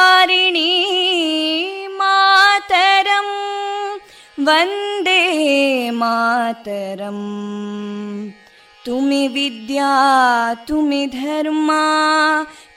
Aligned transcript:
मातरं 2.01 3.29
वन्दे 4.49 5.23
मातरम् 6.01 7.27
तुमि 8.87 9.23
विद्या 9.35 9.93
तुमि 10.69 11.03
धर्मा 11.15 11.85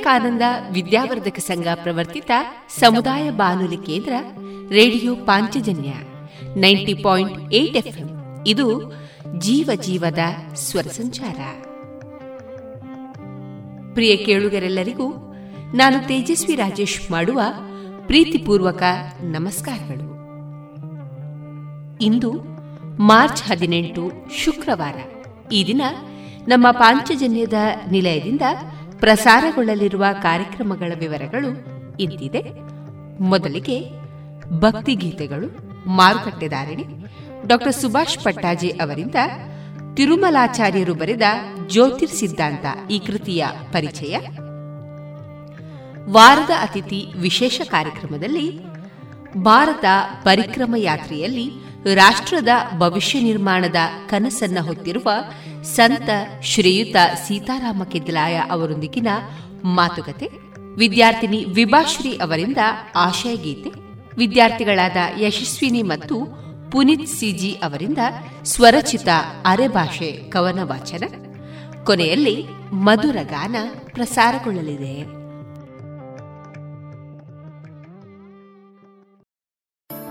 ವಿವೇಕಾನಂದ 0.00 0.42
ವಿದ್ಯಾವರ್ಧಕ 0.72 1.38
ಸಂಘ 1.38 1.66
ಪ್ರವರ್ತಿತ 1.74 2.30
ಸಮುದಾಯ 2.78 3.30
ಬಾನುಲಿ 3.30 3.76
ಕೇಂದ್ರ, 3.76 4.12
radio 4.72 5.14
Panchajanya, 5.14 5.90
ninety 6.60 6.94
point 6.94 7.52
eight 7.52 7.86
ಇದು 8.46 8.92
ಜೀವ 9.38 9.70
ಜೀವದ 9.82 10.18
ಸ್ವರ 10.54 10.82
ಸಂಚಾರ. 10.82 11.36
ಪ್ರಿಯ 13.94 14.16
ಕೇಳುಗರೆಲ್ಲರಿಗೂ 14.16 15.36
ನಾನು 15.74 16.08
ತೇಜಸ್ವಿ 16.08 16.54
ರಾಜೇಶ್ 16.54 17.10
ಮಾಡುವ 17.10 17.40
ಪ್ರೀತಿಪೂರ್ವಕ 18.06 18.82
ನಮಸ್ಕಾರಗಳು. 19.20 20.08
ಇಂದು 21.98 22.32
ಮಾರ್ಚ್ 23.02 23.42
ಹದಿನೆಂಟು 23.42 24.10
ಶುಕ್ರವಾರ. 24.44 24.94
ಈ 25.52 25.66
ದಿನ 25.66 25.82
ನಮ್ಮ 26.48 26.70
ಪಾಂಚಜನ್ಯದ 26.70 27.54
ನಿಲಯದಿಂದ 27.90 28.42
ಪ್ರಸಾರಗೊಳ್ಳಲಿರುವ 29.00 30.04
ಕಾರ್ಯಕ್ರಮಗಳ 30.22 30.92
ವಿವರಗಳು 30.98 31.50
ಇಂತಿದೆ. 31.96 32.42
ಮೊದಲಿಗೆ 33.22 33.90
ಭಕ್ತಿಗೀತೆಗಳು 34.58 35.46
ಮಾರುಕಟ್ಟೆದಾರಿಣಿ 35.86 36.84
ಡಾಕ್ಟರ್ 37.46 37.72
ಸುಭಾಷ್ 37.72 38.18
ಪಟ್ಟಾಜಿ 38.24 38.68
ಅವರಿಂದ 38.68 39.14
ತಿರುಮಲಾಚಾರ್ಯರು 39.94 40.94
ಬರೆದ 40.94 41.22
ಜ್ಯೋತಿರ್ 41.66 42.10
ಸಿದ್ಧಾಂತ 42.10 42.90
ಈ 42.90 42.98
ಕೃತಿಯ 42.98 43.46
ಪರಿಚಯ. 43.72 44.18
ವಾರದ 46.12 46.50
ಅತಿಥಿ 46.62 47.12
ವಿಶೇಷ 47.20 47.60
ಕಾರ್ಯಕ್ರಮದಲ್ಲಿ 47.64 48.64
ಭಾರತ 49.36 49.84
ಪರಿಕ್ರಮ 50.24 50.74
ಯಾತ್ರೆಯಲ್ಲಿ 50.78 51.50
ರಾಷ್ಟ್ರದ 51.94 52.48
ಭವಿಷ್ಯ 52.78 53.20
ನಿರ್ಮಾಣದ 53.20 53.76
ಕನಸನ್ನ 54.08 54.58
ಹೊತ್ತಿರುವ 54.60 55.10
ಸಂತ 55.64 56.10
ಶ್ರೀಯುತ 56.42 56.96
ಸೀತಾರಾಮ 57.28 57.82
ಕೆದ್ಲಾಯ 57.84 58.42
ಅವರೊಂದಿಗಿನ 58.50 59.08
ಮಾತುಕತೆ. 59.64 60.30
ವಿದ್ಯಾರ್ಥಿನಿ 60.76 61.44
ವಿಭಾಶ್ರೀ 61.54 62.18
ಅವರಿಂದ 62.18 62.58
ಆಶಯ 62.96 63.36
ಗೀತೆ 63.36 63.70
ವಿದ್ಯಾರ್ಥಿಗಳಾದ 64.16 64.96
ಯಶಸ್ವಿನಿ 65.20 65.82
ಮತ್ತು 65.82 66.26
ಪುನೀತ್ 66.72 67.06
ಸಿಜಿ 67.06 67.52
ಅವರಿಂದ 67.52 67.98
ಸ್ವರಚಿತ 68.44 69.08
ಅರೆಭಾಷೆ 69.46 70.12
ಕವನ 70.12 70.58
ವಾಚನ 70.62 71.04
ಕೊನೆಯಲ್ಲಿ 71.84 72.46
ಮಧುರ 72.72 73.16
ಗಾನ 73.22 73.56
ಪ್ರಸಾರಗೊಳ್ಳಲಿದೆ. 73.92 75.19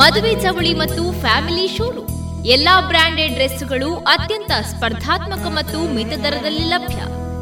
ಮದುವೆ 0.00 0.40
ಚವಳಿ 0.40 0.74
ಮತ್ತು 0.74 1.20
ಫ್ಯಾಮಿಲಿ 1.20 1.76
ಶೋರೂಮ್. 1.76 2.44
ಎಲ್ಲಾ 2.46 2.80
ಬ್ರಾಂಡೆಡ್ 2.80 3.32
ಡ್ರೆಸ್ಗಳು 3.32 3.96
ಅತ್ಯಂತ 3.96 4.50
ಸ್ಪರ್ಧಾತ್ಮಕ 4.50 5.46
ಮತ್ತು 5.46 5.94
ಮಿತ 5.94 6.08
ದರದಲ್ಲಿ 6.08 6.58
ಲಭ್ಯ. 6.58 6.96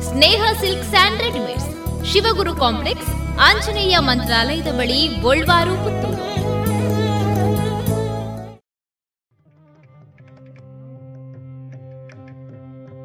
Sneha 0.09 0.43
silks 0.61 0.85
and 0.85 1.23
readymades. 1.23 1.69
Shivaguru 2.13 2.55
complex, 2.57 3.11
Anjaneya 3.39 3.99
ಮಂತ್ರಾಲಯದ 3.99 4.67
ಬಳಿ 4.67 5.09
ಪುತ್ತೂರು. 5.19 6.27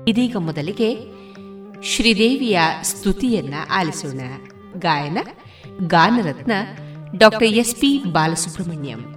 ಇದೀಗ 0.07 0.35
ಮೊದಲಿಗೆ 0.37 0.89
ಶ್ರೀದೇವಿಯ 1.83 2.59
ಸ್ತುತಿಯನ್ನ 2.83 3.53
ಆಲಿಸೋಣ. 3.71 4.21
ಗಾಯನ 4.79 5.17
ಗಾನರತ್ನ 5.87 6.51
ಡಾಕ್ಟರ್ 7.17 7.47
ಎಸ್ 7.47 7.75
ಪಿ 7.75 8.03
ಬಾಲಸುಬ್ರಹ್ಮಣ್ಯಂ. 8.11 9.12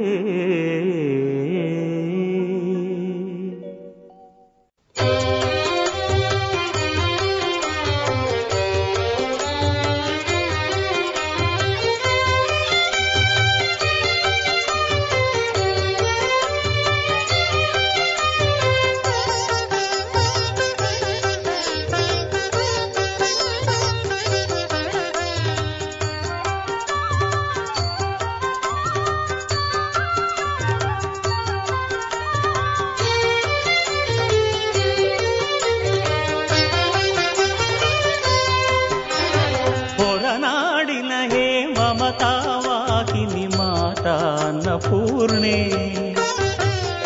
ಪೂರ್ಣೆ 45.35 45.57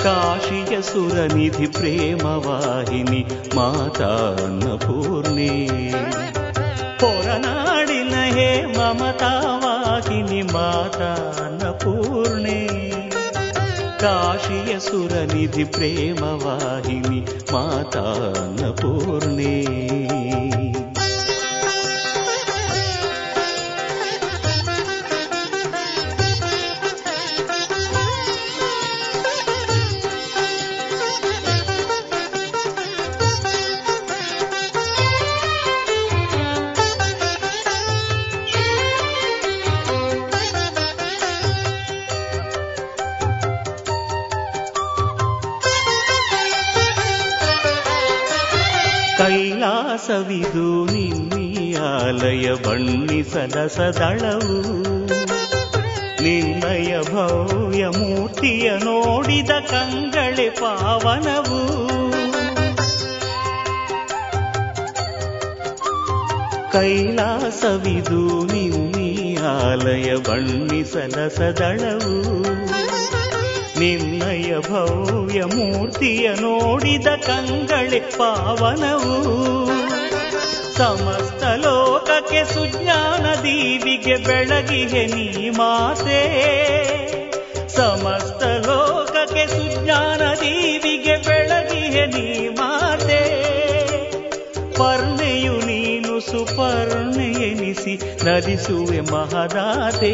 ಕಾಶಿಯ 0.04 0.82
ಸುರನಿಧಿ 0.82 1.68
ಪ್ರೇಮವಾಹಿನಿ 1.68 3.22
ಮಾತಾನ್ನಪೂರ್ಣೆ 3.56 5.50
ಹೊರನಾಡಿನ 7.02 8.16
ಹೇ 8.36 8.50
ಮಮತಾವಾಹಿನಿ 8.76 10.42
ಮಾತಾನ್ನಪೂರ್ಣೆ 10.54 12.60
ಕಾಶಿಯ 14.04 14.80
ಸುರನಿಧಿ 14.80 15.66
ಪ್ರೇಮವಾಹಿನಿ 15.74 17.20
ಮಾತಾನ್ನಪೂರ್ಣೆ 17.54 19.54
ಕೈಲಾಸವಿದು 50.20 50.86
ನಿನ್ನಿಯಾಲಯ 50.86 52.54
ಬಣ್ಣಿಸದ 52.54 53.68
ಸದಳವು. 53.68 54.62
ನಿನ್ನಯ 56.24 57.02
ಭವ್ಯ 57.14 57.88
ಮೂರ್ತಿಯ 57.88 58.72
ನೋಡಿದ 58.72 59.50
ಕಂಗಳೆ 59.50 60.50
ಪಾವನವು. 60.50 61.62
ಕೈಲಾಸವಿದು 66.72 68.46
ನಿನ್ನಿಯಾಲಯ 68.46 70.16
ಬಣ್ಣಿಸದ 70.16 71.32
ಸದಳವು. 71.36 72.42
ನಿನ್ನಯ 73.80 74.60
ಭವ್ಯ 74.60 75.44
ಮೂರ್ತಿಯ 75.44 76.30
ನೋಡಿದ 76.30 77.08
ಕಂಗಳೆ 77.08 78.00
ಪಾವನವು. 78.00 79.40
ಸಮಸ್ತ 80.80 81.44
ಲೋಕಕ್ಕೆ 81.44 82.54
ಸುಜ್ಞಾನ 82.54 83.36
ದೀವಿಗೆ 83.36 84.18
ಬೆಳಗಿಗೆ 84.18 85.06
ನೀ 85.06 85.50
ಮಾತೆ. 85.50 86.22
ಸಮಸ್ತ 87.68 88.44
ಲೋಕಕ್ಕೆ 88.44 89.48
ಸುಜ್ಞಾನ 89.48 90.34
ದೀವಿಗೆ 90.34 91.18
ಬೆಳಗಿಗೆ 91.28 92.06
ನೀ 92.06 92.48
ಮಾತೆ. 92.48 93.24
ಪರ್ಣೆಯು 94.74 95.54
ನೀನು 95.54 96.20
ಸುಪರ್ಣೆ 96.20 97.26
ಎನಿಸಿ 97.26 98.26
ನದಿಸುವೆ 98.26 99.00
ಮಹದಾತೆ. 99.00 100.14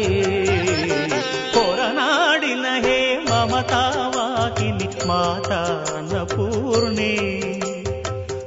ಹೊರನಾಡಿನ 1.54 2.66
ಹೇ 2.86 3.16
ಮಮತಾವಾಗಿನಿ 3.16 5.06
ಮಾತಾ 5.06 5.84
ಅನ್ನಪೂರ್ಣೆ 5.96 7.65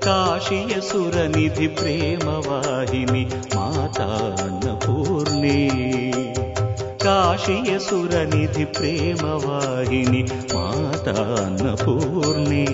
ಕಾಶಿಯ 0.09 0.81
ಸುರನಿಧಿ 0.81 1.67
ಪ್ರೇಮವಾಹಿನಿ 1.67 3.23
ಮಾತಾ 3.55 4.07
ಅನ್ನಪೂರ್ಣೆ 4.43 5.57
ಕಾಶಿಯ 6.97 7.79
ಸುರನಿಧಿ 7.79 8.65
ಪ್ರೇಮವಾಹಿನಿ 8.65 10.21
ಮಾತಾ 10.55 11.15
ಅನ್ನಪೂರ್ಣೆ 11.45 12.65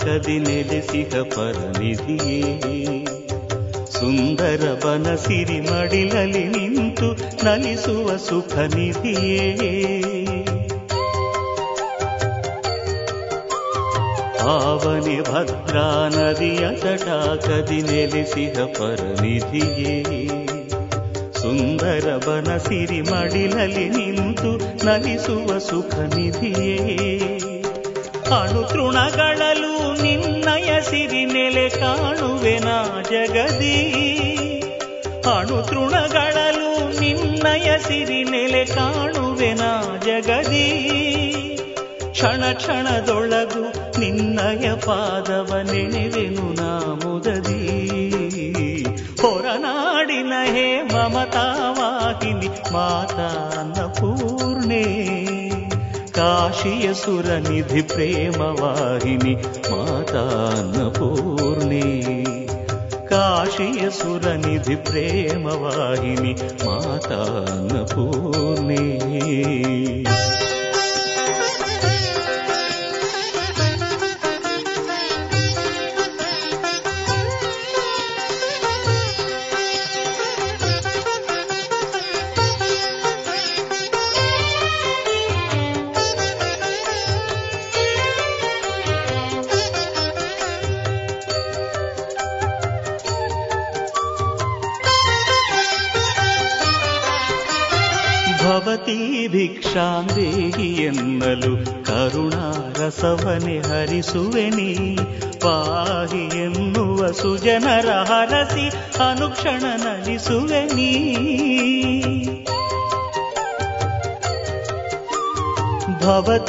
ತಟಾಕದಿ 0.00 0.38
ನೆಲೆಸಿದ 0.38 1.14
ಪರನಿಧಿಯೇ. 1.14 3.04
ಸುಂದರ 3.84 4.78
ಬನ 4.84 5.14
ಸಿರಿ 5.14 5.60
ಮಡಿಲಲಿ 5.60 6.44
ನಿಂತು 6.48 7.12
ನಲಿಸುವ 7.44 8.16
ಸುಖ 8.16 8.58
ನಿಧಿಯೇ. 8.58 9.56
ಆವನೆ 14.40 15.20
ಭದ್ರಾ 15.20 16.08
ನದಿಯ 16.08 16.70
ತಟಾಕದಿ 16.76 17.82
ನೆಲೆಸಿದ 17.82 18.58
ಪರನಿಧಿಯೇ. 18.58 20.04
ಸುಂದರ 21.32 22.16
ಬನ 22.16 22.56
ಸಿರಿ 22.56 23.00
ಮಡಿಲಲಿ 23.00 23.88
ನಿಂತು 23.88 24.86
ನಲಿಸುವ 24.86 25.58
ಸುಖ 25.58 25.94
ನಿಧಿಯೇ. 25.94 27.09
ಅಣು 28.40 28.68
ತೃಣಗಳಲು 28.68 30.02
ನಿನ್ನಯ 30.02 30.80
ಸಿರಿ 30.80 31.24
ನೆಲೆ 31.24 31.68
ಕಾಣುವೆನ 31.68 32.68
ಜಗದಿ. 33.10 33.92
ಅಣು 35.36 35.62
ತೃಣಗಳಲು 35.62 37.00
ನಿನ್ನಯ 37.00 37.78
ಸಿರಿ 37.78 38.24
ನೆಲೆ 38.24 38.64
ಕಾಣುವೆನ 38.64 39.60
ಜಗದಿ. 40.04 40.96
ಕ್ಷಣ 42.10 42.52
ಕ್ಷಣದೊಳಗು 42.52 43.98
ನಿನ್ನಯ 44.00 44.74
ಪಾದವ 44.74 45.56
ನೆನೆವೆನು 45.72 46.52
ನಾ 46.52 46.98
ಮುದದಿ. 47.04 47.90
ಹೊರನಾಡಿನ 49.22 50.32
ಹೇ 50.44 50.82
ಮಮತಾವಾಹಿನಿ 50.82 52.48
ಮಾತಾ 52.72 53.54
ಅನ್ನಪೂರ್ಣೆ 53.60 55.19
ಕಾಶಿಯ 56.20 56.92
ಸುರನಿಧಿ 56.92 57.82
ಪ್ರೇಮವಾಹಿನಿ 57.82 59.34
ಮಾತಾ 59.70 60.24
ಅನ್ನಪೂರ್ಣೆ 60.58 61.84
ಕಾಶಿಯ 63.08 63.88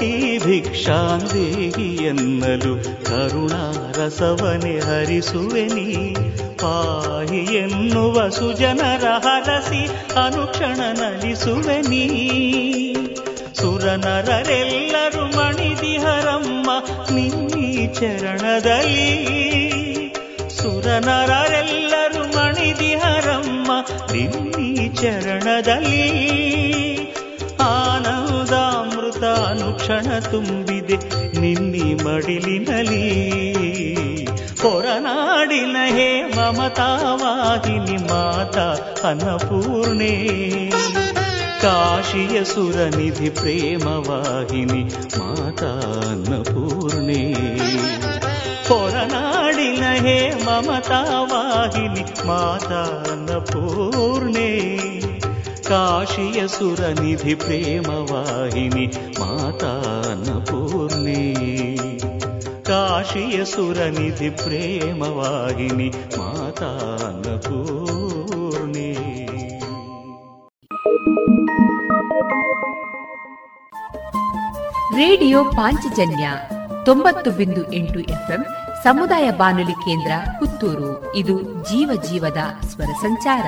ಭವತಿ 0.01 0.11
ಭಿಕ್ಷಾಂದೇಹಿ 0.39 1.89
ಎನ್ನಲು 2.05 2.71
ಕರುಣಾರಸವನೆ 3.05 4.73
ಹರಿಸುವೆನಿ 4.79 5.85
ಪಾಹಿ 6.63 7.41
ಎನ್ನುವ 7.57 8.29
ಸುಜನರ 8.29 9.07
ಹರಸಿ 9.19 9.83
ಅನುಕ್ಷಣ 10.21 10.81
ನಲಿಸುವೆನಿ 10.93 12.03
ಸುರನರರೆಲ್ಲರೂ 13.61 15.25
ಮಣಿದಿಹರಮ್ಮ 15.37 16.71
ನಿನ್ನೀ 17.11 17.71
ಚರಣದಲ್ಲಿ 17.95 19.13
ಸುರನರರೆಲ್ಲರೂ 20.51 22.25
ಮಣಿದಿಹರಮ್ಮ 22.37 23.71
ನಿನ್ನೀ 24.13 24.89
ಚರಣದಲ್ಲಿ 24.95 26.00
ಅನುಕ್ಷಣ 29.94 30.18
ತುಂಬಿದೆ 30.32 30.98
ನಿನ್ನಿ 31.42 31.86
ಮಡಿಲಿನಲಿ 32.04 33.06
ಹೊರನಾಡಿನ 34.62 35.78
ಹೇ 35.88 36.08
ಮಮತಾವಾಹಿನಿ 36.36 37.98
ಮಾತಾ 38.04 38.66
ಅನ್ನಪೂರ್ಣೆ 39.10 40.14
ಕಾಶಿಯ 41.64 42.38
ಸುರನಿಧಿ 42.44 43.30
ಪ್ರೇಮವಾಹಿನಿ 43.40 44.82
ಮಾತಾ 45.18 45.72
ಅನ್ನಪೂರ್ಣೆ 46.06 47.22
ಹೊರನಾಡಿನ 48.70 49.86
ಹೇ 50.06 50.18
ಮಮತಾವಾಹಿನಿ 50.46 52.06
ಮಾತಾ 52.28 52.82
ಅನ್ನಪೂರ್ಣೆ 53.12 54.50
ಕಾಶಿಯ 55.72 56.48
ಸುರನಿಧಿ 56.48 57.36
ಪ್ರೇಮವಾಹಿನಿ 57.36 58.88
ಪೂರ್ಣಿ 60.46 61.36
ಕಾಶಿಯ 62.66 63.46
ಸುರನಿಧಿ 63.46 64.30
ಪ್ರೇಮವಾಹಿನಿ 64.30 65.90
ಮಾತಾ 65.90 66.66
ಅನ್ನಪೂರ್ಣೆ. 67.08 68.94
ರೇಡಿಯೋ 74.96 75.44
ಪಾಂಚಜನ್ಯ 75.44 76.32
ತೊಂಬತ್ತು 76.86 77.32
ಬಿಂದು 77.32 77.74
ಎಂಟು 77.74 78.00
ಎಫ್ಎಂ 78.00 78.46
ಸಮುದಾಯ 78.84 79.32
ಬಾನುಲಿ 79.32 79.72
ಕೇಂದ್ರ 79.72 80.12
ಪುತ್ತೂರು. 80.40 81.16
ಇದು 81.16 81.42
ಜೀವ 81.42 82.02
ಜೀವದ 82.10 82.66
ಸ್ವರ 82.68 82.92
ಸಂಚಾರ. 83.02 83.44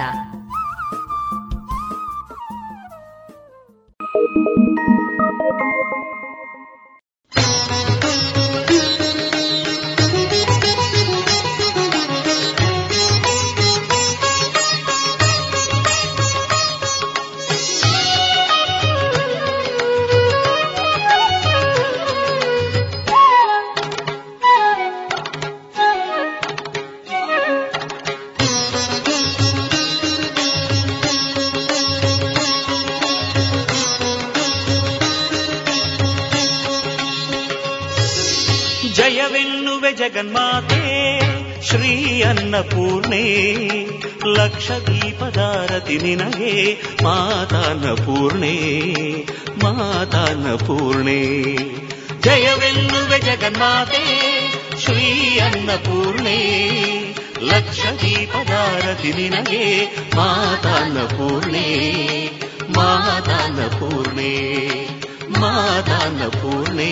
ಅನ್ನಪೂರ್ಣೆ 42.66 43.24
ಲಕ್ಷ 44.36 44.68
ದೀಪದಾರತಿ 44.86 45.96
ನಿನಗೆ 45.98 46.52
ಮಾತಾನ್ನಪೂರ್ಣೆ 47.04 48.54
ಮಾತಾನ್ನಪೂರ್ಣೆ 49.64 51.20
ಜಯವೆನ್ನುವೆ 52.20 53.20
ಜಗನ್ಮಾತೆ 53.20 54.04
ಶ್ರೀ 54.80 55.08
ಅನ್ನಪೂರ್ಣೆ 55.40 56.38
ಲಕ್ಷ 57.44 57.82
ದೀಪದಾರತಿ 58.02 59.12
ನಿನಗೆ 59.14 59.64
ಮಾತಾನ್ನಪೂರ್ಣೆ 60.16 61.68
ಮಾತಾನ್ನಪೂರ್ಣೆ 62.78 64.34
ಮಾತಾನ್ನಪೂರ್ಣೆ 65.40 66.92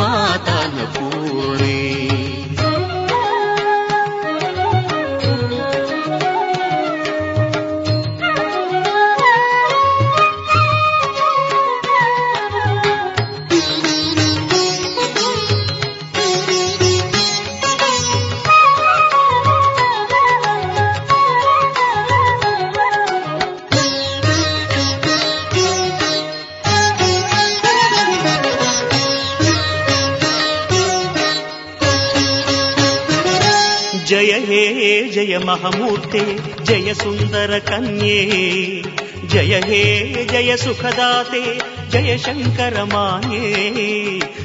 ಮಾತಾನ್ನಪೂರ್ಣೆ 0.00 1.74
ಜಯ 2.06 2.13
జయ 35.24 35.38
మహమూర్తే 35.38 36.38
జయ 36.62 36.94
సుందర 36.94 37.58
కన్యే. 37.58 38.18
జయ 39.24 39.60
హే 39.64 39.82
జయ 40.32 40.56
సుఖదాతే 40.56 41.58
జయ 41.88 42.18
శంకర 42.18 42.84
మాయే 42.84 43.42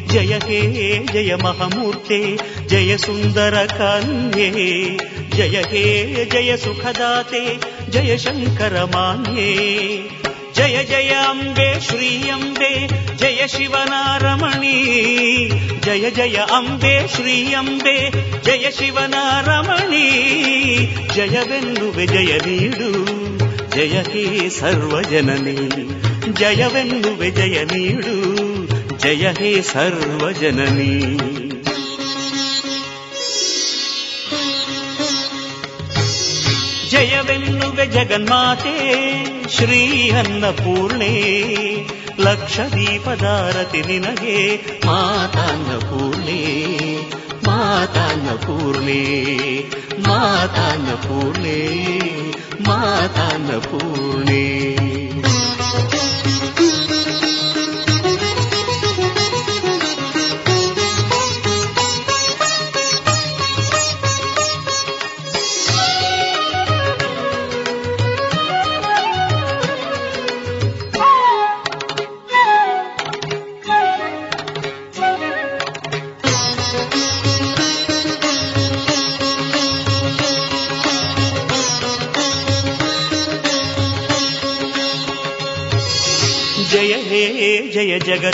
జయ 0.08 0.39
హే 0.48 0.62
జయ 1.13 1.36
మహమూర్తే 1.36 2.38
జయ 2.65 2.98
సుందర 2.98 3.65
కన్యే. 3.65 4.98
జయ 5.38 5.63
హే 5.72 6.13
జయ 6.34 6.58
సుఖదాతే 6.58 7.60
జయ 7.89 8.18
శంకర 8.18 8.88
మాయే 8.94 10.00
జయ 10.60 10.84
జయ 10.84 11.10
అంబే 11.10 11.80
శ్రీ 11.89 12.30
అంబే 12.30 12.88
జయ 13.15 13.48
శివనారమణి. 13.48 14.76
జయ 15.86 16.12
జయ 16.12 16.45
అంబే 16.52 17.08
శ్రీ 17.15 17.54
అంబే 17.54 18.12
జయ 18.45 18.72
శివనారమణి. 18.72 20.08
జయ 21.15 21.43
వెన్నువె 21.50 22.06
విజయ 22.06 22.39
నీడు 22.45 23.06
జయ 23.76 24.04
హే 24.12 24.50
సర్వజనని. 24.50 25.58
జయ 26.34 26.67
వెన్నువె 26.67 27.30
విజయ 27.30 27.63
నీడు 27.63 28.15
జయ 28.98 29.34
హే 29.39 29.62
సర్వజనని. 29.62 31.17
జయ 36.91 37.22
వెన్ను 37.22 37.49
ಜಗನ್ಮಾತೆ 37.93 39.49
ಶ್ರೀ 39.49 40.10
ಅನ್ನಪೂರ್ಣೆ 40.10 41.36
ಲಕ್ಷ 42.19 42.60
ದೀಪದಾರತಿ 42.60 43.82
ನಿನಗೆ 43.82 44.62
ಮಾತಾನ್ನಪೂರ್ಣೆ 44.86 46.41
ಮಾತಾನ್ನಪೂರ್ಣೆ 47.47 49.02
ಮಾತಾನ್ನಪೂರ್ಣೆ 50.08 51.60
ಮಾತಾನ್ನಪೂರ್ಣೆ. 52.67 55.09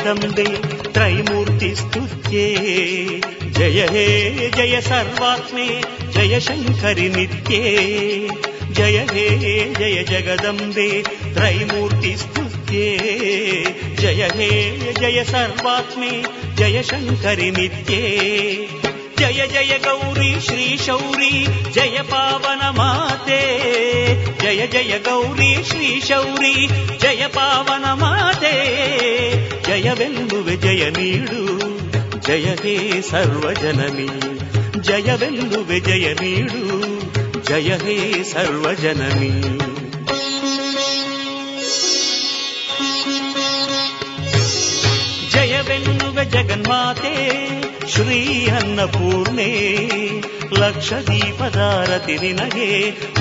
े 0.06 0.44
त्रैमूर्तिस्तुत्ये 0.94 2.48
जय 3.58 3.88
हे 3.92 4.50
जय 4.50 4.82
सर्वात्मे 4.82 5.68
जय 6.16 6.40
शङ्करि 6.40 7.10
नित्ये 7.10 7.62
जय 8.72 8.98
हे 9.12 9.30
जय 9.80 10.04
जगदम्बे 10.04 11.04
त्रैमूर्तिस्तुत्ये 11.34 12.88
जय 14.00 14.30
हे 14.36 14.80
जय 14.94 15.24
सर्वात्मे 15.24 16.12
जय 16.56 16.84
शङ्करि 16.84 17.52
नित्ये 17.52 18.02
जय 19.20 19.48
जय 19.48 19.80
गौरी 19.86 20.40
श्रीशौरी 20.40 21.48
जय 21.48 22.04
पावन 22.12 22.70
माते 22.78 23.95
ಶ್ರೀ 24.46 24.58
ಶೌರಿ 24.60 24.78
ಜಯ 24.78 24.78
ಪಾವನ 24.78 24.82
ಮಾತೆ 24.82 24.82
ಜಯ 24.82 24.86
ಜಯ 24.86 24.94
ಗೌರಿ 24.98 25.50
ಶ್ರೀ 25.70 25.88
ಶೌರಿ 26.02 26.54
ಜಯ 27.00 27.24
ಪಾವನ 27.28 27.86
ಮಾತೆ 27.94 28.54
ಜಯವೆಂಬುವೆ 29.68 30.56
ಜಯ 30.58 30.84
ನೀಡು 30.90 31.40
ಜಯ 32.20 32.48
ಹೇ 32.64 33.02
ಸರ್ವಜನನಿ 33.02 34.08
ಜಯವೆಂಬುವೆ 34.82 35.80
ಜಯ 35.80 36.14
ನೀಡು 36.14 36.62
ಜಯ 37.42 37.72
ಹೇ 37.76 37.98
ಸರ್ವಜನನಿ 38.24 39.34
ಜಯವೆನ್ನುವೆ 45.30 46.26
ಜಗನ್ಮಾತೆ 46.26 47.16
ಶ್ರೀ 47.88 48.22
ಅನ್ನಪೂರ್ಣೆ 48.50 49.52
ಲಕ್ಷ 50.54 50.94
ದೀಪದಾರತಿ 50.94 52.16
ನಿನಗೆ 52.18 52.70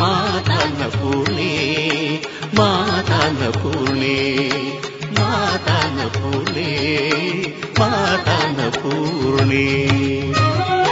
ಮಾತಾನ್ನಪೂರ್ಣೆ 0.01 1.51
ಮಾತಾನ್ನಪೂರ್ಣೆ 2.57 4.17
ಮಾತಾನ್ನಪೂರ್ಣೆ 5.19 6.69
ಮಾತಾನ್ನಪೂರ್ಣೆ 7.81 9.65
जय 10.37 10.84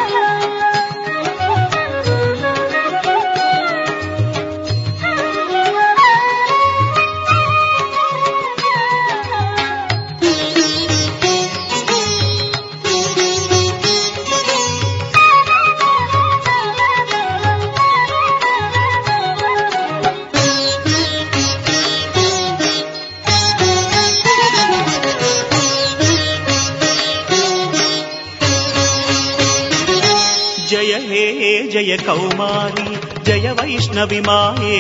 జయ 31.93 32.05
కౌమారి 32.07 32.85
జయ 33.27 33.47
వైష్ణవి 33.59 34.21
మాయే 34.27 34.77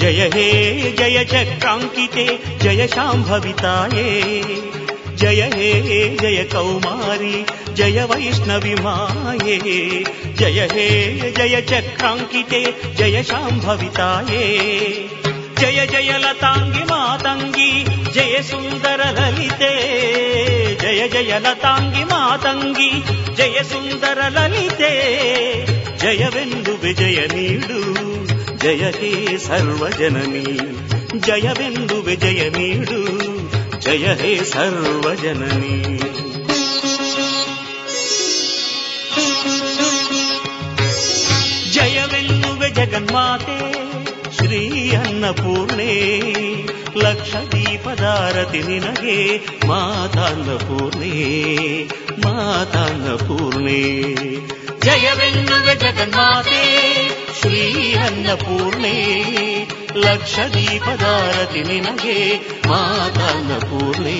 జయ 0.00 0.20
హే 0.34 0.44
జయ 0.98 1.16
చక్రాంకితే 1.32 2.26
జయ 2.64 2.82
శాంభవితాయే 2.86 4.04
జయ 5.22 5.40
హే 5.54 5.70
జయ 6.22 6.38
కౌమారి 6.54 7.34
జయ 7.80 7.98
వైష్ణవి 8.12 8.74
మాయే 8.84 9.58
జయ 10.40 10.60
హే 10.74 10.86
జయ 11.38 11.56
చక్రాంకితే 11.72 12.62
జయ 13.00 13.16
శాంభవితాయే 13.22 14.44
జయ 15.60 15.80
జయ 15.94 16.12
లతాంగి 16.24 16.84
మాతంగి 16.92 17.70
జయ 18.16 18.36
సుందర 18.42 19.02
లలితే 19.18 19.74
జయ 20.86 21.08
జయ 21.08 21.32
లతాంగి 21.38 22.04
మాతంగి 22.04 22.90
జయ 23.34 23.62
సుందర 23.62 24.28
లలితే 24.28 24.90
జయ 25.98 26.22
విందు 26.34 26.72
విజయ 26.82 27.18
నీడు 27.26 27.78
జయ 28.56 28.82
హే 28.98 29.10
సర్వజనని 29.38 30.44
జయ 31.20 31.46
విందు 31.58 31.94
విజయ 32.00 32.42
నీడు 32.48 33.00
జయ 33.80 34.06
హే 34.14 34.44
సర్వజనని. 34.44 35.76
జయ 41.74 41.98
విందు 42.12 42.50
విజగన్మాతే 42.60 43.58
శ్రీ 44.32 44.62
అన్నపూర్ణే 44.94 45.92
ಲಕ್ಷ 46.96 47.32
ದೀಪದಾರತಿ 47.52 48.60
ನಿನಗೆ 48.62 49.16
ಮಾತಾನ್ನಪೂರ್ಣೆ 49.66 51.12
ಮಾತಾನ್ನಪೂರ್ಣೆ 52.26 53.80
ಜಯವೆನ್ನುವೆ 54.80 55.74
ಜಗನ್ಮಾತೆ 55.74 56.62
ಶ್ರೀ 57.40 57.62
ಅನ್ನಪೂರ್ಣೆ 57.98 58.94
ಲಕ್ಷ 59.96 60.38
ದೀಪದಾರತಿ 60.54 61.62
ನಿನಗೆ 61.62 62.18
ಮಾತಾನ್ನಪೂರ್ಣೆ 62.68 64.18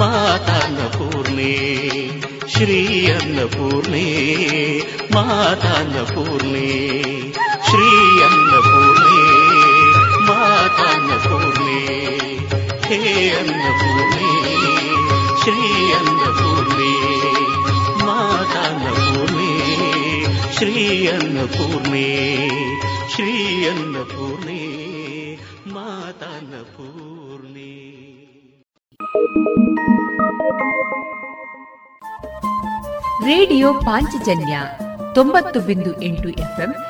ಮಾತಾನ್ನಪೂರ್ಣೆ 0.00 1.52
ಶ್ರೀ 2.54 2.78
ಅನ್ನಪೂರ್ಣೆ 3.14 4.06
ಮಾತಾನ್ನಪೂರ್ಣೆ 5.14 6.68
ಶ್ರೀ 7.68 7.90
ಅನ್ನಪೂರ್ಣೆ 8.28 9.18
ಮಾತಾನ್ನಪೂರ್ಣೆ 10.30 11.49
ಹೇ 12.86 13.28
ಅನ್ನಪೂರ್ಣೆ 13.28 14.30
ಶ್ರೀ 15.42 15.92
ಅನ್ನಪೂರ್ಣೆ 15.92 16.92
ಮಾತಾನ್ನಪೂರ್ಣೆ 18.06 19.52
ಶ್ರೀ 20.56 21.08
ಅನ್ನಪೂರ್ಣೆ 21.08 22.06
ಶ್ರೀ 23.14 23.68
ಅನ್ನಪೂರ್ಣೆ 23.68 24.60
ಮಾತಾನ್ನಪೂರ್ಣೆ 25.66 27.70
ರೇಡಿಯೋ 33.24 33.72
ಪಾಂಚಜನ್ಯ 33.72 34.60
ತೊಂಬತ್ತು 35.14 35.60
ಬಿಂದು 35.60 36.02
ಎಂಟು 36.02 36.38
ಎಫ್ಎಂ 36.38 36.89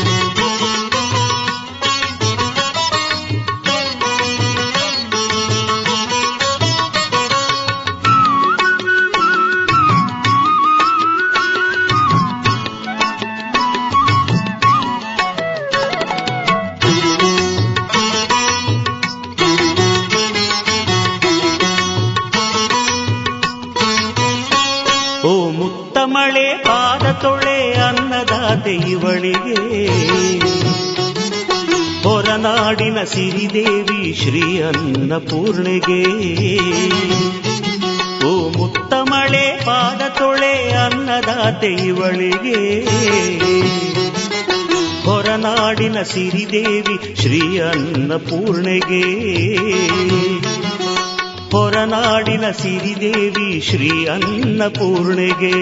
ಇವಳಿಗೆ 29.21 29.87
ಹೊರನಾಡಿನ 32.03 33.03
ಸಿರಿದೇವಿ 33.03 34.13
ಶ್ರೀ 34.21 34.61
ಅನ್ನಪೂರ್ಣೆಗೆ 34.61 35.99
ಓ 38.27 38.31
ಮುತ್ತ 38.49 38.93
ಮಳೆ 39.09 39.45
ಪಾದ 39.65 40.01
ತೊಳೆ 40.17 40.53
ಅನ್ನದಾತೆ 40.75 41.71
ಇವಳಿಗೆ. 41.87 42.59
ಹೊರನಾಡಿನ 45.05 46.01
ಸಿರಿದೇವಿ 46.03 46.97
ಶ್ರೀ 47.21 47.41
ಅನ್ನಪೂರ್ಣೆಗೆ 47.69 49.03
ಹೊರನಾಡಿನ 51.51 52.51
ಸಿರಿದೇವಿ 52.51 53.61
ಶ್ರೀ 53.61 53.91
ಅನ್ನಪೂರ್ಣೆಗೆ 54.05 55.55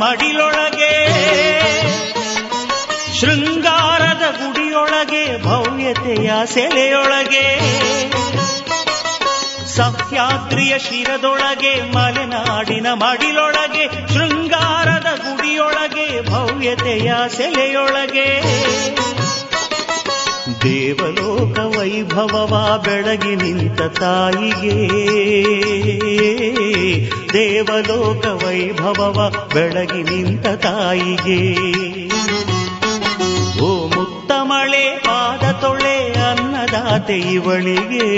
ಮಡಿಲೊಳಗೆ 0.00 0.92
ಶೃಂಗಾರದ 3.20 4.24
ಗುಡಿಯೊಳಗೆ 4.30 5.42
ಭವ್ಯತೆಯ 5.44 6.30
ಸೆಲೆಯೊಳಗೆ 6.44 7.46
ಸಹ್ಯಾದ್ರಿಯ 9.76 10.78
ಶಿರದೊಳಗೆ 10.78 11.74
ಮಲೆನಾಡಿನ 11.96 12.86
ಮಡಿಲೊಳಗೆ 12.92 13.84
ಶೃಂಗಾರದ 14.14 15.08
ಗುಡಿಯೊಳಗೆ 15.16 16.30
ಭವ್ಯತೆಯ 16.30 17.12
ಸೆಲೆಯೊಳಗೆ. 17.36 18.28
ದೇವಲೋಕ 20.64 21.58
ವೈಭವವ 21.58 22.80
ಬೆಳಗಿ 22.84 23.36
ನಿಂತ 23.36 23.82
ತಾಯಿಗೆ 23.82 24.76
ದೇವಲೋಕ 27.32 28.26
ವೈಭವವ 28.26 29.48
ಬೆಳಗಿ 29.54 30.02
ನಿಂತ 30.02 30.46
ತಾಯಿಗೆ 30.46 31.40
ಓ 33.62 33.86
ಮುತ್ತ 33.86 34.32
ಮಳೆ, 34.42 34.98
ಪಾದ 35.06 35.52
ತೊಳೆ, 35.52 36.12
ಅನ್ನದಾತೆ 36.30 37.18
ಇವಳಿಗೆ. 37.18 38.08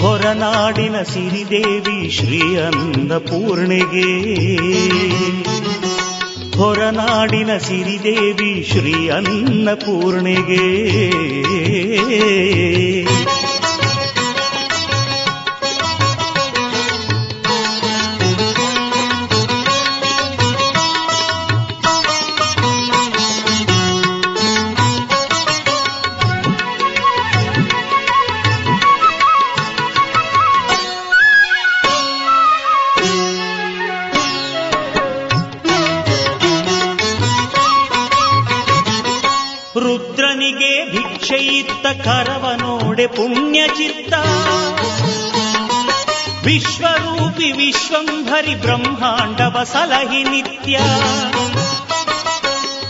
ಹೊರನಾಡಿನ 0.00 1.02
ಸಿರಿದೇವಿ 1.02 2.10
ಶ್ರೀ 2.10 2.56
ಅನ್ನಪೂರ್ಣೆಗೆ 2.56 4.08
ಹೊರನಾಡಿನ 6.64 7.52
ಸಿರಿದೇವಿ 7.58 8.52
ಶ್ರೀ 8.68 8.94
ಅನ್ನಪೂರ್ಣೆಗೆ 9.08 10.64
ನೋಡೆ 43.04 43.16
ಪುಣ್ಯ 43.16 43.66
ಚಿತ್ತ 43.66 44.14
ವಿಶ್ವರೂಪಿ 46.46 47.52
ವಿಶ್ವಂಭರಿ 47.52 48.54
ಬ್ರಹ್ಮಾಂಡವ 48.54 49.64
ಸಲಹಿ 49.64 50.22
ನಿತ್ಯ. 50.22 50.78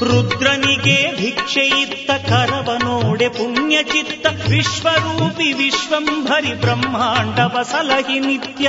ರುದ್ರನಿಗೆ 0.05 1.16
ಭಿಕ್ಷೆ 1.16 1.61
ಇತ್ತ 1.61 2.11
ಕರವ 2.11 2.70
ನೋಡೆ 2.85 3.29
ಪುಣ್ಯ 3.29 3.83
ಚಿತ್ತ 3.83 4.27
ವಿಶ್ವರೂಪಿ 4.48 5.53
ವಿಶ್ವಂಭರಿ 5.53 6.55
ಬ್ರಹ್ಮಾಂಡವ 6.55 7.62
ಸಲಹಿ 7.62 8.18
ನಿತ್ಯ. 8.18 8.68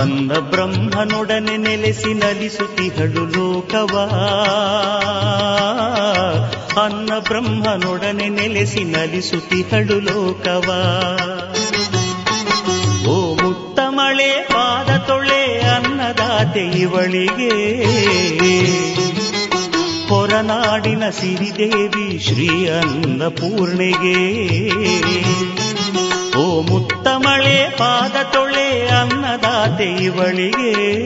ಅಂದ 0.00 0.32
ಬ್ರಹ್ಮನೊಡನೆ 0.32 1.56
ನೆಲೆಸಿ 1.56 2.14
ನಲಿಸುತ್ತಿಹಳು 2.14 3.26
ಲೋಕವಾ. 3.26 4.08
ಅನ್ನ 6.78 7.12
ಬ್ರಹ್ಮನೊಡನೆ 7.18 8.28
ನೆಲೆಸಿ 8.28 8.84
ನಲಿಸುತ್ತಿಹಳು 8.84 10.00
ಲೋಕವಾ. 10.00 11.08
ಮಳೆ, 13.88 14.48
ಪಾದ 14.52 14.96
ತೊಳೆ, 14.96 15.60
ಅನ್ನದಾತೆ 15.60 16.60
ಇವಳಿಗೆ. 16.60 17.84
ಹೊರನಾಡಿನ 20.08 21.10
ಸಿರಿದೇವಿ 21.10 22.18
ಶ್ರೀ 22.18 22.68
ಅನ್ನಪೂರ್ಣೆಗೆ 22.68 24.18
ಓ 26.38 26.62
ಮುತ್ತ 26.62 27.08
ಮಳೆ, 27.08 27.70
ಪಾದ 27.70 28.22
ತೊಳೆ, 28.22 28.88
ಅನ್ನದಾತೆ 28.88 29.84
ಇವಳಿಗೆ. 29.84 31.02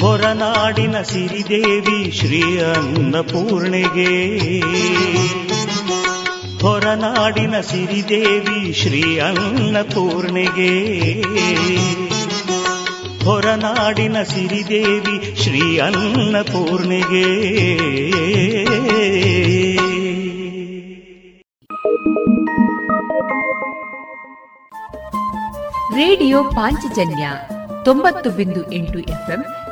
ಹೊರನಾಡಿನ 0.00 0.96
ಸಿರಿದೇವಿ 1.02 2.10
ಶ್ರೀ 2.12 2.40
ಅನ್ನಪೂರ್ಣೆಗೆ 2.58 4.12
ಹೊರನಾಡಿನ 6.62 7.60
ಸಿರಿದೇವಿ 7.60 8.72
ಶ್ರೀ 8.72 9.02
ಅನ್ನಪೂರ್ಣೆಗೆ 9.18 10.72
ಹೊರನಾಡಿನ 13.24 14.18
ಸಿರಿದೇವಿ 14.22 15.16
ಶ್ರೀ 15.42 15.78
ಅನ್ನಪೂರ್ಣೆಗೆ 15.78 17.26
ರೇಡಿಯೋ 25.94 26.44
ಪಾಂಚಜನ್ಯ 26.50 27.24
ತೊಂಬತ್ತು 27.84 28.30
ಬಿಂದು 28.30 28.72
ಎಂಟು 28.72 28.98
ಎಫ್ಎಂ 29.08 29.42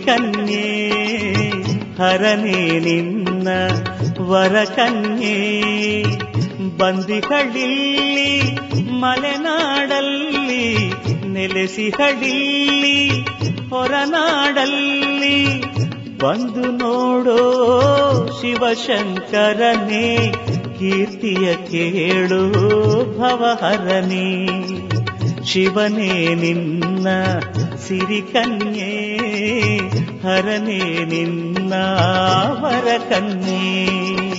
ಸಿರಿಕನ್ಯೆ 0.00 0.68
ಹರನೇ 1.98 2.60
ನಿನ್ನ 2.78 3.48
ವರ 4.20 4.54
ವರಕನ್ಯೆ 4.54 5.34
ಬಂದಿಗಳಿಲ್ಲಿ 6.78 8.32
ಮಲೆನಾಡಲ್ಲಿ 9.00 10.64
ನೆಲೆಸಿಗಳಿಲ್ಲಿ 11.28 12.96
ಹೊರನಾಡಲ್ಲಿ 13.68 15.38
ಬಂದು 16.18 16.64
ನೋಡೋ 16.78 17.38
ಶಿವಶಂಕರನೇ 18.40 20.08
ಕೀರ್ತಿಯ 20.78 21.54
ಕೇಳು 21.70 22.42
ಭವಹರನೇ 23.18 24.28
ಶಿವನೇ 25.44 26.12
ನಿನ್ನ 26.34 26.89
ಸಿರಿಕನ್ಯೆ 27.86 28.92
ಹರನೇ 30.22 31.04
ನಿನ್ನ 31.04 31.72
ವರಕನ್ಯೆ 32.50 33.60
ಏಕಮೇವ 34.16 34.29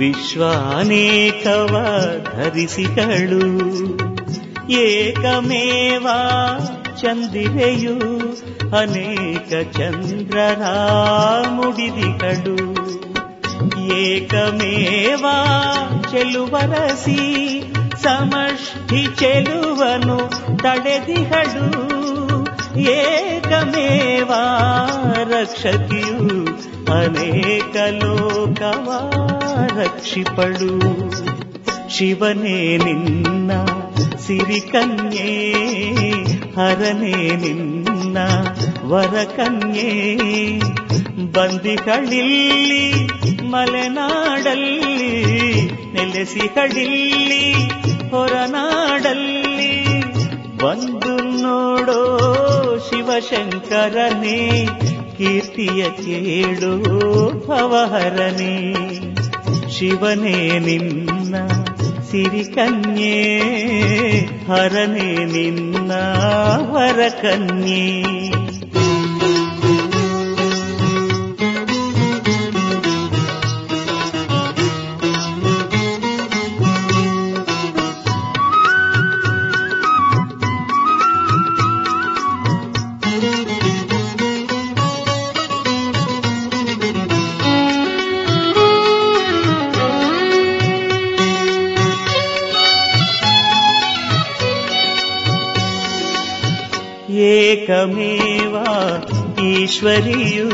ವಿಶ್ವಾನೇಕವ 0.00 1.74
ಧರಿಸಿಗಳು 2.24 3.44
ಏಕಮೇವ 4.82 6.06
ಚಂದಿರೆಯು 7.02 7.96
ಅನೇಕ 8.76 9.52
ಚಂದ್ರರ 9.72 10.62
ಮುಡಿದಿಗಳು 11.48 12.56
ಏಕಮೇವ 13.98 15.24
ಚೆಲುವರಸಿ 16.10 17.20
ಸಮಷ್ಟಿ 18.02 19.06
ಚೆಲುವನು 19.16 20.18
ತಡೆದಿಗಳು 20.56 21.68
ಏಕಮೇವ 22.96 24.32
ರಕ್ಷಕಿಯು 25.30 26.39
ಅನೇಕ 26.91 27.77
ಲೋಕವ 28.03 29.11
ರಕ್ಷಿಪಳು 29.67 30.79
ಶಿವನೇ 31.89 32.77
ನಿನ್ನ 32.77 33.51
ಸಿರಿಕನ್ಯೆ, 34.17 35.51
ಹರನೇ 36.55 37.35
ನಿನ್ನ 37.35 38.17
ವರಕನ್ಯೆ. 38.83 40.17
ಬಂದಿಗಳಿಲ್ಲಿ 41.31 42.93
ಮಲೆನಾಡಲ್ಲಿ 43.43 45.11
ನೆಲೆಸಿಗಳಿಲ್ಲಿ 45.93 47.53
ಹೊರನಾಡಲ್ಲಿ. 48.09 49.41
ಬಂದು 50.57 51.41
ನೋಡೋ 51.41 52.17
ಶಿವಶಂಕರನೇ 52.89 54.67
ಕೀರ್ತಿಯ 55.21 55.83
ಕೇಳು 55.89 56.71
ಭವಹರನೇ 57.47 58.55
ಶಿವನೇ 59.69 60.59
ನಿನ್ನ 60.59 61.35
ಸಿರಿ 62.11 62.43
ಸಿರಿಕನ್ಯೆ 62.43 63.17
ಹರನೇ 64.45 65.25
ನಿನ್ನ 65.25 65.91
ವರಕನ್ಯೆ 66.71 67.85
ಏಕಮೇವ 97.70 98.54
ಈಶ್ವರಿಯು 99.48 100.50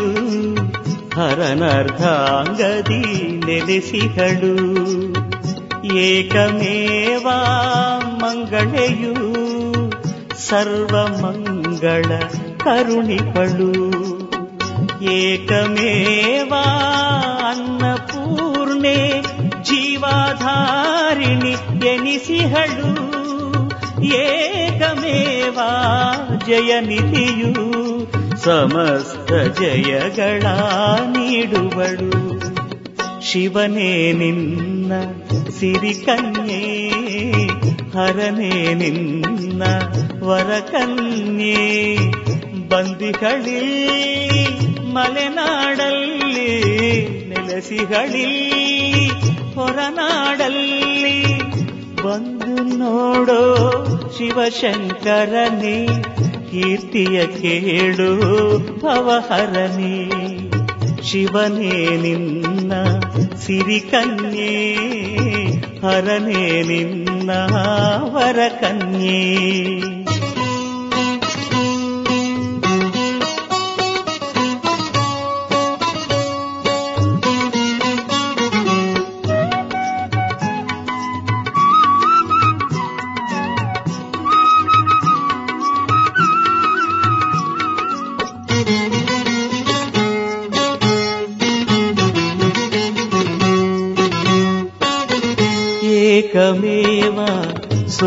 ಹರನರ್ಧಾಂಗದಿ 1.17 3.03
ನೆಲೆಸಿಗಳು 3.47 4.55
ಏಕಮೇವ 6.05 7.27
ಮಂಗಳೆಯು 8.23 9.15
ಸರ್ವಮಂಗಳ 10.47 12.09
ಕರುಣಿಗಳು 12.65 13.71
ಏಕಮೇವ 15.17 16.53
ಅನ್ನಪೂರ್ಣೆ 17.51 18.99
ಜೀವಾಧಾರಿಣಿ 19.71 21.55
ಎನಿಸಿಹಳು 21.87 22.91
ಏಕಮೇವ 24.23 25.59
ಜಯನಿಧಿಯು 26.48 27.54
ಸಮಸ್ತ 28.44 29.60
ಜಯಗಳ 29.60 30.42
ನೀಡುವಳು. 31.06 32.28
ಶಿವನೇ 33.32 34.12
ನಿನ್ನ 34.12 34.92
ಸಿರಿಕನ್ಯೆ 35.60 36.90
ಹರನೇ 37.98 38.74
ನಿನ್ನ 38.74 39.64
ವರಕನ್ಯೆ 40.24 41.98
ಬಂದಿಗಳಿ 42.70 43.62
ಮಲೆನಾಡಲ್ಲಿ 44.94 46.52
ನೆಲೆಸಿಗಳಿ 47.30 48.30
ಹೊರನಾಡಲ್ಲಿ. 49.56 51.38
ಬಂದು 52.04 52.78
ನೋಡೋ 52.78 53.64
ಶಿವಶಂಕರನೇ 54.18 55.88
ಕೀರ್ತಿಯ 56.52 57.28
ಕೇಳು 57.28 58.10
ಭವಹರನೇ 58.80 59.96
ಶಿವನೇ 61.04 61.76
ನಿನ್ನ 61.98 62.72
ಸಿರಿಕನ್ಯೆ 63.36 64.54
ಹರನೇ 65.82 66.46
ನಿನ್ನ 66.62 67.32
ವರಕನ್ಯೆ 68.16 69.22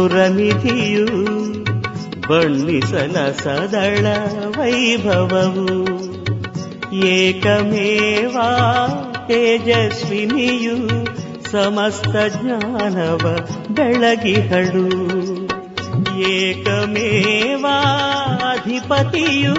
ಸುರನಿಧಿಯು 0.09 1.07
ಬಣ್ಣಿಸಲ 2.27 3.15
ಸದಳ 3.41 4.05
ವೈಭವವು 4.57 5.67
ಏಕಮೇವ 7.13 8.37
ತೇಜಸ್ವಿನಿಯು 9.27 10.77
ಸಮಸ್ತ 11.51 12.15
ಜ್ಞಾನವ 12.35 13.23
ಬೆಳಗಿಹಳು 13.69 14.85
ಏಕಮೇವ 16.33 17.65
ಅಧಿಪತಿಯು 18.51 19.57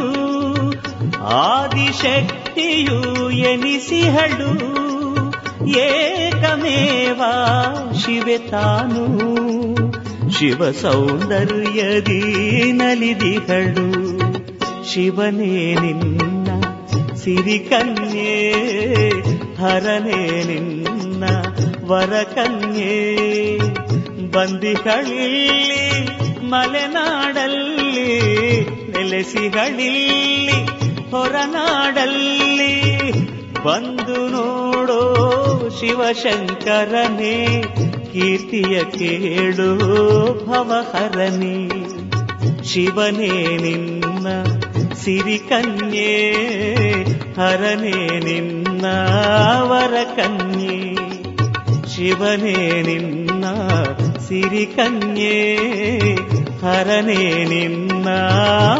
ಆದಿಶಕ್ತಿಯು 1.42 3.00
ಎನಿಸಿಹಳು 3.44 4.50
ಏಕಮೇವ 5.86 7.22
ಶಿವೆ 8.02 8.38
ತಾನು 8.50 9.04
ಶಿವ 10.41 10.71
ಸೌಂದರ್ಯದಿ 10.71 12.71
ನಲಿದಿಹಳು. 12.71 14.19
ಶಿವನೇ 14.93 15.75
ನಿನ್ನ 15.75 16.47
ಸಿರಿ 17.15 17.59
ಕನ್ಯೆ, 17.59 19.11
ಹರನೇ 19.55 20.43
ನಿನ್ನ 20.43 21.23
ವರಕನ್ಯೆ 21.85 23.59
ಬಂದಿಗಳಿಲ್ಲಿ 24.31 26.05
ಮಲೆನಾಡಲ್ಲಿ 26.45 28.11
ನೆಲೆಸಿಗಳಿಲ್ಲಿ 28.91 30.67
ಹೊರನಾಡಲ್ಲಿ. 31.11 32.81
ಬಂದು 33.63 34.29
ನೋಡೋ 34.29 35.29
ಶಿವಶಂಕರನೇ 35.79 37.63
ಕೀರ್ತಿಯ 38.11 38.83
ಕೇಳು 38.89 39.69
ಭವಹರನೇ 40.45 41.57
ಶಿವನೇ 42.63 43.31
ನಿನ್ನ 43.57 44.27
ಸಿರಿಕನ್ಯೆ 44.93 46.11
ಹರನೇ 47.33 47.97
ನಿನ್ನ 48.19 48.85
ವರಕನ್ಯೆ 49.61 50.77
ಶಿವನೇ 51.87 52.57
ನಿನ್ನ 52.81 53.45
ಸಿರಿಕನ್ಯೆ 54.27 55.35
ಹರನೇ 56.61 57.21
ನಿನ್ನ 57.45 58.07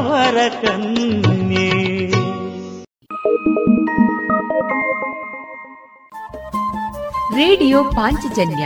ವರಕನ್ಯೆ 0.07 1.67
ರೇಡಿಯೋ 7.35 7.83
ಪಾಂಚಜನ್ಯ 7.83 8.65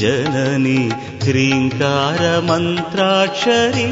जननि 0.00 0.82
ह्रीङ्कारमन्त्राक्षरी 1.24 3.88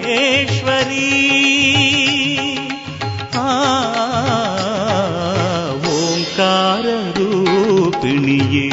ఓంకార 5.96 6.86
రూపిణియే 7.18 8.70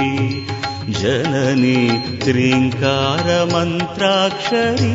జనని 1.01 1.80
త్రింకార 2.24 3.28
మంత్రాక్షరీ. 3.55 4.95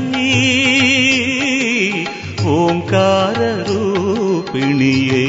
ఓంకార 2.48 3.40
రూ 3.70 3.87
கர்ப்பிணியே 4.50 5.24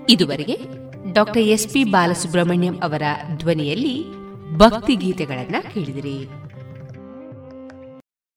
ಇದುವರೆಗೆ 0.09 0.59
ಡಾಕ್ಟರ್ 1.13 1.41
ಎಸ್ 1.41 1.67
ಪಿ 1.67 1.83
ಬಾಲಸುಬ್ರಹ್ಮಣ್ಯಂ 1.83 2.79
ಅವರ 2.83 3.01
ಧ್ವನಿಯಲ್ಲಿ 3.37 4.05
ಭಕ್ತಿ 4.57 4.95
ಗೀತೆಗಳನ್ನ 4.95 5.55
ಕೇಳಿದಿರಿ. 5.73 6.29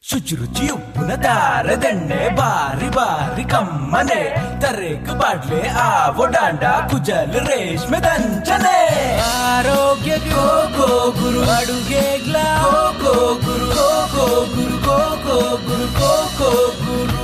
ಶುಚಿರುಚಿ 0.03 0.69
ಉಪ್ಪಿನ 0.69 1.15
ದಾರದೆಣ್ಣೆ 1.15 2.37
ಬಾರಿ 2.37 2.89
ಬಾರಿ 2.89 3.45
ಕಮ್ಮನೆ 3.45 4.37
ತರೇಕು 4.61 5.19
ಬಾಡ್ಲೆ 5.19 5.69
ಆವೋ 5.69 6.27
ಡಾಂಡ 6.27 6.61
ಕುಜಲ್ 6.61 7.35
ರೇಷ್ಮೆ 7.35 7.99
ದಂಚನೆ. 7.99 8.79
ಆರೋಗ್ಯ 9.21 10.19
ಕೋ 10.19 10.69
ಕೋ 10.77 11.11
ಗುರು 11.11 11.51
ಅಡುಗೆ 11.51 12.25
ಗ್ಲಾ 12.25 12.65
ಕೋ 13.01 13.15
ಗುರು 13.35 13.67
coco 14.15 14.27
Guru 14.57 14.79
coco 15.27 15.57
Guru 15.57 15.89
coco 16.39 16.51
Guru. 16.85 17.19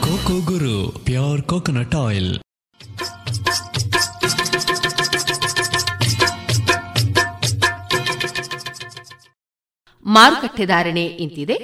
Coco 0.00 0.52
Guru 0.52 0.98
pure 1.04 1.42
coconut 1.42 1.94
oil. 1.94 2.45
ಮಾರುಕಟ್ಟೆ 10.06 10.66
ಧಾರಣೆ 10.66 11.04
ಇಂತಿದೆ. 11.04 11.56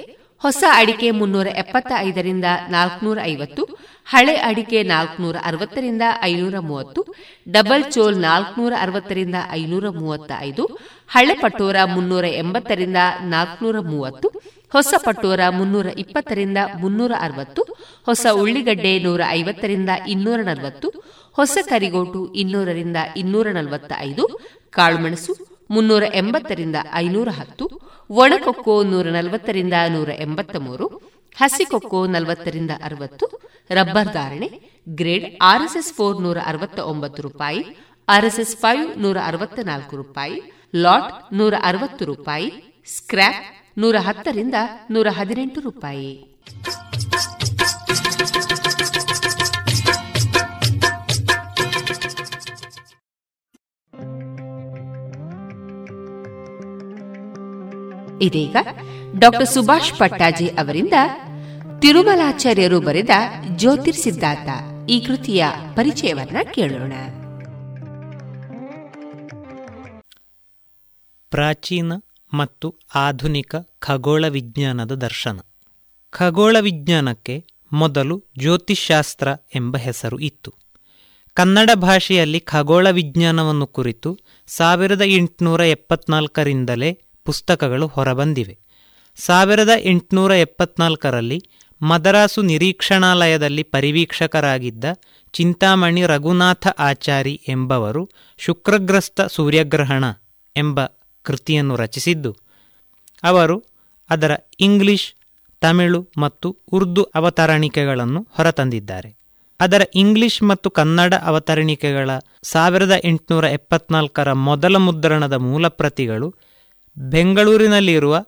ಹೊಸ 0.43 0.63
ಅಡಿಕೆ 0.71 1.11
ಮುನ್ನೂರ 1.11 1.47
ಎಪ್ಪತ್ತ 1.47 1.91
ಐದರಿಂದ 1.97 2.45
ನಾಲ್ಕನೂರ 2.69 3.17
ಐವತ್ತು, 3.23 3.63
ಹಳೆ 4.05 4.35
ಅಡಿಕೆ 4.35 4.83
ನಾಲ್ಕನೂರ 4.83 5.35
ಅರವತ್ತರಿಂದ 5.43 6.01
ಐನೂರ 6.21 6.59
ಮೂವತ್ತು, 6.59 7.15
ಡಬಲ್ 7.51 7.91
ಚೋಲ್ 7.91 8.17
ನಾಲ್ಕನೂರ 8.17 8.73
ಅರವತ್ತರಿಂದ 8.79 9.35
ಐನೂರ 9.51 9.89
ಮೂವತ್ತ 9.89 10.31
ಐದು 10.39 10.79
ಹಳೆ 11.07 11.33
ಪಟೋರ 11.33 11.75
ಮುನ್ನೂರ 11.83 12.25
ಎಂಬತ್ತರಿಂದ 12.25 12.97
ನಾಲ್ಕನೂರ 13.21 13.79
ಮೂವತ್ತು, 13.79 14.29
ಹೊಸ 14.71 14.93
ಪಟೋರ 15.05 15.39
ಮುನ್ನೂರ 15.49 15.85
ಇಪ್ಪತ್ತರಿಂದ 15.85 16.57
ಮುನ್ನೂರ 16.79 17.11
ಅರವತ್ತು, 17.19 17.63
ಹೊಸ 18.05 18.25
ಉಳ್ಳಿಗಡ್ಡೆ 18.33 18.99
ನೂರ 18.99 19.21
ಐವತ್ತರಿಂದ 19.29 19.89
ಇನ್ನೂರ 20.07 20.39
ನಲವತ್ತು, 20.41 20.89
ಹೊಸ 21.33 21.57
ಕರಿಗೋಟು 21.69 22.33
ಇನ್ನೂರರಿಂದ 22.33 22.97
ಇನ್ನೂರ 23.17 23.47
ನಲವತ್ತ 23.51 23.93
ಐದು 23.99 24.25
ಕಾಳುಮೆಣಸು 24.69 25.52
ಮುನ್ನೂರ 25.73 26.03
ಎಂಬತ್ತರಿಂದ 26.13 26.77
ಐನೂರ 26.93 27.29
ಹತ್ತು 27.39 27.65
ಒಣಕೊಕ್ಕೋ 28.09 28.75
ನೂರ 28.83 29.07
ನಲವತ್ತರಿಂದ 29.09 29.75
ನೂರ 29.89 30.09
ಎಂಬತ್ತ 30.25 30.55
ಮೂರು 30.55 30.87
ಹಸಿಕೊಕ್ಕೋ 31.35 31.99
ನಲವತ್ತರಿಂದ 32.05 32.71
ಅರವತ್ತು, 32.83 33.25
ರಬ್ಬರ್ 33.69 34.11
ಧಾರಣೆ, 34.13 34.49
ಗ್ರೇಡ್ 34.89 35.25
ಆರ್ಎಸ್ಎಸ್ 35.41 35.93
ಫೋರ್ 35.93 36.17
ನೂರ 36.21 36.37
ಅರವತ್ತ 36.45 36.79
ಒಂಬತ್ತು 36.91 37.21
ರೂಪಾಯಿ, 37.21 37.61
ಆರ್ಎಸ್ಎಸ್ 38.07 38.55
ಫೈವ್ 38.57 38.83
ನೂರ 39.01 39.17
ಅರವತ್ತ 39.25 39.59
ನಾಲ್ಕು 39.63 39.95
ರೂಪಾಯಿ, 39.95 40.37
ಲಾಟ್ 40.75 41.09
ನೂರ 41.33 41.53
ಅರವತ್ತು 41.63 42.05
ರೂಪಾಯಿ, 42.05 42.49
ಸ್ಕ್ರ್ಯಾಪ್ 42.87 43.41
ನೂರ 43.77 43.95
ಹತ್ತರಿಂದ 43.99 44.57
ನೂರ 44.91 45.07
ಹದಿನೆಂಟು 45.11 45.61
ರೂಪಾಯಿ. 45.61 46.11
ಇದೀಗ 58.21 58.55
ಡಾಕ್ಟರ್ 59.19 59.47
ಸುಭಾಷ್ 59.47 59.99
ಪಟ್ಟಾಜಿ 59.99 60.47
ಅವರಿಂದ 60.47 60.93
ತಿರುಮಲಾಚಾರ್ಯರು 61.79 62.81
ಬರೆದ 62.81 63.09
ಜ್ಯೋತಿರ್ಸಿದ್ಧಾಂತ 63.55 64.49
ಈ 64.89 64.99
ಕೃತಿಯ 64.99 65.45
ಪರಿಚಯವನ್ನ 65.75 66.37
ಕೇಳೋಣ. 66.53 66.93
ಪ್ರಾಚೀನ 71.29 71.93
ಮತ್ತು 72.33 72.75
ಆಧುನಿಕ 72.95 73.55
ಖಗೋಳ 73.79 74.27
ವಿಜ್ಞಾನದ 74.27 74.91
ದರ್ಶನ. 74.91 75.39
ಖಗೋಳ 76.09 76.57
ವಿಜ್ಞಾನಕ್ಕೆ 76.59 77.45
ಮೊದಲು 77.71 78.23
ಜ್ಯೋತಿಷಾಸ್ತ್ರ 78.39 79.27
ಎಂಬ 79.55 79.77
ಹೆಸರು 79.77 80.19
ಇತ್ತು. 80.19 80.53
ಕನ್ನಡ 81.33 81.69
ಭಾಷೆಯಲ್ಲಿ 81.73 82.39
ಖಗೋಳ 82.39 82.89
ವಿಜ್ಞಾನವನ್ನು 82.89 83.67
ಕುರಿತು 83.67 84.19
ಸಾವಿರದ 84.47 85.01
ಎಂಟುನೂರ 85.01 85.61
ಎಪ್ಪತ್ನಾಲ್ಕರಿಂದಲೇ 85.61 86.99
ಪುಸ್ತಕಗಳು 87.25 87.87
ಹೊರಬಂದಿವೆ. 87.87 88.57
ಸಾವಿರದ 89.15 89.69
ಎಂಟುನೂರ 89.83 90.31
ಎಪ್ಪತ್ನಾಲ್ಕರಲ್ಲಿ 90.31 91.39
ಮದರಾಸು 91.81 92.41
ನಿರೀಕ್ಷಣಾಲಯದಲ್ಲಿ 92.41 93.63
ಪರಿವೀಕ್ಷಕರಾಗಿದ್ದ 93.63 94.85
ಚಿಂತಾಮಣಿ 95.33 96.05
ರಘುನಾಥ 96.05 96.67
ಆಚಾರಿ 96.79 97.41
ಎಂಬವರು 97.47 98.09
ಶುಕ್ರಗ್ರಸ್ತ 98.37 99.21
ಸೂರ್ಯಗ್ರಹಣ 99.21 100.03
ಎಂಬ 100.57 100.79
ಕೃತಿಯನ್ನು 101.25 101.75
ರಚಿಸಿದ್ದು, 101.75 102.31
ಅವರು 103.23 103.57
ಅದರ 104.09 104.31
ಇಂಗ್ಲಿಷ್, 104.59 105.07
ತಮಿಳು 105.61 105.99
ಮತ್ತು 106.17 106.57
ಉರ್ದು 106.71 107.03
ಅವತರಣಿಕೆಗಳನ್ನು 107.03 108.27
ಹೊರತಂದಿದ್ದಾರೆ. 108.31 109.09
ಅದರ 109.59 109.81
ಇಂಗ್ಲಿಷ್ 109.95 110.43
ಮತ್ತು 110.43 110.69
ಕನ್ನಡ 110.69 111.13
ಅವತರಣಿಕೆಗಳ 111.13 112.09
ಸಾವಿರದ 112.43 112.91
ಎಂಟುನೂರ 113.03 113.45
ಎಪ್ಪತ್ನಾಲ್ಕರ 113.45 114.33
ಮೊದಲ 114.33 114.75
ಮುದ್ರಣದ 114.77 115.33
ಮೂಲ 115.33 115.67
ಪ್ರತಿಗಳು 115.67 116.27
ಬೆಂಗಳೂರಿನಲ್ಲಿರುವ 116.97 118.25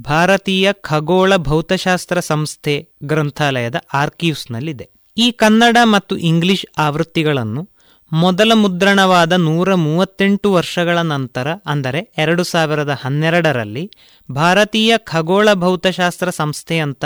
ಭಾರತೀಯ 0.00 0.72
ಖಗೋಳ 0.72 1.36
ಭೌತಶಾಸ್ತ್ರ 1.36 2.20
ಸಂಸ್ಥೆ 2.20 2.88
ಗ್ರಂಥಾಲಯದ 3.04 3.76
ಆರ್ಕೀವ್ಸ್ನಲ್ಲಿದೆ. 3.94 4.90
ಈ 5.16 5.30
ಕನ್ನಡ 5.30 5.76
ಮತ್ತು 5.84 6.16
ಇಂಗ್ಲಿಷ್ 6.16 6.66
ಆವೃತ್ತಿಗಳನ್ನು 6.78 7.70
ಮೊದಲ 8.12 8.52
ಮುದ್ರಣವಾದ 8.54 9.32
ನೂರ 9.32 9.74
ಮೂವತ್ತೆಂಟು 9.74 10.52
ವರ್ಷಗಳ 10.52 10.98
ನಂತರ, 10.98 11.48
ಅಂದರೆ 11.66 12.14
ಎರಡು 12.18 12.44
ಸಾವಿರದ 12.44 12.98
ಹನ್ನೆರಡರಲ್ಲಿ 13.00 13.90
ಭಾರತೀಯ 14.30 14.94
ಖಗೋಳ 14.98 15.52
ಭೌತಶಾಸ್ತ್ರ 15.52 16.30
ಸಂಸ್ಥೆಯಂತ 16.30 17.04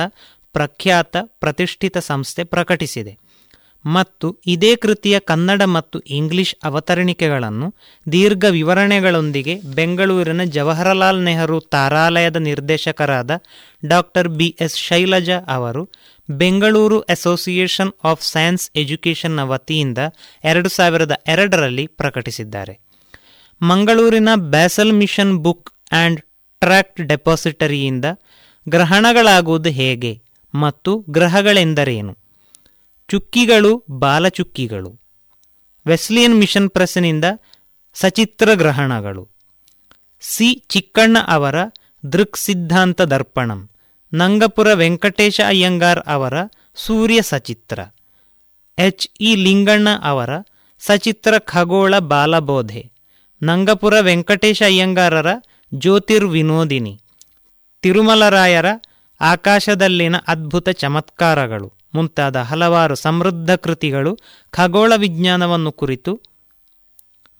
ಪ್ರಖ್ಯಾತ 0.52 1.16
ಪ್ರತಿಷ್ಠಿತ 1.40 1.98
ಸಂಸ್ಥೆ 1.98 2.44
ಪ್ರಕಟಿಸಿದೆ. 2.44 3.23
ಮತ್ತು 3.84 4.38
ಇದೇ 4.46 4.76
ಕೃತಿಯ 4.76 5.18
ಕನ್ನಡ 5.18 5.62
ಮತ್ತು 5.62 6.00
ಇಂಗ್ಲಿಷ್ 6.00 6.56
ಅವತರಣಿಕೆಗಳನ್ನು 6.64 7.74
ದೀರ್ಘ 8.12 8.44
ವಿವರಣೆಗಳೊಂದಿಗೆ 8.44 9.54
ಬೆಂಗಳೂರಿನ 9.74 10.44
ಜವಾಹರಲಾಲ್ 10.44 11.24
ನೆಹರು 11.24 11.60
ತಾರಾಲಯದ 11.60 12.36
ನಿರ್ದೇಶಕರಾದ 12.36 13.30
ಡಾಕ್ಟರ್ 13.84 14.28
ಬಿ 14.28 14.56
ಎಸ್ 14.60 14.76
ಶೈಲಜಾ 14.76 15.38
ಅವರು 15.46 15.90
ಬೆಂಗಳೂರು 16.30 17.00
ಅಸೋಸಿಯೇಷನ್ 17.00 17.92
ಆಫ್ 18.04 18.22
ಸೈನ್ಸ್ 18.22 18.70
ಎಜುಕೇಷನ್ನ 18.76 19.42
ವತಿಯಿಂದ 19.42 19.98
ಎರಡು 20.44 20.68
ಸಾವಿರದ 20.68 21.12
ಎರಡರಲ್ಲಿ 21.26 21.86
ಪ್ರಕಟಿಸಿದ್ದಾರೆ. 21.86 22.80
ಮಂಗಳೂರಿನ 23.62 24.28
Basel 24.34 24.92
mission 24.92 25.38
book 25.38 25.70
and 25.92 26.20
tract 26.60 27.00
ಡೆಪಾಸಿಟರಿಯಿಂದ 27.00 28.04
ಗ್ರಹಣಗಳಾಗುವುದು 28.68 29.70
ಹೇಗೆ 29.70 30.22
ಮತ್ತು 30.54 30.98
ಗ್ರಹಗಳೆಂದರೇನು? 31.10 32.23
ಚುಕ್ಕಿಗಳು 33.08 33.84
ಬಾಲಚುಕ್ಕಿಗಳು. 33.90 35.00
ವೆಸ್ಲಿಯನ್ 35.86 36.34
ಮಿಷನ್ 36.34 36.70
ಪ್ರೆಸ್ನಿಂದ 36.70 37.24
ಸಚಿತ್ರ 37.94 38.54
ಗ್ರಹಣಗಳು. 38.54 39.28
ಸಿ. 40.20 40.54
ಚಿಕ್ಕಣ್ಣ 40.68 41.16
ಅವರ 41.28 41.54
ದೃಕ್ 42.12 42.36
ಸಿದ್ಧಾಂತ 42.36 43.00
ದರ್ಪಣಂ. 43.00 43.70
ನಂಗಪುರ 44.14 44.72
ವೆಂಕಟೇಶ 44.72 45.40
ಅಯ್ಯಂಗಾರ್ 45.46 46.00
ಅವರ 46.06 46.34
ಸೂರ್ಯ 46.74 47.22
ಸಚಿತ್ರ. 47.22 47.80
ಎಚ್. 48.78 49.08
ಇ. 49.20 49.34
ಲಿಂಗಣ್ಣ 49.34 49.88
ಅವರ 50.02 50.30
ಸಚಿತ್ರ 50.78 51.38
ಖಗೋಳ 51.38 51.98
ಬಾಲಬೋಧೆ. 51.98 52.92
ನಂಗಪುರ 53.42 54.00
ವೆಂಕಟೇಶ 54.00 54.62
ಅಯ್ಯಂಗಾರರ 54.62 55.26
ಜ್ಯೋತಿರ್ವಿನೋದಿನಿ. 55.74 57.00
ತಿರುಮಲರಾಯರ 57.82 58.66
ಆಕಾಶದಲ್ಲಿನ 59.20 60.16
ಅದ್ಭುತ 60.28 60.68
ಚಮತ್ಕಾರಗಳು. 60.68 61.83
ಮುಂತಾದ 61.94 62.36
ಹಲವಾರು 62.36 62.94
ಸಮೃದ್ಧ 62.94 63.54
ಕೃತಿಗಳು 63.54 64.18
ಖಗೋಳ 64.50 64.92
ವಿಜ್ಞಾನವನ್ನು 64.96 65.72
ಕುರಿತು 65.72 66.20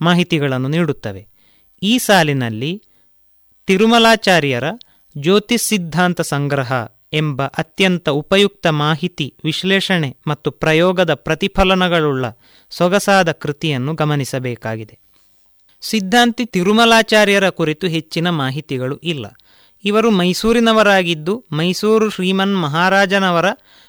ಮಾಹಿತಿಗಳನ್ನು 0.00 0.68
ನೀಡುತ್ತವೆ. 0.68 1.26
ಈ 1.82 1.98
ಸಾಲಿನಲ್ಲಿ 1.98 2.82
ತಿರುಮಲಾಚಾರ್ಯರ 3.66 4.64
ಜ್ಯೋತಿಷ್ 5.18 5.62
ಸಿದ್ಧಾಂತ 5.62 6.20
ಸಂಗ್ರಹ 6.20 6.72
ಎಂಬ 7.12 7.42
ಅತ್ಯಂತ 7.42 8.09
ಉಪಯುಕ್ತ 8.09 8.66
ಮಾಹಿತಿ 8.66 9.34
ವಿಶ್ಲೇಷಣೆ 9.44 10.16
ಮತ್ತು 10.26 10.50
ಪ್ರಯೋಗದ 10.50 11.14
ಪ್ರತಿಫಲನಗಳುಳ್ಳ 11.14 12.24
ಸೊಗಸಾದ 12.70 13.32
ಕೃತಿಯನ್ನು 13.32 13.94
ಗಮನಿಸಬೇಕಾಗಿದೆ. 13.94 14.98
ಸಿದ್ಧಾಂತಿ 15.80 16.44
ತಿರುಮಲಾಚಾರ್ಯರ 16.44 17.48
ಕುರಿತು 17.48 17.86
ಹೆಚ್ಚಿನ 17.86 18.30
ಮಾಹಿತಿಗಳು 18.30 18.96
ಇಲ್ಲ. 18.96 19.26
ಇವರು 19.84 20.11
ಮೈಸೂರಿನವರಾಗಿದ್ದು 20.11 21.44
ಮೈಸೂರು 21.52 22.11
ಶ್ರೀಮನ್ 22.11 22.62
ಮಹಾರಾಜನವರ 22.62 23.44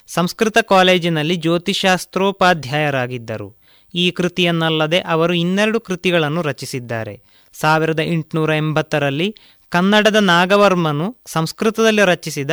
ಸಂಸ್ಕೃತ 0.07 0.57
ಕಾಲೇಜಿನಲ್ಲಿ 0.57 1.35
ಜ್ಯೋತಿಶಾಸ್ತ್ರೋಪಾಧ್ಯಾಯರಾಗಿದ್ದರು 1.35 3.55
ಈ 3.93 4.11
ಕೃತಿಯನ್ನಲ್ಲದೆ 4.11 4.99
ಅವರು 4.99 5.33
ಇನ್ನೆರಡು 5.33 5.79
ಕೃತಿಗಳನ್ನು 5.79 6.41
ರಚಿಸಿದ್ದಾರೆ. 6.41 7.21
ಸಾವಿರದ 7.53 7.99
ಎಂಟುನೂರ 7.99 8.53
ಎಂಬತ್ತರಲ್ಲಿ 8.53 9.35
ಕನ್ನಡದ 9.69 10.15
ನಾಗವರ್ಮನು 10.15 11.17
ಸಂಸ್ಕೃತದಲ್ಲಿ 11.25 12.05
ರಚಿಸಿದ 12.05 12.51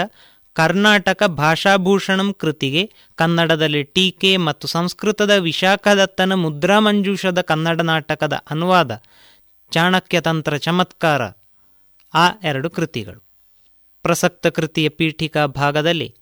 ಕರ್ನಾಟಕ 0.52 1.24
ಭಾಷಾಭೂಷಣಂ 1.24 2.32
ಕೃತಿಗೆ 2.32 2.90
ಕನ್ನಡದಲ್ಲಿ 3.14 3.82
ಟೀಕೆ 3.82 4.36
ಮತ್ತು 4.36 4.68
ಸಂಸ್ಕೃತದ 4.68 5.30
ವಿಶಾಖದತ್ತನ 5.30 6.32
ಮುದ್ರಾಮಂಜೂಷದ 6.32 7.40
ಕನ್ನಡ 7.40 7.80
ನಾಟಕದ 7.80 8.42
ಅನುವಾದ 8.50 9.02
ಚಾಣಕ್ಯತಂತ್ರ 9.70 10.56
ಚಮತ್ಕಾರ. 10.56 11.22
ಆ 12.14 12.28
ಎರಡು 12.44 12.70
ಕೃತಿಗಳು. 12.70 13.28
ಪ್ರಸಕ್ತ 14.02 14.46
ಕೃತಿಯ 14.46 14.88
ಪೀಠಿಕಾ 14.88 15.46
ಭಾಗದಲ್ಲಿ 15.46 16.14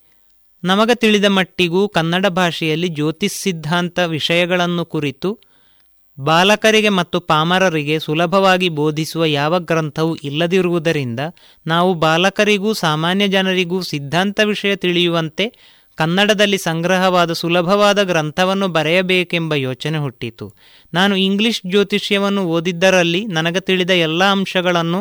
ನಮಗ 0.63 0.91
ತಿಳಿದ 0.95 1.25
ಮಟ್ಟಿಗೂ 1.25 1.89
ಕನ್ನಡ 1.89 2.27
ಭಾಷೆಯಲ್ಲಿ 2.27 2.89
ಜ್ಯೋತಿಷ್ 2.89 3.43
ಸಿದ್ಧಾಂತ 3.43 3.99
ವಿಷಯಗಳನ್ನು 3.99 4.85
ಕುರಿತು 4.85 5.39
ಬಾಲಕರಿಗೆ 6.21 6.89
ಮತ್ತು 6.89 7.21
ಪಾಮರರಿಗೆ 7.21 7.99
ಸುಲಭವಾಗಿ 7.99 8.69
ಬೋಧಿಸುವ 8.69 9.25
ಯಾವ 9.25 9.59
ಗ್ರಂಥವೂ 9.59 10.15
ಇಲ್ಲದಿರುವುದರಿಂದ 10.15 11.21
ನಾವು 11.67 11.95
ಬಾಲಕರಿಗೂ 11.95 12.73
ಸಾಮಾನ್ಯ 12.73 13.29
ಜನರಿಗೂ 13.29 13.81
ಸಿದ್ಧಾಂತ 13.83 14.41
ವಿಷಯ 14.45 14.77
ತಿಳಿಯುವಂತೆ 14.77 15.53
ಕನ್ನಡದಲ್ಲಿ 15.97 16.59
ಸಂಗ್ರಹವಾದ 16.59 17.33
ಸುಲಭವಾದ 17.33 18.03
ಗ್ರಂಥವನ್ನು 18.03 18.69
ಬರೆಯಬೇಕೆಂಬ 18.69 19.55
ಯೋಚನೆ 19.55 19.99
ಹುಟ್ಟಿತು. 19.99 20.55
ನಾನು 20.95 21.17
ಇಂಗ್ಲಿಷ್ 21.17 21.63
ಜ್ಯೋತಿಷ್ಯವನ್ನು 21.69 22.43
ಓದಿದ್ದರಲ್ಲಿ 22.45 23.27
ನನಗೆ 23.27 23.61
ತಿಳಿದ 23.61 23.91
ಎಲ್ಲ 23.91 24.25
ಅಂಶಗಳನ್ನು 24.25 25.01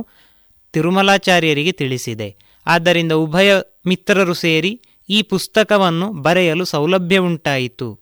ತಿರುಮಲಾಚಾರ್ಯರಿಗೆ 0.73 1.71
ತಿಳಿಸಿದೆ. 1.71 2.29
ಆದ್ದರಿಂದ 2.67 3.11
ಉಭಯ 3.11 3.51
ಮಿತ್ರರು 3.85 4.33
ಸೇರಿ 4.33 4.79
ಈ 5.09 5.21
ಪುಸ್ತಕವನ್ನು 5.21 6.13
ಬರೆಯಲು 6.13 6.65
ಸೌಲಭ್ಯ 6.65 7.17
ಉಂಟಾಯಿತು 7.17 7.99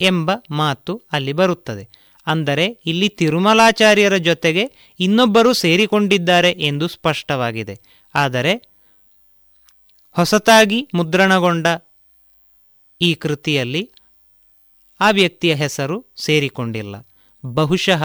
ಎಂಬ 0.00 0.30
ಮಾತು 0.50 1.02
ಅಲ್ಲಿ 1.12 1.32
ಬರುತ್ತದೆ. 1.32 1.88
ಅಂದರೆ, 2.26 2.66
ಇಲ್ಲಿ 2.86 3.08
ತಿರುಮಲಾಚಾರ್ಯರ 3.08 4.16
ಜೊತೆಗೆ 4.16 4.94
ಇನ್ನೊಬ್ಬರು 5.00 5.52
ಸೇರಿಕೊಂಡಿದ್ದಾರೆ 5.52 6.50
ಎಂದು 6.50 6.88
ಸ್ಪಷ್ಟವಾಗಿದೆ. 6.88 7.80
ಆದರೆ, 8.14 8.54
ಹೊಸತಾಗಿ 10.10 10.88
ಮುದ್ರಣಗೊಂಡ 10.94 11.66
ಈ 13.00 13.14
ಕೃತಿಯಲ್ಲಿ 13.14 13.90
ಆ 15.00 15.10
ವ್ಯಕ್ತಿಯ 15.10 15.54
ಹೆಸರು 15.54 16.06
ಸೇರಿಕೊಂಡಿಲ್ಲ. 16.16 17.08
ಬಹುಶಃ 17.46 18.02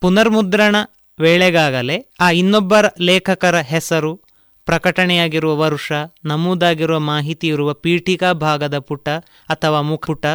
ಪುನರ್ಮುದ್ರಣ 0.00 0.76
ವೇಳೆಗಾಗಲೇ 1.20 2.10
ಆ 2.20 2.30
ಇನ್ನೊಬ್ಬರ 2.30 2.86
ಲೇಖಕರ 3.00 3.60
ಹೆಸರು 3.60 4.23
ಪ್ರಕಟಣೆಯಾಗಿರುವ 4.66 5.58
ವರುಷ, 5.58 5.92
ನಮೂದಾಗಿರುವ 6.24 6.98
ಮಾಹಿತಿ 6.98 7.46
ಇರುವ 7.46 7.74
ಪೀಠಿಕಾ 7.74 8.32
ಭಾಗದ 8.32 8.78
ಪುಟ 8.78 9.08
ಅಥವಾ 9.48 9.80
ಮುಖಪುಟ 9.80 10.26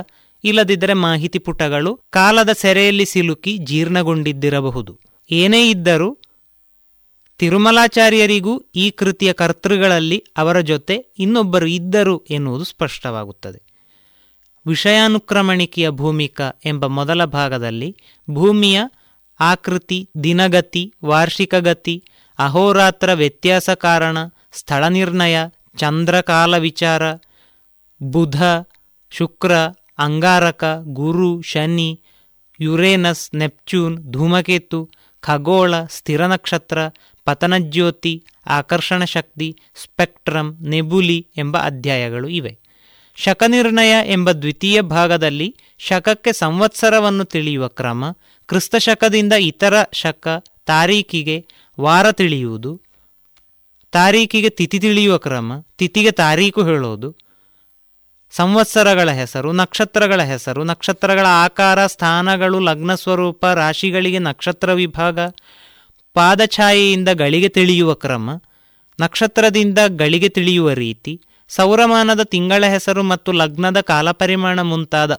ಇಲ್ಲದಿದ್ದರೆ 0.43 0.93
ಮಾಹಿತಿ 0.93 1.39
ಪುಟಗಳು 1.39 1.99
ಕಾಲದ 2.09 2.49
ಸೆರೆಯಲ್ಲಿ 2.51 3.05
ಸಿಲುಕಿ 3.05 3.57
ಜೀರ್ಣಗೊಂಡಿದ್ದಿರಬಹುದು. 3.57 4.99
ಏನೇ 5.31 5.69
ಇದ್ದರೂ 5.69 6.17
ತಿರುಮಲಾಚಾರ್ಯರಿಗೂ 7.37 8.59
ಈ 8.75 8.89
ಕೃತಿಯ 8.91 9.33
ಕರ್ತೃಗಳಲ್ಲಿ 9.33 10.23
ಅವರ 10.37 10.59
ಜೊತೆ 10.59 11.05
ಇನ್ನೊಬ್ಬರು 11.19 11.67
ಇದ್ದರು 11.67 12.25
ಎನ್ನುವುದು 12.29 12.63
ಸ್ಪಷ್ಟವಾಗುತ್ತದೆ. 12.63 13.69
ವಿಷಯಾನುಕ್ರಮಣಿಕೆಯ 14.67 15.89
ಭೂಮಿಕಾ 15.89 16.51
ಎಂಬ 16.65 16.85
ಮೊದಲ 16.85 17.25
ಭಾಗದಲ್ಲಿ 17.25 17.97
ಭೂಮಿಯ 18.29 18.81
ಆಕೃತಿ, 19.39 20.09
ದಿನಗತಿ, 20.23 20.93
ವಾರ್ಷಿಕ 21.05 21.55
ಗತಿ 21.55 22.03
ಅಹೋರಾತ್ರ 22.39 23.13
ವ್ಯತ್ಯಾಸ 23.13 23.69
ಕಾರಣ, 23.69 24.17
ಸ್ಥಳ 24.51 24.87
ನಿರ್ಣಯ, 24.87 25.39
ಚಂದ್ರಕಾಲ 25.77 26.57
ವಿಚಾರ, 26.57 27.01
ಬುಧ, 28.01 28.43
ಶುಕ್ರ, 29.09 29.53
ಅಂಗಾರಕ, 29.97 30.63
ಗುರು, 30.83 31.41
ಶನಿ, 31.41 32.01
ಯುರೇನಸ್, 32.59 33.35
ನೆಪ್ಚೂನ್, 33.35 34.11
ಧೂಮಕೇತು, 34.11 34.89
ಖಗೋಳ, 35.19 35.73
ಸ್ಥಿರ 35.89 36.27
ನಕ್ಷತ್ರ, 36.27 36.77
ಪತನಜ್ಯೋತಿ, 37.25 38.23
ಆಕರ್ಷಣ 38.45 39.03
ಶಕ್ತಿ 39.03 39.55
ಸ್ಪೆಕ್ಟ್ರಮ್ 39.75 40.61
ನೆಬುಲಿ 40.61 41.27
ಎಂಬ 41.37 41.57
ಅಧ್ಯಾಯಗಳು 41.57 42.27
ಇವೆ. 42.27 42.59
ಶಕನಿರ್ಣಯ 43.15 43.93
ಎಂಬ 44.05 44.31
ದ್ವಿತೀಯ 44.31 44.81
ಭಾಗದಲ್ಲಿ 44.81 45.55
ಶಕಕ್ಕೆ 45.77 46.33
ಸಂವತ್ಸರವನ್ನು 46.33 47.25
ತಿಳಿಯುವ 47.25 47.67
ಕ್ರಮ, 47.67 48.11
ಕ್ರಿಸ್ತಶಕದಿಂದ 48.47 49.33
ಇತರ 49.33 49.83
ಶಕ 49.93 50.27
ತಾರೀಕಿಗೆ 50.65 51.45
ವಾರ 51.79 52.11
ತಿಳಿಯುವುದು 52.11 52.81
ತಾರೀಕಿಗೆ 53.93 54.49
ತಿಥಿ 54.49 54.79
ತಿಳಿಯುವ 54.79 55.17
ಕ್ರಮ, 55.17 55.63
ತಿಥಿಗೆ 55.77 56.11
ತಾರೀಕು 56.11 56.63
ಹೇಳೋದು, 56.63 57.15
ಸಂವತ್ಸರಗಳ 58.31 59.09
ಹೆಸರು, 59.11 59.51
ನಕ್ಷತ್ರಗಳ 59.51 60.21
ಹೆಸರು, 60.23 60.63
ನಕ್ಷತ್ರಗಳ 60.63 61.25
ಆಕಾರ, 61.25 61.85
ಸ್ಥಾನಗಳು, 61.85 62.59
ಲಗ್ನ 62.59 62.95
ಸ್ವರೂಪ, 62.95 63.45
ರಾಶಿಗಳಿಗೆ 63.45 64.19
ನಕ್ಷತ್ರ 64.19 64.73
ವಿಭಾಗ, 64.73 65.19
ಪಾದಛಾಯೆಯಿಂದ 66.15 67.09
ಗಳಿಗೆ 67.09 67.49
ತಿಳಿಯುವ 67.49 67.93
ಕ್ರಮ, 67.93 68.29
ನಕ್ಷತ್ರದಿಂದ 68.99 69.79
ಗಳಿಗೆ 69.95 70.29
ತಿಳಿಯುವ 70.29 70.71
ರೀತಿ, 70.73 71.21
ಸೌರಮಾನದ 71.49 72.23
ತಿಂಗಳ 72.23 72.63
ಹೆಸರು 72.65 73.03
ಮತ್ತು 73.03 73.31
ಲಗ್ನದ 73.31 73.81
ಕಾಲಪರಿಮಾಣ 73.81 74.61
ಮುಂತಾದ 74.61 75.11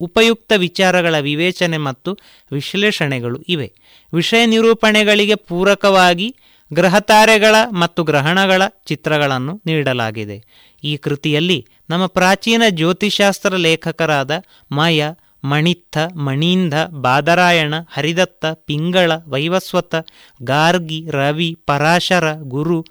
ಉಪಯುಕ್ತ 0.00 0.52
ವಿಚಾರಗಳ 0.56 1.18
ವಿವೇಚನೆ 1.18 1.78
ಮತ್ತು 1.78 2.18
ವಿಶ್ಲೇಷಣೆಗಳು 2.52 3.40
ಇವೆ. 3.48 3.72
ವಿಷಯ 4.14 4.46
ನಿರೂಪಣೆಗಳಿಗೆ 4.46 5.34
ಪೂರಕವಾಗಿ 5.34 6.36
ಗ್ರಹತಾರೆಗಳ 6.72 7.54
ಮತ್ತು 7.72 8.04
ಗ್ರಹಣಗಳ 8.04 8.62
ಚಿತ್ರಗಳನ್ನು 8.86 9.62
ನೀಡಲಾಗಿದೆ. 9.66 10.44
ಈ 10.84 10.96
ಕೃತಿಯಲ್ಲಿ 10.96 11.66
ನಮ್ಮ 11.90 12.06
ಪ್ರಾಚೀನ 12.06 12.62
ಜ್ಯೋತಿಶಾಸ್ತ್ರ 12.70 13.56
ಲೇಖಕರಾದ 13.56 14.30
ಮಯ 14.72 15.04
ಮಣಿತ್ಥ 15.44 15.98
ಮಣೀಂಧ, 16.16 16.74
ಬಾದರಾಯಣ, 16.88 17.74
ಹರಿದತ್ತ, 17.92 18.46
ಪಿಂಗಳ, 18.46 19.12
ವೈವಸ್ವತ, 19.28 19.94
ಗಾರ್ಗಿ, 20.42 21.06
ರವಿ, 21.10 21.58
ಪರಾಶರ, 21.66 22.32
ಗುರು, 22.32 22.84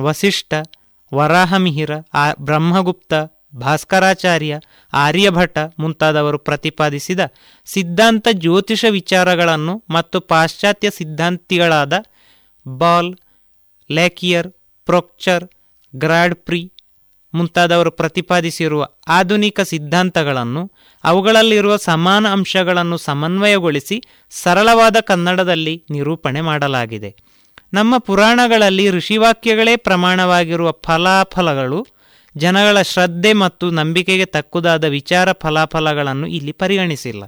ವಸಿಷ್ಠ, 0.00 0.54
ವರಾಹಮಿಹಿರ, 1.14 1.90
ಆ, 2.14 2.32
ಬ್ರಹ್ಮಗುಪ್ತ 2.40 3.14
ಭಾಸ್ಕರಾಚಾರ್ಯ 3.56 4.58
ಆರ್ಯಭಟ 4.92 5.58
ಮುಂತಾದವರು 5.78 6.38
ಪ್ರತಿಪಾದಿಸಿದ 6.38 7.20
ಸಿದ್ಧಾಂತ 7.66 8.28
ಜ್ಯೋತಿಷ 8.32 8.84
ವಿಚಾರಗಳನ್ನು 8.90 9.84
ಮತ್ತು 9.90 10.20
ಪಾಶ್ಚಾತ್ಯ 10.20 10.90
ಸಿದ್ಧಾಂತಿಗಳಾದ 10.90 11.92
ಬಾಲ್, 12.68 13.14
ಲ್ಯಾಕಿಯರ್, 13.90 14.48
ಪ್ರೊಕ್ಚರ್, 14.86 15.44
ಗ್ರಾಡ್ಪ್ರಿ 15.96 16.72
ಮುಂತಾದವರು 17.34 17.90
ಪ್ರತಿಪಾದಿಸಿರುವ 17.90 18.88
ಆಧುನಿಕ 19.08 19.60
ಸಿದ್ಧಾಂತಗಳನ್ನು 19.60 20.72
ಅವುಗಳಲ್ಲಿರುವ 21.04 21.76
ಸಮಾನ 21.76 22.32
ಅಂಶಗಳನ್ನು 22.32 22.96
ಸಮನ್ವಯಗೊಳಿಸಿ 22.96 24.02
ಸರಳವಾದ 24.30 24.96
ಕನ್ನಡದಲ್ಲಿ 25.00 25.84
ನಿರೂಪಣೆ 25.90 26.40
ಮಾಡಲಾಗಿದೆ. 26.40 27.10
ನಮ್ಮ 27.72 27.98
ಪುರಾಣಗಳಲ್ಲಿ 27.98 28.90
ಋಷಿವಾಕ್ಯಗಳೇ 28.90 29.76
ಪ್ರಮಾಣವಾಗಿರುವ 29.76 30.72
ಫಲಾಫಲಗಳು 30.72 31.86
ಜನಗಳ 32.36 32.82
ಶ್ರದ್ಧೆ 32.82 33.32
ಮತ್ತು 33.32 33.70
ನಂಬಿಕೆಗೆ 33.70 34.24
ತಕ್ಕುದಾದ 34.24 34.84
ವಿಚಾರ 34.84 35.32
ಫಲಾಫಲಗಳನ್ನು 35.32 36.26
ಇಲ್ಲಿ 36.26 36.52
ಪರಿಗಣಿಸಿಲ್ಲ. 36.52 37.24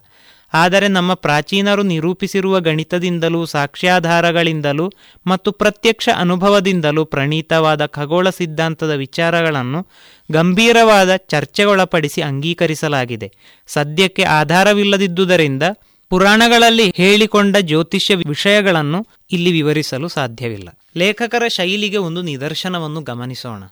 ಆದರೆ 0.54 0.88
ನಮ್ಮ 0.88 1.14
ಪ್ರಾಚೀನರು 1.14 1.82
ನಿರೂಪಿಸಿರುವ 1.82 2.60
ಗಣಿತದಿಂದಲೂ, 2.60 3.46
ಸಾಕ್ಷ್ಯಾಧಾರಗಳಿಂದಲೂ 3.46 4.92
ಮತ್ತು 5.26 5.52
ಪ್ರತ್ಯಕ್ಷ 5.52 6.08
ಅನುಭವದಿಂದಲೂ 6.16 7.04
ಪ್ರಣೀತವಾದ 7.04 7.86
ಖಗೋಳ 7.86 8.30
ಸಿದ್ಧಾಂತದ 8.30 8.90
ವಿಚಾರಗಳನ್ನು 8.90 9.86
ಗಂಭೀರವಾದ 10.32 11.16
ಚರ್ಚೆಗೊಳಪಡಿಸಿ 11.16 12.22
ಅಂಗೀಕರಿಸಲಾಗಿದೆ. 12.22 13.32
ಸದ್ಯಕ್ಕೆ 13.66 14.22
ಆಧಾರವಿಲ್ಲದಿದ್ದುದರಿಂದ 14.22 15.62
ಪುರಾಣಗಳಲ್ಲಿ 16.08 16.92
ಹೇಳಿಕೊಂಡ 16.96 17.56
ಜ್ಯೋತಿಷ್ಯ 17.60 18.14
ವಿಷಯಗಳನ್ನು 18.14 19.06
ಇಲ್ಲಿ 19.30 19.52
ವಿವರಿಸಲು 19.52 20.08
ಸಾಧ್ಯವಿಲ್ಲ. 20.08 20.68
ಲೇಖಕರ 20.96 21.42
ಶೈಲಿಗೆ 21.48 21.96
ಒಂದು 21.96 22.22
ನಿದರ್ಶನವನ್ನು 22.22 23.00
ಗಮನಿಸೋಣ. 23.00 23.62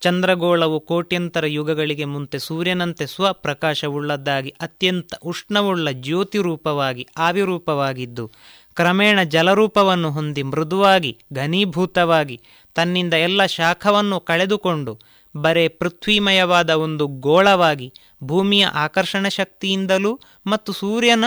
ಚಂದ್ರಗೋಳವು 0.00 0.80
ಕೋಟ್ಯಂತರ 0.80 1.44
ಯುಗಗಳಿಗೆ 1.46 2.04
ಮುಂತೆ 2.04 2.38
ಸೂರ್ಯನಂತೆ 2.38 3.06
ಸ್ವಪ್ರಕಾಶವುಳ್ಳದ್ದಾಗಿ, 3.06 4.50
ಅತ್ಯಂತ 4.60 5.14
ಉಷ್ಣವುಳ್ಳ 5.22 5.90
ಜ್ಯೋತಿ 5.90 6.38
ರೂಪವಾಗಿ 6.38 7.06
ಆವಿರೂಪವಾಗಿದ್ದು, 7.16 8.30
ಕ್ರಮೇಣ 8.74 9.22
ಜಲರೂಪವನ್ನು 9.22 10.10
ಹೊಂದಿ 10.10 10.42
ಮೃದುವಾಗಿ, 10.42 11.18
ಘನೀಭೂತವಾಗಿ 11.32 12.40
ತನ್ನಿಂದ 12.74 13.14
ಎಲ್ಲ 13.14 13.46
ಶಾಖವನ್ನು 13.46 14.20
ಕಳೆದುಕೊಂಡು, 14.20 15.00
ಬರೇ 15.36 15.68
ಪೃಥ್ವಿಮಯವಾದ 15.68 16.70
ಒಂದು 16.70 17.06
ಗೋಳವಾಗಿ 17.06 17.92
ಭೂಮಿಯ 18.24 18.66
ಆಕರ್ಷಣ 18.66 19.28
ಶಕ್ತಿಯಿಂದಲೂ 19.28 20.20
ಮತ್ತು 20.46 20.72
ಸೂರ್ಯನ 20.72 21.24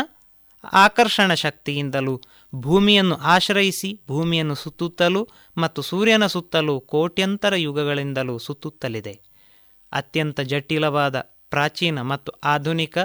ಆಕರ್ಷಣ 0.73 1.33
ಶಕ್ತಿಯಿಂದಲೂ 1.33 2.21
ಭೂಮಿಯನ್ನು 2.55 3.15
ಆಶ್ರಯಿಸಿ, 3.15 4.01
ಭೂಮಿಯನ್ನು 4.07 4.55
ಸುತ್ತುತ್ತಲೂ 4.55 5.27
ಮತ್ತು 5.57 5.81
ಸೂರ್ಯನ 5.81 6.25
ಸುತ್ತಲೂ 6.25 6.79
ಕೋಟ್ಯಂತರ 6.79 7.55
ಯುಗಗಳಿಂದಲೂ 7.55 8.37
ಸುತ್ತುತ್ತಲಿದೆ. 8.37 9.21
ಅತ್ಯಂತ 9.91 10.39
ಜಟಿಲವಾದ, 10.41 11.19
ಪ್ರಾಚೀನ 11.49 12.01
ಮತ್ತು 12.01 12.31
ಆಧುನಿಕ 12.43 12.97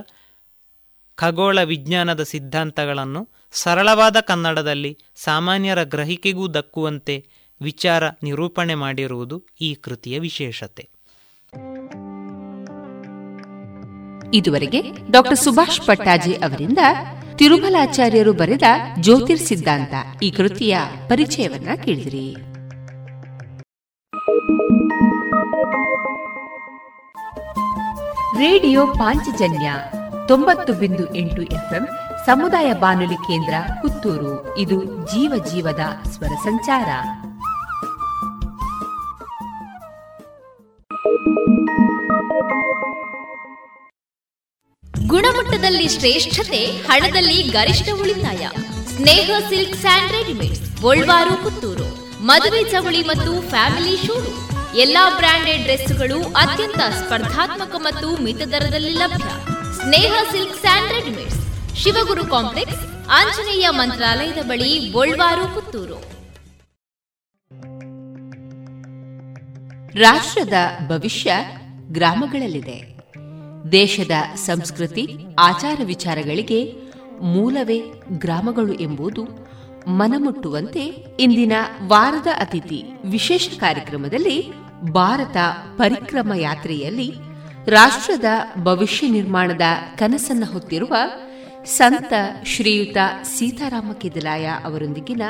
ಖಗೋಳ 1.14 1.62
ವಿಜ್ಞಾನದ 1.62 2.22
ಸಿದ್ಧಾಂತಗಳನ್ನು 2.22 3.28
ಸರಳವಾದ 3.52 4.16
ಕನ್ನಡದಲ್ಲಿ 4.20 4.98
ಸಾಮಾನ್ಯರ 5.14 5.82
ಗ್ರಹಿಕೆಗೂ 5.82 6.48
ದಕ್ಕುವಂತೆ 6.48 7.28
ವಿಚಾರ 7.60 8.08
ನಿರೂಪಣೆ 8.22 8.74
ಮಾಡಿರುವುದು 8.74 9.46
ಈ 9.60 9.74
ಕೃತಿಯ 9.74 10.18
ವಿಶೇಷತೆ. 10.18 10.88
ಇದುವರೆಗೆ 14.34 14.82
ಡಾಕ್ಟರ್ 15.10 15.38
ಸುಭಾಷ್ 15.38 15.86
ಪಟ್ಟಾಜಿ 15.86 16.34
ಅವರಿಂದ 16.34 16.78
ತಿರುಮಲಾಚಾರ್ಯರು 17.38 18.32
ಬರೆದ 18.32 18.62
ಜ್ಯೋತಿರ್ 19.00 19.40
ಸಿದ್ಧಾಂತ 19.40 20.22
ಈ 20.22 20.30
ಕೃತಿಯ 20.30 20.78
ಪರಿಚಯವನ್ನ 21.08 21.68
ಕೇಳಿದ್ರಿ. 21.84 22.36
ರೇಡಿಯೋ 28.38 28.86
ಪಾಂಚಜನ್ಯ 28.86 29.72
ತೊಂಬತ್ತು 30.28 30.72
ಬಿಂದು 30.72 31.14
ಎಂಟು 31.14 31.42
ಎಫ್ಎಂ 31.42 31.88
ಸಮುದಾಯ 32.26 32.72
ಬಾನುಲಿ 32.72 33.16
ಕೇಂದ್ರ 33.16 33.54
ಪುತ್ತೂರು. 33.82 34.58
ಇದು 34.58 34.84
ಜೀವ 34.84 35.44
ಜೀವದ 35.52 36.08
ಸ್ವರ 36.10 36.34
ಸಂಚಾರ. 36.44 36.88
ಗುಣಮಟ್ಟದಲ್ಲಿ 45.06 45.88
ಶ್ರೇಷ್ಠತೆ, 45.88 46.66
ಹಣದಲ್ಲಿ 46.66 47.42
ಗರಿಷ್ಠ 47.42 47.88
ಉಳಿತಾಯ. 48.00 48.48
Sneha 48.96 49.30
silk 49.48 49.76
and 49.76 50.12
readymade 50.12 51.42
Puttur. 51.42 52.08
ಮದುವೆ 52.22 52.64
ಚವಳಿ 52.64 53.02
ಮತ್ತು 53.02 53.48
ಫ್ಯಾಮಿಲಿ 53.48 54.06
ಶೂರು. 54.06 54.48
ಎಲ್ಲಾ 54.78 55.16
ಬ್ರಾಂಡೆಡ್ 55.16 55.62
ಡ್ರೆಸ್ಗಳು 55.62 56.22
ಅತ್ಯಂತ 56.22 56.78
ಸ್ಪರ್ಧಾತ್ಮಕ 56.78 57.74
ಮತ್ತು 57.78 58.22
ಮಿತ 58.22 58.36
ದರದಲ್ಲಿ 58.36 58.92
ಲಭ್ಯ. 58.92 59.24
Sneha 59.76 60.12
silks 60.30 60.60
and 60.60 60.92
readymades, 60.92 61.76
Shivaguru 61.76 62.26
complex, 62.26 63.08
Anjaneya 63.10 63.68
ಮಂತ್ರಾಲಯದ 63.70 64.42
ಬಳಿ 64.42 64.88
ಗೋಲ್ವಾರು, 64.88 65.54
ಪುತ್ತೂರು. 65.54 66.18
ರಾಷ್ಟ್ರದ 69.94 70.52
ಭವಿಷ್ಯ 70.88 71.32
ಗ್ರಾಮಗಳಲ್ಲಿದೆ. 71.88 72.97
ದೇಶದ 73.72 74.10
ಸಂಸ್ಕೃತಿ, 74.34 75.08
ಆಚಾರ 75.38 75.80
ವಿಚಾರಗಳಿಗೆ 75.84 76.76
ಮೂಲವೇ 77.22 77.82
ಗ್ರಾಮಗಳು 78.12 78.72
ಎಂಬುದು 78.72 79.24
ಮನಮುಟ್ಟುವಂತೆ 79.86 80.80
ಇಂದಿನ 81.20 81.52
ವಾರದ 81.86 82.26
ಅತಿಥಿ 82.40 82.84
ವಿಶೇಷ 83.04 83.48
ಕಾರ್ಯಕ್ರಮದಲ್ಲಿ 83.58 84.52
ಭಾರತ 84.92 85.36
ಪರಿಕ್ರಮ 85.76 86.32
ಯಾತ್ರೆಯಲ್ಲಿ 86.34 87.14
ರಾಷ್ಟ್ರದ 87.66 88.24
ಭವಿಷ್ಯ 88.62 89.08
ನಿರ್ಮಾಣದ 89.08 89.60
ಕನಸನ್ನು 89.96 90.46
ಹೊತ್ತಿರುವ 90.46 90.94
ಸಂತ 91.64 92.12
ಶ್ರೀಯುತ 92.44 92.96
ಸೀತಾರಾಮ 93.22 93.92
ಕಿದಲಾಯ 93.92 94.46
ಅವರೊಂದಿಗಿನ 94.64 95.22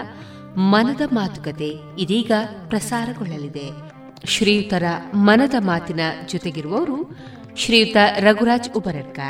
ಮನದ 0.56 1.00
ಮಾತುಕತೆ 1.12 1.70
ಇದೀಗ 1.98 2.32
ಪ್ರಸಾರಗೊಳ್ಳಲಿದೆ. 2.68 3.98
ಶ್ರೀಯುತರ 4.26 4.82
ಮನದ 5.14 5.54
ಮಾತಿನ 5.58 6.00
ಜೊತೆಗಿರುವವರು 6.28 7.16
ಶ್ರೀಯುತ 7.59 7.96
ರಘುರಾಜ್ 8.18 8.70
ಉಬರಡ್ಕ 8.76 9.20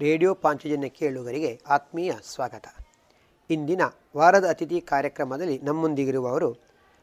ರೇಡಿಯೋ 0.00 0.34
ಪಾಂಚಜನ್ಯ 0.34 0.88
ಕೇಳುಗರಿಗೆ 0.88 1.60
ಆತ್ಮೀಯ 1.66 2.12
ಸ್ವಾಗತ. 2.22 2.64
ಇಂದಿನ 3.50 3.80
ವಾರದ 4.16 4.48
ಅತಿಥಿ 4.48 4.80
ಕಾರ್ಯಕ್ರಮದಲ್ಲಿ 4.80 5.60
ನಮ್ಮೊಂದಿಗಿರುವವರು 5.62 6.54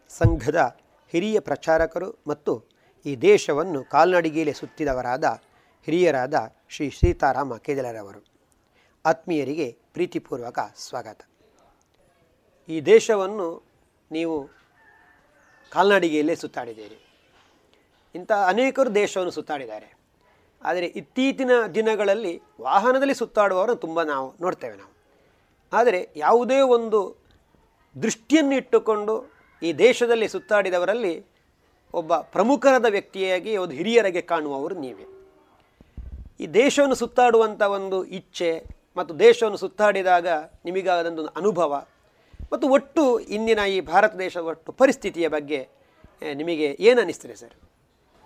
ಸಂಘದ 0.10 0.76
ಹಿರಿಯ 1.12 1.40
ಪ್ರಚಾರಕರು 1.40 2.20
ಮತ್ತು 2.28 2.64
ಈ 3.06 3.16
ದೇಶವನ್ನು 3.16 3.84
ಕಾಲ್ನಡಿಗೆಯಲ್ಲಿ 3.84 4.54
ಸುತ್ತಿದವರಾದ 4.54 5.24
ಹಿರಿಯರಾದ 5.86 6.52
ಶ್ರೀ 6.70 6.90
ಸೀತಾರಾಮ 6.90 7.58
ಕೇದಲರವರು 7.58 8.26
ಆತ್ಮೀಯರಿಗೆ 9.06 9.78
ಪ್ರೀತಿಪೂರ್ವಕ 9.94 10.60
ಸ್ವಾಗತ. 10.76 11.20
ಈ 12.70 12.82
ದೇಶವನ್ನು 12.82 13.64
ನೀವು 14.12 14.61
ಕಾಲ್ನಡಿಗೆಯಲ್ಲೇ 15.72 16.36
ಸುತ್ತಾಡಿದ್ದೀರಿ 16.36 16.98
ಇಂಥ 18.16 18.32
ಅನೇಕರು 18.32 18.96
ದೇಶವನ್ನು 18.96 19.32
ಸುತ್ತಾಡಿದ್ದಾರೆ. 19.32 19.90
ಆದರೆ 20.64 20.86
ಇತ್ತೀಚಿನ 20.86 21.52
ದಿನಗಳಲ್ಲಿ 21.76 22.42
ವಾಹನದಲ್ಲಿ 22.62 23.14
ಸುತ್ತಾಡುವವರನ್ನು 23.14 23.82
ತುಂಬ 23.82 24.04
ನಾವು 24.04 24.34
ನೋಡ್ತೇವೆ 24.42 24.76
ನಾವು. 24.78 24.92
ಆದರೆ 25.74 26.00
ಯಾವುದೇ 26.16 26.60
ಒಂದು 26.62 27.00
ದೃಷ್ಟಿಯನ್ನು 28.02 28.56
ಇಟ್ಟುಕೊಂಡು 28.56 29.14
ಈ 29.62 29.74
ದೇಶದಲ್ಲಿ 29.74 30.28
ಸುತ್ತಾಡಿದವರಲ್ಲಿ 30.28 31.14
ಒಬ್ಬ 31.94 32.18
ಪ್ರಮುಖರಾದ 32.18 32.86
ವ್ಯಕ್ತಿಯಾಗಿ 32.90 33.58
ಒಂದು 33.58 33.74
ಹಿರಿಯರಿಗೆ 33.76 34.22
ಕಾಣುವವರು 34.22 34.76
ನೀವೇ. 34.76 35.06
ಈ 36.40 36.48
ದೇಶವನ್ನು 36.48 36.96
ಸುತ್ತಾಡುವಂಥ 36.96 37.62
ಒಂದು 37.62 38.06
ಇಚ್ಛೆ 38.06 38.52
ಮತ್ತು 38.98 39.20
ದೇಶವನ್ನು 39.20 39.58
ಸುತ್ತಾಡಿದಾಗ 39.58 40.28
ನಿಮಗಾದಂಥ 40.66 41.20
ಅನುಭವ 41.36 41.88
ಮತ್ತು 42.52 42.68
ಒಟ್ಟು 42.68 43.20
ಇಂದಿನ 43.20 43.60
ಈ 43.76 43.82
ಭಾರತ 43.82 44.14
ದೇಶದ 44.16 44.40
ಒಟ್ಟು 44.40 44.72
ಪರಿಸ್ಥಿತಿಯ 44.72 45.28
ಬಗ್ಗೆ 45.28 45.60
ನಿಮಗೆ 46.34 46.68
ಏನು 46.80 47.00
ಅನ್ನಿಸ್ತದೆ 47.02 47.36
ಸರ್? 47.36 47.56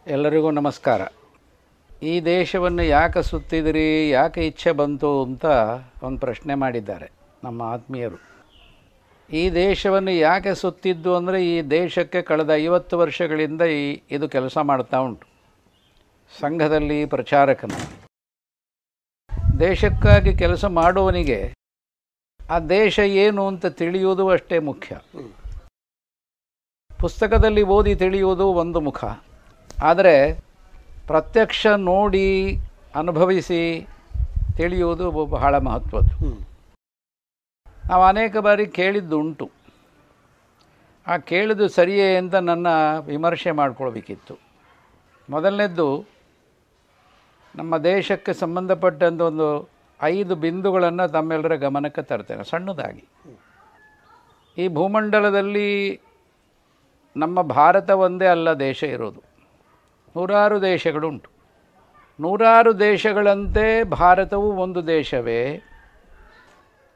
ಎಲ್ಲರಿಗೂ 0.07 0.51
ನಮಸ್ಕಾರ. 0.51 1.01
ಈ 2.03 2.13
ದೇಶವನ್ನು 2.19 2.83
ಯಾಕೆ 2.83 3.21
ಸುತ್ತಿದಿರಿ, 3.23 4.09
ಯಾಕೆ 4.09 4.41
ಇಚ್ಛೆ 4.47 4.71
ಬಂತು 4.71 5.23
ಅಂತ 5.23 5.45
ಒಂದು 6.03 6.19
ಪ್ರಶ್ನೆ 6.19 6.55
ಮಾಡಿದ್ದಾರೆ 6.55 7.11
ನಮ್ಮ 7.43 7.61
ಆತ್ಮೀಯರು. 7.61 8.17
ಈ 9.29 9.49
ದೇಶವನ್ನು 9.49 10.11
ಯಾಕೆ 10.11 10.53
ಸುತ್ತಿದ್ದು 10.53 11.15
ಅಂದರೆ, 11.15 11.45
ಈ 11.45 11.61
ದೇಶಕ್ಕೆ 11.61 12.21
ಕಳೆದ 12.21 12.51
ಐವತ್ತು 12.55 12.97
ವರ್ಷಗಳಿಂದ 12.99 13.61
ಈ, 13.61 14.01
ಇದು 14.11 14.29
ಕೆಲಸ 14.29 14.57
ಮಾಡ್ತಾ 14.57 14.97
ಉಂಟು. 14.97 15.27
ಸಂಘದಲ್ಲಿ 16.39 17.05
ಪ್ರಚಾರಕನ. 17.05 17.75
ದೇಶಕ್ಕಾಗಿ 19.59 20.37
ಕೆಲಸ 20.37 20.65
ಮಾಡುವವನಿಗೆ 20.65 21.39
ಆ 22.49 22.59
ದೇಶ 22.59 22.99
ಏನು 22.99 23.47
ಅಂತ 23.47 23.65
ತಿಳಿಯುವುದು 23.65 24.29
ಅಷ್ಟೇ 24.29 24.59
ಮುಖ್ಯ. 24.59 24.99
ಪುಸ್ತಕದಲ್ಲಿ 26.99 27.63
ಓದಿ 27.63 27.95
ತಿಳಿಯುವುದು 27.95 28.47
ಒಂದು 28.47 28.79
ಮುಖ. 28.79 29.05
ಆದರೆ 29.83 30.33
ಪ್ರತ್ಯಕ್ಷ 31.07 31.67
ನೋಡಿ 31.67 32.57
ಅನುಭವಿಸಿ 32.95 33.87
ತಿಳಿಯುವುದು 34.57 35.11
ಬಹಳ 35.11 35.57
ಮಹತ್ವದ್ದು. 35.57 36.47
ನಾವು 37.89 38.03
ಅನೇಕ 38.03 38.37
ಬಾರಿ 38.37 38.67
ಕೇಳಿದ್ದುಂಟು. 38.67 39.51
ಆ 41.07 41.17
ಕೇಳಿದ್ದು 41.17 41.67
ಸರಿಯೇ 41.67 42.17
ಅಂತ 42.17 42.35
ನನ್ನ 42.35 42.67
ವಿಮರ್ಶೆ 43.05 43.51
ಮಾಡಿಕೊಳ್ಬೇಕಿತ್ತು. 43.51 44.39
ಮೊದಲನೇದ್ದು, 45.29 46.05
ನಮ್ಮ 47.55 47.77
ದೇಶಕ್ಕೆ 47.77 48.33
ಸಂಬಂಧಪಟ್ಟಂಥ 48.33 49.21
ಒಂದು 49.21 49.74
ಐದು 50.01 50.35
ಬಿಂದುಗಳನ್ನು 50.35 51.07
ತಮ್ಮೆಲ್ಲರ 51.07 51.55
ಗಮನಕ್ಕೆ 51.55 52.01
ತರ್ತೇನೆ, 52.01 52.43
ಸಣ್ಣದಾಗಿ. 52.43 53.07
ಈ 54.57 54.67
ಭೂಮಂಡಲದಲ್ಲಿ 54.67 56.01
ನಮ್ಮ 57.17 57.41
ಭಾರತ 57.41 57.89
ಒಂದೇ 57.89 58.25
ಅಲ್ಲ, 58.25 58.53
ದೇಶ 58.53 58.83
ಇರೋದು. 58.83 59.23
ನೂರಾರು 60.15 60.61
ದೇಶಗಳುಂಟು. 60.61 61.29
ನೂರಾರು 62.19 62.79
ದೇಶಗಳಂತೆ 62.79 63.83
ಭಾರತವು 63.83 64.51
ಒಂದು 64.51 64.87
ದೇಶವೇ. 64.87 65.55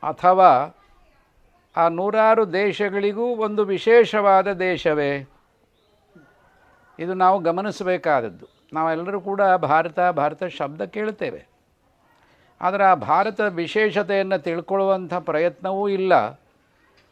ಅಥವಾ 0.04 0.76
ಆ 1.78 1.88
ನೂರಾರು 1.88 2.54
ದೇಶಗಳಿಗೂ 2.54 3.24
ಒಂದು 3.24 3.66
ವಿಶೇಷವಾದ 3.66 4.54
ದೇಶವೇ. 4.54 5.30
ಇದು 7.00 7.14
ನಾವು 7.14 7.40
ಗಮನಿಸಬೇಕಾದದ್ದು. 7.40 8.46
ನಾವೆಲ್ಲರೂ 8.74 9.22
ಕೂಡ 9.22 9.42
ಭಾರತ 9.42 10.00
ಭಾರತ 10.00 10.44
ಶಬ್ದ 10.44 10.82
ಕೇಳ್ತೇವೆ 10.82 11.49
ಆದರೆ 12.62 12.84
ಆ 12.84 12.94
ಭಾರತದ 12.94 13.48
ವಿಶೇಷತೆಯನ್ನು 13.48 14.44
ತಿಳ್ಕೊಳ್ಳುವಂಥ 14.44 15.14
ಪ್ರಯತ್ನವೂ 15.14 15.90
ಇಲ್ಲ. 15.90 16.14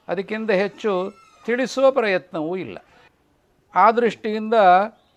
ಅದಕ್ಕಿಂತ 0.07 0.51
ಹೆಚ್ಚು 0.51 1.13
ತಿಳಿಸುವ 1.45 1.91
ಪ್ರಯತ್ನವೂ 1.91 2.55
ಇಲ್ಲ. 2.55 2.77
ಆ 3.75 3.91
ದೃಷ್ಟಿಯಿಂದ 3.91 4.53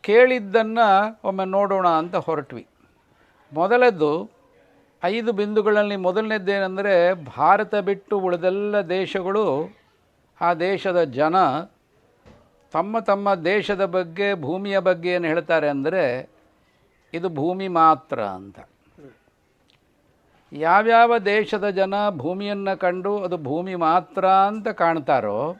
ಕೇಳಿದ್ದನ್ನು 0.00 1.18
ಒಮ್ಮೆ 1.24 1.44
ನೋಡೋಣ 1.44 1.88
ಅಂತ 1.88 2.16
ಹೊರಟ್ವಿ. 2.16 2.66
ಮೊದಲದ್ದು 3.52 4.30
ಐದು 5.04 5.32
ಬಿಂದುಗಳಲ್ಲಿ 5.32 5.96
ಮೊದಲನೇದ್ದೇನೆಂದರೆ 5.96 7.24
ಭಾರತ 7.24 7.74
ಬಿಟ್ಟು 7.74 8.18
ಉಳಿದೆಲ್ಲ 8.18 8.80
ದೇಶಗಳು 8.80 9.74
ಆ 10.40 10.54
ದೇಶದ 10.54 11.04
ಜನ 11.04 11.36
ತಮ್ಮ 12.72 12.98
ತಮ್ಮ 12.98 13.34
ದೇಶದ 13.34 13.84
ಬಗ್ಗೆ 13.84 14.34
ಭೂಮಿಯ 14.34 14.78
ಬಗ್ಗೆ 14.78 15.10
ಏನು 15.10 15.28
ಹೇಳ್ತಾರೆ 15.28 15.68
ಅಂದರೆ 15.68 16.30
ಇದು 17.14 17.28
ಭೂಮಿ 17.28 17.68
ಮಾತ್ರ 17.68 18.20
ಅಂತ. 18.24 18.58
ಯಾವ್ಯಾವ 20.52 21.18
ದೇಶದ 21.18 21.68
ಜನ 21.70 21.94
ಭೂಮಿಯನ್ನು 22.10 22.78
ಕಂಡು 22.78 23.22
ಅದು 23.22 23.36
ಭೂಮಿ 23.38 23.74
ಮಾತ್ರ 23.74 24.28
ಅಂತ 24.28 24.68
ಕಾಣ್ತಾರೋ, 24.68 25.56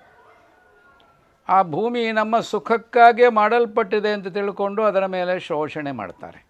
ಆ 1.49 1.62
ಭೂಮಿ 1.62 2.12
ನಮ್ಮ 2.12 2.41
ಸುಖಕ್ಕಾಗೇ 2.41 3.28
ಮಾಡಲ್ಪಟ್ಟಿದೆ 3.28 4.09
ಅಂತ 4.09 4.28
ತಿಳ್ಕೊಂಡು 4.28 4.82
ಅದರ 4.82 5.07
ಮೇಲೆ 5.07 5.38
ಶೋಷಣೆ 5.41 5.93
ಮಾಡ್ತಾರೆ. 5.93 6.47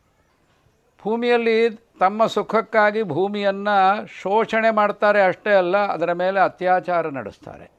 ಭೂಮಿಯಲ್ಲಿ 1.03 1.71
ತಮ್ಮ 1.99 2.27
ಸುಖಕ್ಕಾಗಿ 2.27 3.03
ಭೂಮಿಯನ್ನು 3.03 4.07
ಶೋಷಣೆ 4.07 4.71
ಮಾಡ್ತಾರೆ 4.71 5.23
ಅಷ್ಟೇ 5.23 5.51
ಅಲ್ಲ, 5.51 5.77
ಅದರ 5.77 6.13
ಮೇಲೆ 6.13 6.41
ಅತ್ಯಾಚಾರ 6.41 7.09
ನಡೆಸ್ತಾರೆ. 7.09 7.71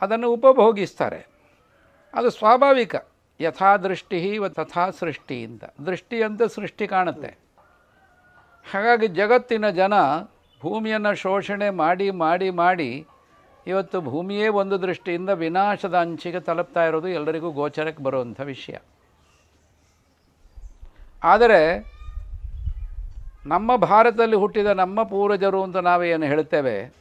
ಅದನ್ನು 0.00 0.32
ಉಪಭೋಗಿಸ್ತಾರೆ. 0.32 1.26
ಅದು 2.14 2.30
ಸ್ವಾಭಾವಿಕ. 2.30 2.94
ಯಥಾ 3.40 3.76
ದೃಷ್ಟಿ 3.76 4.38
ತಥಾ 4.54 4.90
ಸೃಷ್ಟಿಯಿಂದ 4.90 5.62
ಅಂತ 5.62 5.86
ದೃಷ್ಟಿ 5.86 6.22
ಅಂತ 6.22 6.42
ಸೃಷ್ಟಿ 6.42 6.86
ಕಾಣುತ್ತೆ. 6.86 7.49
ಹಾಗಾಗಿ 8.66 9.06
ಜಗತ್ತಿನ 9.06 9.70
ಜನ 9.70 9.92
ಭೂಮಿಯನ್ನು 10.62 11.14
ಶೋಷಣೆ 11.14 11.70
ಮಾಡಿ 11.70 12.10
ಮಾಡಿ 12.10 12.50
ಮಾಡಿ 12.50 13.06
ಇವತ್ತು 13.66 14.00
ಭೂಮಿಯೇ 14.00 14.48
ಒಂದು 14.48 14.82
ದೃಷ್ಟಿಯಿಂದ 14.82 15.28
ವಿನಾಶದ 15.28 15.94
ಅಂಚಿಗೆ 15.94 16.40
ತಲುಪ್ತಾ 16.40 16.84
ಇರೋದು 16.84 17.08
ಎಲ್ಲರಿಗೂ 17.08 17.50
ಗೋಚರಕ್ಕೆ 17.50 18.02
ಬರುವಂಥ 18.02 18.40
ವಿಷಯ. 18.40 18.76
ಆದರೆ 21.24 21.60
ನಮ್ಮ 23.46 23.76
ಭಾರತದಲ್ಲಿ 23.76 24.36
ಹುಟ್ಟಿದ 24.36 24.66
ನಮ್ಮ 24.66 25.02
ಪೂರ್ವಜರು 25.02 25.62
ಅಂತ 25.62 25.76
ನಾವೇನು 25.76 26.26
ಹೇಳ್ತೇವೆ? 26.26 26.92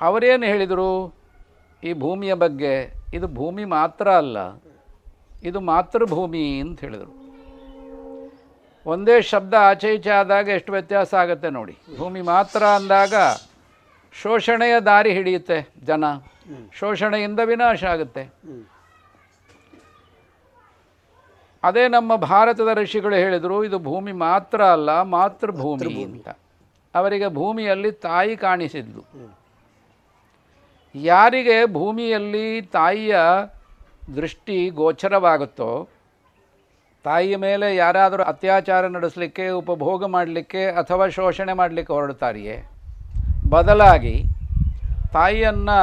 ಅವರೇನು 0.00 0.46
ಹೇಳಿದರು? 0.46 1.14
ಈ 1.84 1.92
ಭೂಮಿಯ 1.92 2.34
ಬಗ್ಗೆ, 2.34 2.94
ಇದು 3.14 3.28
ಭೂಮಿ 3.28 3.64
ಮಾತ್ರ 3.64 4.08
ಅಲ್ಲ, 4.08 4.38
ಇದು 5.42 5.60
ಮಾತೃಭೂಮಿ 5.60 6.60
ಅಂತ 6.60 6.80
ಹೇಳಿದರು. 6.80 7.17
ಒಂದೇ 8.88 9.16
ಶಬ್ದ 9.22 9.54
ಆಚೆ 9.60 9.88
ಈಚೆ 9.94 10.10
ಆದಾಗ 10.10 10.48
ಎಷ್ಟು 10.48 10.72
ವ್ಯತ್ಯಾಸ 10.72 11.10
ಆಗುತ್ತೆ 11.14 11.48
ನೋಡಿ. 11.50 11.74
ಭೂಮಿ 11.98 12.20
ಮಾತ್ರ 12.20 12.62
ಅಂದಾಗ 12.78 13.14
ಶೋಷಣೆಯ 14.12 14.74
ದಾರಿ 14.80 15.10
ಹಿಡಿಯುತ್ತೆ 15.12 15.58
ಜನ. 15.84 16.04
ಶೋಷಣೆಯಿಂದ 16.72 17.40
ವಿನಾಶ 17.44 17.84
ಆಗುತ್ತೆ. 17.84 18.22
ಅದೇ 21.62 21.84
ನಮ್ಮ 21.88 22.16
ಭಾರತದ 22.16 22.70
ಋಷಿಗಳು 22.74 23.14
ಹೇಳಿದರು 23.14 23.56
ಇದು 23.64 23.78
ಭೂಮಿ 23.78 24.12
ಮಾತ್ರ 24.12 24.60
ಅಲ್ಲ 24.76 24.90
ಮಾತೃಭೂಮಿ 25.02 25.94
ಅಂತ. 26.04 26.28
ಅವರಿಗೆ 26.94 27.28
ಭೂಮಿಯಲ್ಲಿ 27.28 27.92
ತಾಯಿ 28.06 28.36
ಕಾಣಿಸಿದ್ಲು. 28.36 29.02
ಯಾರಿಗೆ 30.94 31.56
ಭೂಮಿಯಲ್ಲಿ 31.72 32.46
ತಾಯಿಯ 32.62 33.16
ದೃಷ್ಟಿ 34.16 34.58
ಗೋಚರವಾಗುತ್ತೋ 34.80 35.70
ತಾಯಿಯ 37.04 37.36
ಮೇಲೆ 37.36 37.66
ಯಾರಾದರೂ 37.76 38.22
ಅತ್ಯಾಚಾರ 38.22 38.86
ನಡೆಸಲಿಕ್ಕೆ, 38.86 39.48
ಉಪಭೋಗ 39.48 40.04
ಮಾಡಲಿಕ್ಕೆ 40.04 40.62
ಅಥವಾ 40.80 41.04
ಶೋಷಣೆ 41.08 41.52
ಮಾಡಲಿಕ್ಕೆ 41.52 41.92
ಹೊರಡ್ತಾರೆಯೇ? 41.92 42.56
ಬದಲಾಗಿ 43.50 44.16
ತಾಯಿಯನ್ನು 45.12 45.78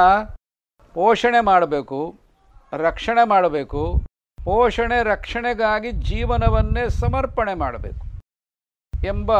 ಪೋಷಣೆ 0.94 1.40
ಮಾಡಬೇಕು, 1.40 2.00
ರಕ್ಷಣೆ 2.86 3.24
ಮಾಡಬೇಕು, 3.28 3.82
ಪೋಷಣೆ 4.44 4.98
ರಕ್ಷಣೆಗಾಗಿ 5.02 5.90
ಜೀವನವನ್ನೇ 6.10 6.84
ಸಮರ್ಪಣೆ 6.88 7.54
ಮಾಡಬೇಕು 7.54 8.04
ಎಂಬ 9.06 9.30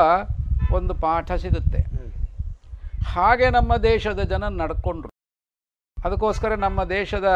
ಒಂದು 0.75 0.95
ಪಾಠ 1.05 1.33
ಸಿಗುತ್ತೆ. 1.33 1.81
ಹಾಗೆ 3.15 3.51
ನಮ್ಮ 3.51 3.77
ದೇಶದ 3.77 4.21
ಜನ 4.33 4.45
ನಡ್ಕೊಂಡ್ರು. 4.63 5.13
ಅದಕ್ಕೋಸ್ಕರ 5.97 6.55
ನಮ್ಮ 6.55 6.81
ದೇಶದ 6.85 7.29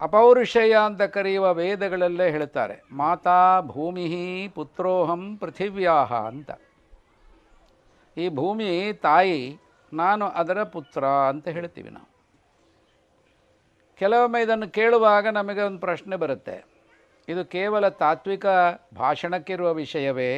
ಅಪೌರುಷಯ 0.00 0.74
ಅಂತ 0.84 1.02
ಕರೆಯುವ 1.02 1.54
ವೇದಗಳಲ್ಲೇ 1.54 2.30
ಹೇಳ್ತಾರೆ 2.30 2.82
ಮಾತಾ 2.92 3.60
ಭೂಮಿ 3.60 4.48
ಪುತ್ರೋಹಂ 4.54 5.36
ಪೃಥಿವ್ಯಾಹ 5.36 6.14
ಅಂತ. 6.14 6.50
ಈ 8.16 8.28
ಭೂಮಿ 8.28 8.92
ತಾಯಿ 8.92 9.56
ನಾನು 9.92 10.24
ಅದರ 10.28 10.62
ಪುತ್ರ 10.62 11.04
ಅಂತ 11.04 11.48
ಹೇಳ್ತೀವಿ 11.48 11.90
ನಾವು. 11.90 12.08
ಕೆಲವೊಮ್ಮೆ 13.98 14.42
ಇದನ್ನು 14.42 14.68
ಕೇಳುವಾಗ 14.68 15.26
ನಮಗೆ 15.28 15.62
ಒಂದು 15.62 15.80
ಪ್ರಶ್ನೆ 15.80 16.16
ಬರುತ್ತೆ 16.16 16.56
ಇದು 17.28 17.44
ಕೇವಲ 17.44 17.88
ತಾತ್ವಿಕ 17.88 18.46
ಭಾಷಣಕ್ಕಿರುವ 18.96 19.74
ವಿಷಯವೇ 19.74 20.32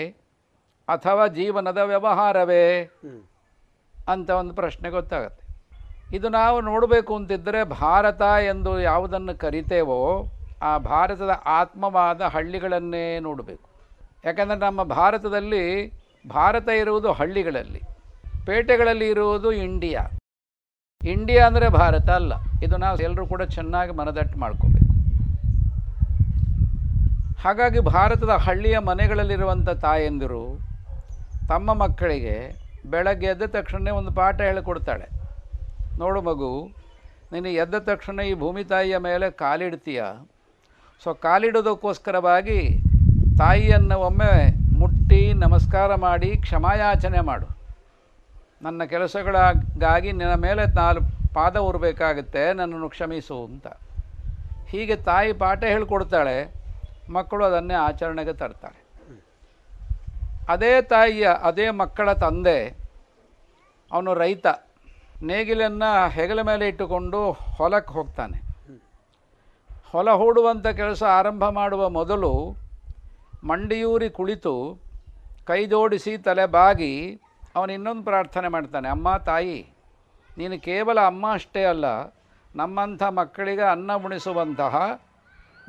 ಅಥವಾ 0.88 1.26
ಜೀವನದ 1.26 1.78
ವ್ಯವಹಾರವೇ? 1.78 2.64
ಅಂತ 4.08 4.30
ಒಂದು 4.30 4.54
ಪ್ರಶ್ನೆ 4.54 4.90
ಗೊತ್ತಾಗುತ್ತೆ. 4.90 5.41
ಇದು 6.16 6.28
ನಾವು 6.28 6.56
ನೋಡಬೇಕು 6.60 7.12
ಅಂತಿದ್ದರೆ 7.18 7.60
ಭಾರತ 7.80 8.22
ಎಂದು 8.52 8.72
ಯಾವುದನ್ನು 8.90 9.34
ಕರಿತೇವೋ 9.44 10.00
ಆ 10.62 10.72
ಭಾರತದ 10.92 11.34
ಆತ್ಮವಾದ 11.60 12.22
ಹಳ್ಳಿಗಳನ್ನೇ 12.34 13.04
ನೋಡಬೇಕು. 13.28 13.66
ಯಾಕಂದರೆ 14.24 14.58
ನಮ್ಮ 14.66 14.82
ಭಾರತದಲ್ಲಿ 14.98 15.62
ಭಾರತ 16.24 16.68
ಇರುವುದು 16.82 17.08
ಹಳ್ಳಿಗಳಲ್ಲಿ, 17.20 17.80
ಪೇಟೆಗಳಲ್ಲಿ 18.46 19.06
ಇರುವುದು 19.14 19.48
ಇಂಡಿಯಾ. 19.66 20.02
ಇಂಡಿಯಾ 21.02 21.42
ಅಂದರೆ 21.46 21.68
ಭಾರತ 21.82 22.08
ಅಲ್ಲ. 22.10 22.32
ಇದು 22.66 22.76
ನಾವು 22.84 22.98
ಎಲ್ಲರೂ 23.06 23.24
ಕೂಡ 23.32 23.42
ಚೆನ್ನಾಗಿ 23.56 23.92
ಮನದಟ್ಟು 24.00 24.36
ಮಾಡ್ಕೋಬೇಕು. 24.40 24.90
ಹಾಗಾಗಿ 27.44 27.80
ಭಾರತದ 27.96 28.34
ಹಳ್ಳಿಯ 28.46 28.76
ಮನೆಗಳಲ್ಲಿರುವಂಥ 28.90 29.70
ತಾಯಂದಿರು 29.86 30.44
ತಮ್ಮ 31.48 31.74
ಮಕ್ಕಳಿಗೆ 31.82 32.36
ಬೆಳಗ್ಗೆ 32.92 33.26
ಎದ್ದ 33.26 33.44
ತಕ್ಷಣ 33.56 33.88
ಒಂದು 34.00 34.12
ಪಾಠ 34.20 34.38
ಹೇಳಿಕೊಡ್ತಾಳೆ. 34.48 35.06
ನೋಡು 36.00 36.20
ಮಗು 36.28 36.50
ನೀನು 37.32 37.50
ಎದ್ದ 37.62 37.76
ತಕ್ಷಣ 37.88 38.20
ಈ 38.30 38.32
ಭೂಮಿ 38.42 38.62
ತಾಯಿಯ 38.70 38.96
ಮೇಲೆ 39.06 39.26
ಕಾಲಿಡ್ತೀಯ. 39.42 40.02
ಸೊ 41.02 41.10
ಕಾಲಿಡೋದಕ್ಕೋಸ್ಕರವಾಗಿ 41.26 42.60
ತಾಯಿಯನ್ನು 43.40 43.96
ಒಮ್ಮೆ 44.08 44.32
ಮುಟ್ಟಿ 44.80 45.20
ನಮಸ್ಕಾರ 45.44 45.90
ಮಾಡಿ 46.06 46.30
ಕ್ಷಮಾಯಾಚನೆ 46.44 47.20
ಮಾಡು. 47.30 47.48
ನನ್ನ 48.66 48.84
ಕೆಲಸಗಳಿಗಾಗಿ 48.94 50.10
ನಿನ್ನ 50.18 50.34
ಮೇಲೆ 50.46 50.64
ನಾಲ್ 50.80 51.00
ಪಾದ 51.36 51.56
ಉರಬೇಕಾಗುತ್ತೆ 51.68 52.42
ನನ್ನನ್ನು 52.58 52.88
ಕ್ಷಮಿಸು 52.94 53.38
ಅಂತ. 53.48 53.66
ಹೀಗೆ 54.72 54.96
ತಾಯಿ 55.08 55.32
ಪಾಠ 55.42 55.60
ಹೇಳಿಕೊಡ್ತಾಳೆ, 55.74 56.36
ಮಕ್ಕಳು 57.16 57.42
ಅದನ್ನೇ 57.48 57.76
ಆಚರಣೆಗೆ 57.86 58.34
ತರ್ತಾರೆ. 58.42 58.80
ಅದೇ 60.52 60.74
ತಾಯಿಯ, 60.92 61.26
ಅದೇ 61.48 61.66
ಮಕ್ಕಳ 61.82 62.12
ತಂದೆ, 62.24 62.58
ಅವನು 63.90 64.12
ರೈತ. 64.22 64.46
ನೇಗಿಲನ್ನು 65.28 65.90
ಹೆಗಲ 66.14 66.40
ಮೇಲೆ 66.48 66.64
ಇಟ್ಟುಕೊಂಡು 66.68 67.18
ಹೊಲಕ್ಕೆ 67.56 67.92
ಹೋಗ್ತಾನೆ. 67.96 68.38
ಹೊಲ 69.92 70.10
ಹೂಡುವಂಥ 70.20 70.66
ಕೆಲಸ 70.80 71.02
ಆರಂಭ 71.18 71.44
ಮಾಡುವ 71.58 71.82
ಮೊದಲು 71.98 72.32
ಮಂಡಿಯೂರಿ 73.50 74.08
ಕುಳಿತು 74.18 74.54
ಕೈ 75.48 75.60
ಜೋಡಿಸಿ 75.72 76.12
ತಲೆ 76.26 76.46
ಬಾಗಿ 76.56 76.92
ಅವನು 77.56 77.70
ಇನ್ನೊಂದು 77.72 78.04
ಪ್ರಾರ್ಥನೆ 78.08 78.48
ಮಾಡ್ತಾನೆ, 78.48 78.88
ಅಮ್ಮ, 78.88 79.08
ತಾಯಿ, 79.28 79.56
ನೀನು 80.38 80.56
ಕೇವಲ 80.68 80.98
ಅಮ್ಮ 81.12 81.24
ಅಷ್ಟೇ 81.38 81.62
ಅಲ್ಲ, 81.64 81.86
ನಮ್ಮಂಥ 82.54 83.02
ಮಕ್ಕಳಿಗೆ 83.18 83.66
ಅನ್ನ 83.74 83.90
ಉಣಿಸುವಂತಹ, 84.06 84.76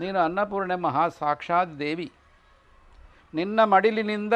ನೀನು 0.01 0.19
ಅನ್ನಪೂರ್ಣೆ 0.19 0.75
ಮಹಾ 0.85 1.05
ಸಾಕ್ಷಾತ್ 1.21 1.73
ದೇವಿ. 1.79 2.09
ನಿನ್ನ 3.33 3.59
ಮಡಿಲಿನಿಂದ 3.73 4.35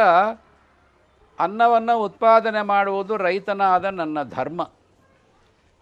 ಅನ್ನವನ್ನು 1.39 1.95
ಉತ್ಪಾದನೆ 2.07 2.61
ಮಾಡುವುದು 2.73 3.13
ರೈತನಾದ 3.27 3.85
ನನ್ನ 4.01 4.17
ಧರ್ಮ. 4.37 4.61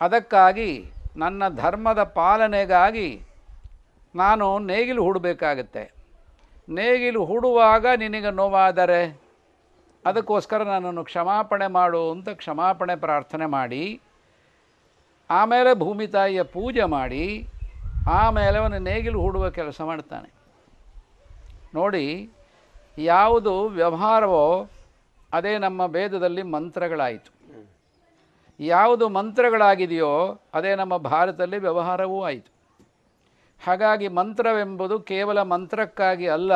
ಅದಕ್ಕಾಗಿ 0.01 0.91
ನನ್ನ 1.17 1.43
ಧರ್ಮದ 1.55 2.03
ಪಾಲನೆಗಾಗಿ 2.03 3.21
ನಾನು 4.15 4.59
ನೇಗಿಲು 4.59 5.03
ಹೂಡಬೇಕಾಗತ್ತೆ. 5.03 5.91
ನೇಗಿಲು 6.69 7.25
ಹೂಡುವಾಗ 7.25 7.85
ನಿನಗೆ 7.95 8.31
ನೋವಾದರೆ 8.31 9.21
ಅದಕ್ಕೋಸ್ಕರ 10.05 10.63
ನನ್ನನ್ನು 10.63 11.03
ಕ್ಷಮಾಪಣೆ 11.03 11.67
ಮಾಡು 11.67 12.11
ಅಂತ 12.11 12.29
ಕ್ಷಮಾಪಣೆ 12.29 12.95
ಪ್ರಾರ್ಥನೆ 12.95 13.45
ಮಾಡಿ, 13.45 14.01
ಆಮೇಲೆ 15.29 15.73
ಭೂಮಿ 15.73 16.07
ತಾಯಿಯ 16.07 16.43
ಪೂಜೆ 16.43 16.83
ಮಾಡಿ, 16.83 17.47
ಆಮೇಲೆ 18.11 18.57
ಅವನು 18.59 18.79
ನೇಗಿಲು 18.79 19.21
ಹೂಡುವ 19.21 19.49
ಕೆಲಸ 19.49 19.81
ಮಾಡ್ತಾನೆ. 19.81 20.29
ನೋಡಿ, 21.73 22.29
ಯಾವುದು 22.97 23.65
ವ್ಯವಹಾರವೋ 23.67 24.67
ಅದೇ 25.33 25.57
ನಮ್ಮ 25.57 25.81
ವೇದದಲ್ಲಿ 25.81 26.43
ಮಂತ್ರಗಳಾಯಿತು. 26.43 27.34
ಯಾವುದು 28.59 29.09
ಮಂತ್ರಗಳಾಗಿದೆಯೋ 29.09 30.41
ಅದೇ 30.53 30.75
ನಮ್ಮ 30.75 30.97
ಭಾರತದಲ್ಲಿ 30.97 31.57
ವ್ಯವಹಾರವೂ 31.57 32.23
ಆಯಿತು. 32.23 32.51
ಹಾಗಾಗಿ 33.61 34.07
ಮಂತ್ರವೆಂಬುದು 34.07 34.99
ಕೇವಲ 34.99 35.41
ಮಂತ್ರಕ್ಕಾಗಿ 35.41 36.27
ಅಲ್ಲ, 36.27 36.53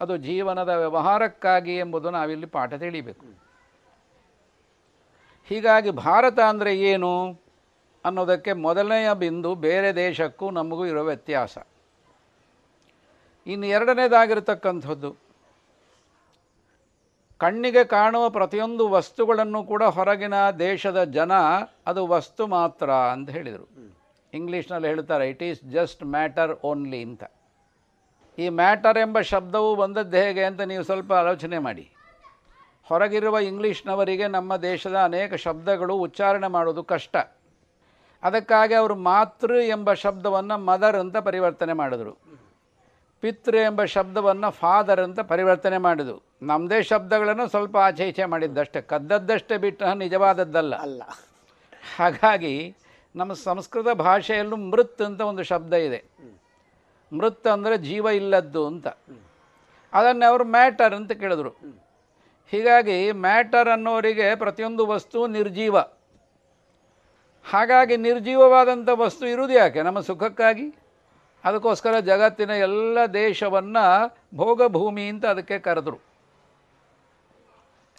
ಅದು 0.00 0.16
ಜೀವನದ 0.16 0.68
ವ್ಯವಹಾರಕ್ಕಾಗಿ 0.68 1.76
ಎಂಬುದು 1.76 2.10
ನಾವಿಲ್ಲಿ 2.10 2.46
ಪಾಠ 2.46 2.74
ತಿಳಿಬೇಕು. 2.74 3.26
ಹೀಗಾಗಿ 5.48 5.90
ಭಾರತ 5.90 6.38
ಅಂದರೆ 6.40 6.72
ಏನು 6.80 7.12
ಅನ್ನೋದಕ್ಕೆ 8.04 8.52
ಮೊದಲನೆಯ 8.52 9.14
ಬಿಂದು 9.14 9.54
ಬೇರೆ 9.54 9.94
ದೇಶಕ್ಕೂ 9.94 10.50
ನಮಗೂ 10.50 10.86
ಇರೋ 10.86 11.04
ವ್ಯತ್ಯಾಸ. 11.04 11.58
ಇನ್ನು 13.46 13.66
ಎರಡನೇದಾಗಿರ್ತಕ್ಕಂಥದ್ದು 13.66 15.29
ಕಣ್ಣಿಗೆ 17.40 17.84
ಕಾಣುವ 17.84 18.30
ಪ್ರತಿಯೊಂದು 18.30 18.88
ವಸ್ತುಗಳನ್ನು 18.88 19.64
ಕೂಡ 19.64 19.82
ಹೊರಗಿನ 19.82 20.50
ದೇಶದ 20.50 21.04
ಜನ 21.04 21.32
ಅದು 21.86 22.06
ವಸ್ತು 22.06 22.46
ಮಾತ್ರ 22.46 22.90
ಅಂತ 22.90 23.30
ಹೇಳಿದರು. 23.30 23.96
ಇಂಗ್ಲೀಷ್ನಲ್ಲಿ 24.34 24.88
ಹೇಳ್ತಾರೆ 24.88 25.28
it 25.28 25.42
is 25.42 25.64
just 25.64 26.04
matter 26.04 26.52
only 26.64 27.02
ಅಂತ. 27.02 27.24
ಈ 28.38 28.48
ಮ್ಯಾಟರ್ 28.48 28.98
ಎಂಬ 28.98 29.20
ಶಬ್ದವು 29.20 29.76
ಬಂದದ್ದು 29.76 30.16
ಹೇಗೆ 30.16 30.44
ಅಂತ 30.44 30.60
ನೀವು 30.60 30.82
ಸ್ವಲ್ಪ 30.82 31.12
ಆಲೋಚನೆ 31.12 31.58
ಮಾಡಿ. 31.58 31.90
ಹೊರಗಿರುವ 32.84 33.38
ಇಂಗ್ಲೀಷ್ನವರಿಗೆ 33.38 34.28
ನಮ್ಮ 34.28 34.56
ದೇಶದ 34.56 34.96
ಅನೇಕ 34.96 35.34
ಶಬ್ದಗಳು 35.34 35.94
ಉಚ್ಚಾರಣೆ 35.94 36.46
ಮಾಡೋದು 36.46 36.84
ಕಷ್ಟ. 36.84 37.16
ಅದಕ್ಕಾಗಿ 38.22 38.74
ಅವರು 38.74 38.94
ಮಾತೃ 38.94 39.60
ಎಂಬ 39.60 39.92
ಶಬ್ದವನ್ನು 39.92 40.58
ಮದರ್ 40.58 40.96
ಅಂತ 40.96 41.16
ಪರಿವರ್ತನೆ 41.16 41.72
ಮಾಡಿದರು. 41.72 42.29
ಪಿತೃ 43.20 43.56
ಎಂಬ 43.56 43.84
ಶಬ್ದವನ್ನು 43.84 44.50
ಫಾದರ್ 44.50 45.00
ಅಂತ 45.00 45.20
ಪರಿವರ್ತನೆ 45.20 45.78
ಮಾಡಿದು 45.78 46.22
ನಮ್ಮದೇ 46.42 46.82
ಶಬ್ದಗಳನ್ನು 46.82 47.48
ಸ್ವಲ್ಪ 47.48 47.76
ಆಚೆ 47.76 48.08
ಈಚೆ 48.08 48.24
ಮಾಡಿದ್ದಷ್ಟೇ. 48.24 48.80
ಕದ್ದದ್ದಷ್ಟೇ 48.80 49.56
ಬಿಟ್ಟು 49.56 49.94
ನಿಜವಾದದ್ದಲ್ಲ. 49.94 50.74
ಅಲ್ಲ. 50.74 51.02
ಹಾಗಾಗಿ 51.96 52.76
ನಮ್ಮ 53.16 53.32
ಸಂಸ್ಕೃತ 53.32 53.88
ಭಾಷೆಯಲ್ಲೂ 53.88 54.56
ಮೃತ್ 54.56 55.02
ಅಂತ 55.02 55.20
ಒಂದು 55.20 55.42
ಶಬ್ದ 55.42 55.72
ಇದೆ. 55.72 56.04
ಮೃತ್ 57.12 57.46
ಅಂದರೆ 57.46 57.78
ಜೀವ 57.78 58.06
ಇಲ್ಲದ್ದು 58.06 58.66
ಅಂತ. 58.66 58.88
ಅದನ್ನೇ 59.92 60.26
ಅವರು 60.26 60.44
ಮ್ಯಾಟರ್ 60.44 60.94
ಅಂತ 60.94 61.12
ಕೇಳಿದ್ರು. 61.12 61.50
ಹೀಗಾಗಿ 62.50 63.12
ಮ್ಯಾಟರ್ 63.12 63.68
ಅನ್ನೋರಿಗೆ 63.68 64.34
ಪ್ರತಿಯೊಂದು 64.34 64.86
ವಸ್ತು 64.86 65.26
ನಿರ್ಜೀವ. 65.26 65.78
ಹಾಗಾಗಿ 67.50 67.96
ನಿರ್ಜೀವವಾದಂಥ 67.96 68.88
ವಸ್ತು 68.94 69.26
ಇರುವುದು 69.26 69.54
ಯಾಕೆ? 69.54 69.82
ನಮ್ಮ 69.82 70.00
ಸುಖಕ್ಕಾಗಿ? 70.00 70.74
ಅದಕ್ಕೋಸ್ಕರ 71.44 72.00
ಜಗತ್ತಿನ 72.00 72.50
ಎಲ್ಲ 72.50 73.06
ದೇಶವನ್ನು 73.14 74.16
ಭೋಗಭೂಮಿ 74.36 75.08
ಅಂತ 75.08 75.26
ಅದಕ್ಕೆ 75.26 75.58
ಕರೆದರು. 75.58 75.98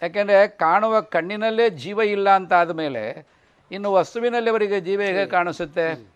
ಯಾಕೆಂದರೆ 0.02 0.48
ಕಾಣುವ 0.48 1.00
ಕಣ್ಣಿನಲ್ಲೇ 1.00 1.70
ಜೀವ 1.70 2.00
ಇಲ್ಲ 2.00 2.30
ಅಂತ 2.30 2.52
ಆದಮೇಲೆ 2.52 3.26
ಇನ್ನು 3.70 3.92
ವಸ್ತುವಿನಲ್ಲಿ 3.92 4.50
ಅವರಿಗೆ 4.50 4.80
ಜೀವ 4.80 5.00
ಹೇಗೆ 5.00 5.26
ಕಾಣಿಸುತ್ತೆ? 5.26 6.12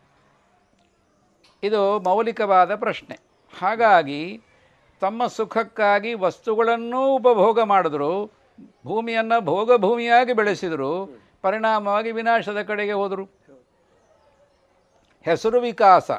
ಇದು 1.63 2.01
ಮೌಲಿಕವಾದ 2.01 2.75
ಪ್ರಶ್ನೆ. 2.75 3.19
ಹಾಗಾಗಿ 3.61 4.41
ತಮ್ಮ 5.01 5.27
ಸುಖಕ್ಕಾಗಿ 5.27 6.15
ವಸ್ತುಗಳನ್ನೂ 6.15 7.17
ಉಪಭೋಗ 7.17 7.61
ಮಾಡಿದ್ರು, 7.61 8.31
ಭೂಮಿಯನ್ನು 8.87 9.41
ಭೋಗಭೂಮಿಯಾಗಿ 9.41 10.33
ಬೆಳೆಸಿದರು, 10.33 11.21
ಪರಿಣಾಮವಾಗಿ 11.43 12.11
ವಿನಾಶದ 12.11 12.63
ಕಡೆಗೆ 12.63 12.93
ಹೋದರು. 12.93 13.25
ಹೆಸರು 15.23 15.61
ವಿಕಾಸ. 15.61 16.11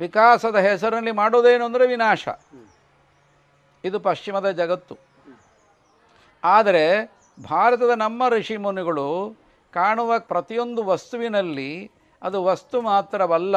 ವಿಕಾಸದ 0.00 0.56
ಹೆಸರಲ್ಲಿ 0.56 1.10
ಮಾಡೋದೇನು 1.10 1.64
ಅಂದರೆ 1.64 1.86
ವಿನಾಶ. 1.86 2.28
ಇದು 3.84 4.00
ಪಶ್ಚಿಮದ 4.00 4.50
ಜಗತ್ತು. 4.50 4.98
ಆದರೆ 6.44 6.84
ಭಾರತದ 7.38 7.90
ನಮ್ಮ 7.96 8.28
ಋಷಿ 8.28 8.56
ಮುನಿಗಳು 8.56 9.36
ಕಾಣುವ 9.72 10.18
ಪ್ರತಿಯೊಂದು 10.18 10.84
ವಸ್ತುವಿನಲ್ಲಿ 10.84 11.90
ಅದು 12.22 12.44
ವಸ್ತು 12.44 12.82
ಮಾತ್ರವಲ್ಲ, 12.82 13.56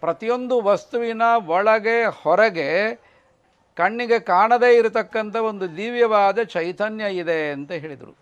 ಪ್ರತಿಯೊಂದು 0.00 0.62
ವಸ್ತುವಿನ 0.62 1.22
ಒಳಗೆ, 1.46 2.04
ಹೊರಗೆ, 2.04 2.94
ಕಣ್ಣಿಗೆ 3.76 4.18
ಕಾಣದೇ 4.18 4.76
ಇರತಕ್ಕಂಥ 4.76 5.36
ಒಂದು 5.36 5.76
ದಿವ್ಯವಾದ 5.76 6.42
ಚೈತನ್ಯ 6.42 7.04
ಇದೆ 7.16 7.50
ಅಂತ 7.50 7.72
ಹೇಳಿದರು. 7.72 8.14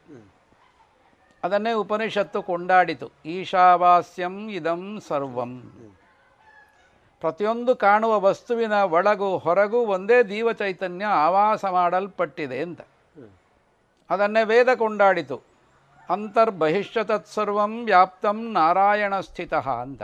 ಅದನ್ನೇ 1.45 1.73
ಉಪನಿಷತ್ತು 1.73 2.43
ಕೊಂಡಾಡಿತು. 2.43 3.11
ಈಶಾವಾಸ್ಯಂ 3.27 4.51
ಇದಂ 4.51 5.01
ಸರ್ವಂ. 5.09 5.53
ಪ್ರತಿಯೊಂದು 7.21 7.77
ಕಾಣುವ 7.77 8.21
ವಸ್ತುವಿನ 8.21 8.73
ಒಳಗೂ 8.73 9.39
ಹೊರಗೂ 9.39 9.79
ಒಂದೇ 9.79 10.23
ದೀವ 10.23 10.53
ಚೈತನ್ಯ 10.53 11.05
ಆವಾಸ 11.05 11.65
ಮಾಡಲ್ಪಟ್ಟಿದೆ 11.65 12.63
ಅಂತ. 12.63 12.81
ಅದನ್ನೇ 14.11 14.45
ವೇದ 14.45 14.69
ಕೊಂಡಾಡಿತು. 14.75 15.43
ಅಂತರ್ಬಹಿಷ್ಯ 16.11 17.05
ತತ್ಸರ್ವಂ 17.05 17.85
ವ್ಯಾಪ್ತಂ 17.85 18.53
ನಾರಾಯಣ 18.53 19.21
ಸ್ಥಿತ 19.21 19.55
ಅಂತ. 19.55 20.03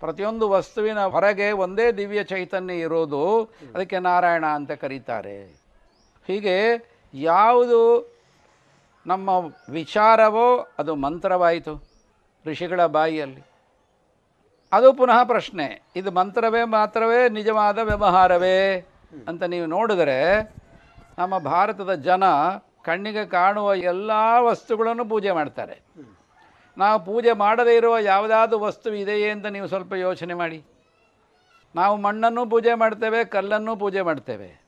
ಪ್ರತಿಯೊಂದು 0.00 0.48
ವಸ್ತುವಿನ 0.48 1.04
ಹೊರಗೆ 1.06 1.50
ಒಂದೇ 1.50 1.92
ದಿವ್ಯ 1.92 2.24
ಚೈತನ್ಯ 2.24 2.74
ಇರೋದು 2.74 3.42
ಅದಕ್ಕೆ 3.74 3.98
ನಾರಾಯಣ 3.98 4.46
ಅಂತ 4.46 4.70
ಕರೀತಾರೆ. 4.70 5.44
ಹೀಗೆ 6.26 6.88
ಯಾವುದು 7.14 8.14
ನಮ್ಮ 9.06 9.28
ವಿಚಾರವೋ 9.70 10.68
ಅದು 10.78 10.94
ಮಂತ್ರವಾಯಿತು 10.94 11.84
ಋಷಿಗಳ 12.46 12.86
ಬಾಯಿಯಲ್ಲಿ. 12.86 13.47
ಅದು 14.72 14.92
ಪುನಃ 14.92 15.24
ಪ್ರಶ್ನೆ. 15.24 15.82
ಇದು 15.96 16.10
ಮಂತ್ರವೇ 16.10 16.64
ಮಾತ್ರವೇ 16.64 17.28
ನಿಜವಾದ 17.28 17.78
ವ್ಯವಹಾರವೇ? 17.78 18.78
ಅಂತ 19.28 19.42
ನೀವು 19.42 19.66
ನೋಡಿದರೆ 19.66 20.18
ನಮ್ಮ 21.18 21.38
ಭಾರತದ 21.38 21.94
ಜನ 21.94 22.24
ಕಣ್ಣಿಗೆ 22.84 23.26
ಕಾಣುವ 23.26 23.74
ಎಲ್ಲ 23.74 24.10
ವಸ್ತುಗಳನ್ನು 24.40 25.04
ಪೂಜೆ 25.04 25.30
ಮಾಡ್ತಾರೆ. 25.30 25.76
ನಾವು 26.78 27.04
ಪೂಜೆ 27.04 27.32
ಮಾಡದೇ 27.32 27.76
ಇರುವ 27.76 27.98
ಯಾವುದಾದ್ರು 27.98 28.58
ವಸ್ತು 28.58 28.94
ಇದೆಯೇ 28.94 29.30
ಅಂತ 29.30 29.46
ನೀವು 29.46 29.66
ಸ್ವಲ್ಪ 29.66 29.92
ಯೋಚನೆ 29.92 30.34
ಮಾಡಿ. 30.34 30.64
ನಾವು 31.74 31.96
ಮಣ್ಣನ್ನು 31.96 32.46
ಪೂಜೆ 32.46 32.74
ಮಾಡ್ತೇವೆ, 32.74 33.24
ಕಲ್ಲನ್ನು 33.24 33.76
ಪೂಜೆ 33.76 34.00
ಮಾಡ್ತೇವೆ. 34.00 34.60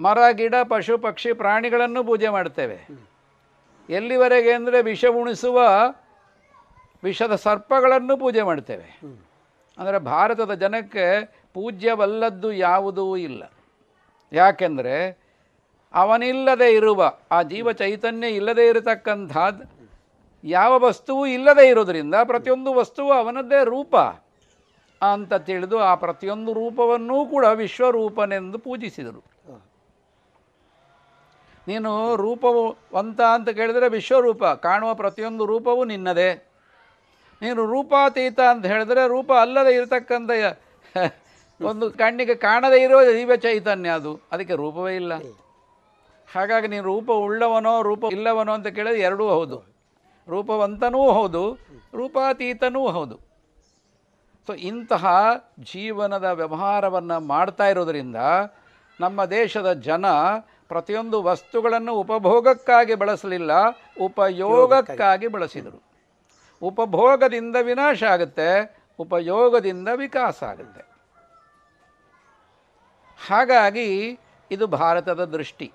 ಮರ, 0.00 0.18
ಗಿಡ, 0.32 0.54
ಪಶು, 0.68 0.98
ಪಕ್ಷಿ, 0.98 1.32
ಪ್ರಾಣಿಗಳನ್ನು 1.32 2.04
ಪೂಜೆ 2.04 2.28
ಮಾಡ್ತೇವೆ. 2.28 2.78
ಎಲ್ಲಿವರೆಗೆ 3.90 4.52
ಅಂದರೆ 4.52 4.82
ವಿಷ 4.82 5.04
ಉಣಿಸುವ 5.04 5.60
ವಿಷದ 7.04 7.34
ಸರ್ಪಗಳನ್ನು 7.34 8.16
ಪೂಜೆ 8.16 8.42
ಮಾಡ್ತೇವೆ. 8.42 8.98
ಅಂದರೆ 9.78 9.98
ಭಾರತದ 9.98 10.54
ಜನಕ್ಕೆ 10.54 11.04
ಪೂಜ್ಯವಲ್ಲದ್ದು 11.54 12.52
ಯಾವುದೂ 12.52 13.16
ಇಲ್ಲ. 13.16 13.52
ಯಾಕೆಂದರೆ 14.32 14.96
ಅವನಿಲ್ಲದೆ 15.94 16.72
ಇರುವ 16.72 17.12
ಆ 17.30 17.42
ಜೀವ 17.42 17.72
ಚೈತನ್ಯ 17.72 18.28
ಇಲ್ಲದೆ 18.28 18.66
ಇರತಕ್ಕಂಥದ್ದು 18.66 19.64
ಯಾವ 20.44 20.78
ವಸ್ತುವು 20.78 21.26
ಇಲ್ಲದೆ 21.26 21.68
ಇರೋದರಿಂದ 21.68 22.14
ಪ್ರತಿಯೊಂದು 22.24 22.74
ವಸ್ತುವು 22.74 23.12
ಅವನದ್ದೇ 23.12 23.64
ರೂಪ 23.64 23.96
ಅಂತ 25.02 25.34
ತಿಳಿದು 25.34 25.78
ಆ 25.78 25.94
ಪ್ರತಿಯೊಂದು 25.94 26.52
ರೂಪವನ್ನೂ 26.52 27.26
ಕೂಡ 27.26 27.44
ವಿಶ್ವರೂಪನೆಂದು 27.44 28.58
ಪೂಜಿಸಿದರು. 28.58 29.22
ನೀನು 31.68 32.16
ರೂಪವು 32.16 32.62
ಅಂತ 32.98 33.20
ಅಂತ 33.20 33.48
ಕೇಳಿದರೆ 33.48 33.88
ವಿಶ್ವರೂಪ 33.88 34.44
ಕಾಣುವ 34.44 34.94
ಪ್ರತಿಯೊಂದು 34.94 35.46
ರೂಪವು 35.46 35.84
ನಿನ್ನದೇ. 35.84 36.49
ನೀನು 37.42 37.60
ರೂಪಾತೀತ 37.74 38.40
ಅಂತ 38.52 38.64
ಹೇಳಿದ್ರೆ 38.66 39.02
ರೂಪ 39.08 39.30
ಅಲ್ಲದೆ 39.32 39.72
ಇರತಕ್ಕಂಥ 39.74 40.30
ಒಂದು 41.60 41.86
ಕಣ್ಣಿಗೆ 41.90 42.34
ಕಾಣದೇ 42.34 42.78
ಇರೋ 42.82 42.98
ದಿವ್ಯ 43.06 43.36
ಚೈತನ್ಯ 43.36 43.90
ಅದು. 43.90 44.12
ಅದಕ್ಕೆ 44.32 44.54
ರೂಪವೇ 44.54 44.92
ಇಲ್ಲ. 44.96 45.14
ಹಾಗಾಗಿ 46.28 46.68
ನೀನು 46.68 46.84
ರೂಪ 46.84 47.10
ಉಳ್ಳವನೋ, 47.10 47.82
ರೂಪ 47.82 48.12
ಇಲ್ಲವನೋ 48.12 48.52
ಅಂತ 48.52 48.68
ಕೇಳಿದ್ರೆ 48.76 49.02
ಎರಡೂ 49.08 49.24
ಹೌದು. 49.28 49.58
ರೂಪವಂತನೂ 50.28 51.02
ಹೌದು, 51.10 51.42
ರೂಪಾತೀತನೂ 51.94 52.82
ಹೌದು. 52.86 53.16
ಸೊ 54.48 54.52
ಇಂತಹ 54.70 55.04
ಜೀವನದ 55.72 56.24
ವ್ಯವಹಾರವನ್ನು 56.40 57.18
ಮಾಡ್ತಾ 57.26 57.66
ಇರೋದರಿಂದ 57.68 58.16
ನಮ್ಮ 59.00 59.24
ದೇಶದ 59.24 59.72
ಜನ 59.88 60.06
ಪ್ರತಿಯೊಂದು 60.68 61.18
ವಸ್ತುಗಳನ್ನು 61.22 61.92
ಉಪಭೋಗಕ್ಕಾಗಿ 61.94 62.94
ಬಳಸಲಿಲ್ಲ, 62.94 63.52
ಉಪಯೋಗಕ್ಕಾಗಿ 64.00 65.26
ಬಳಸಿದರು. 65.26 65.89
ಉಪಭೋಗದಿಂದ 66.62 67.56
ವಿನಾಶ 67.62 68.02
ಆಗುತ್ತೆ, 68.14 68.48
ಉಪಯೋಗದಿಂದ 68.98 69.88
ವಿಕಾಸ 69.96 70.38
ಆಗುತ್ತೆ. 70.42 70.82
ಹಾಗಾಗಿ 73.28 73.88
ಇದು 74.50 74.66
ಭಾರತದ 74.66 75.24
ದೃಷ್ಟಿ. 75.24 75.68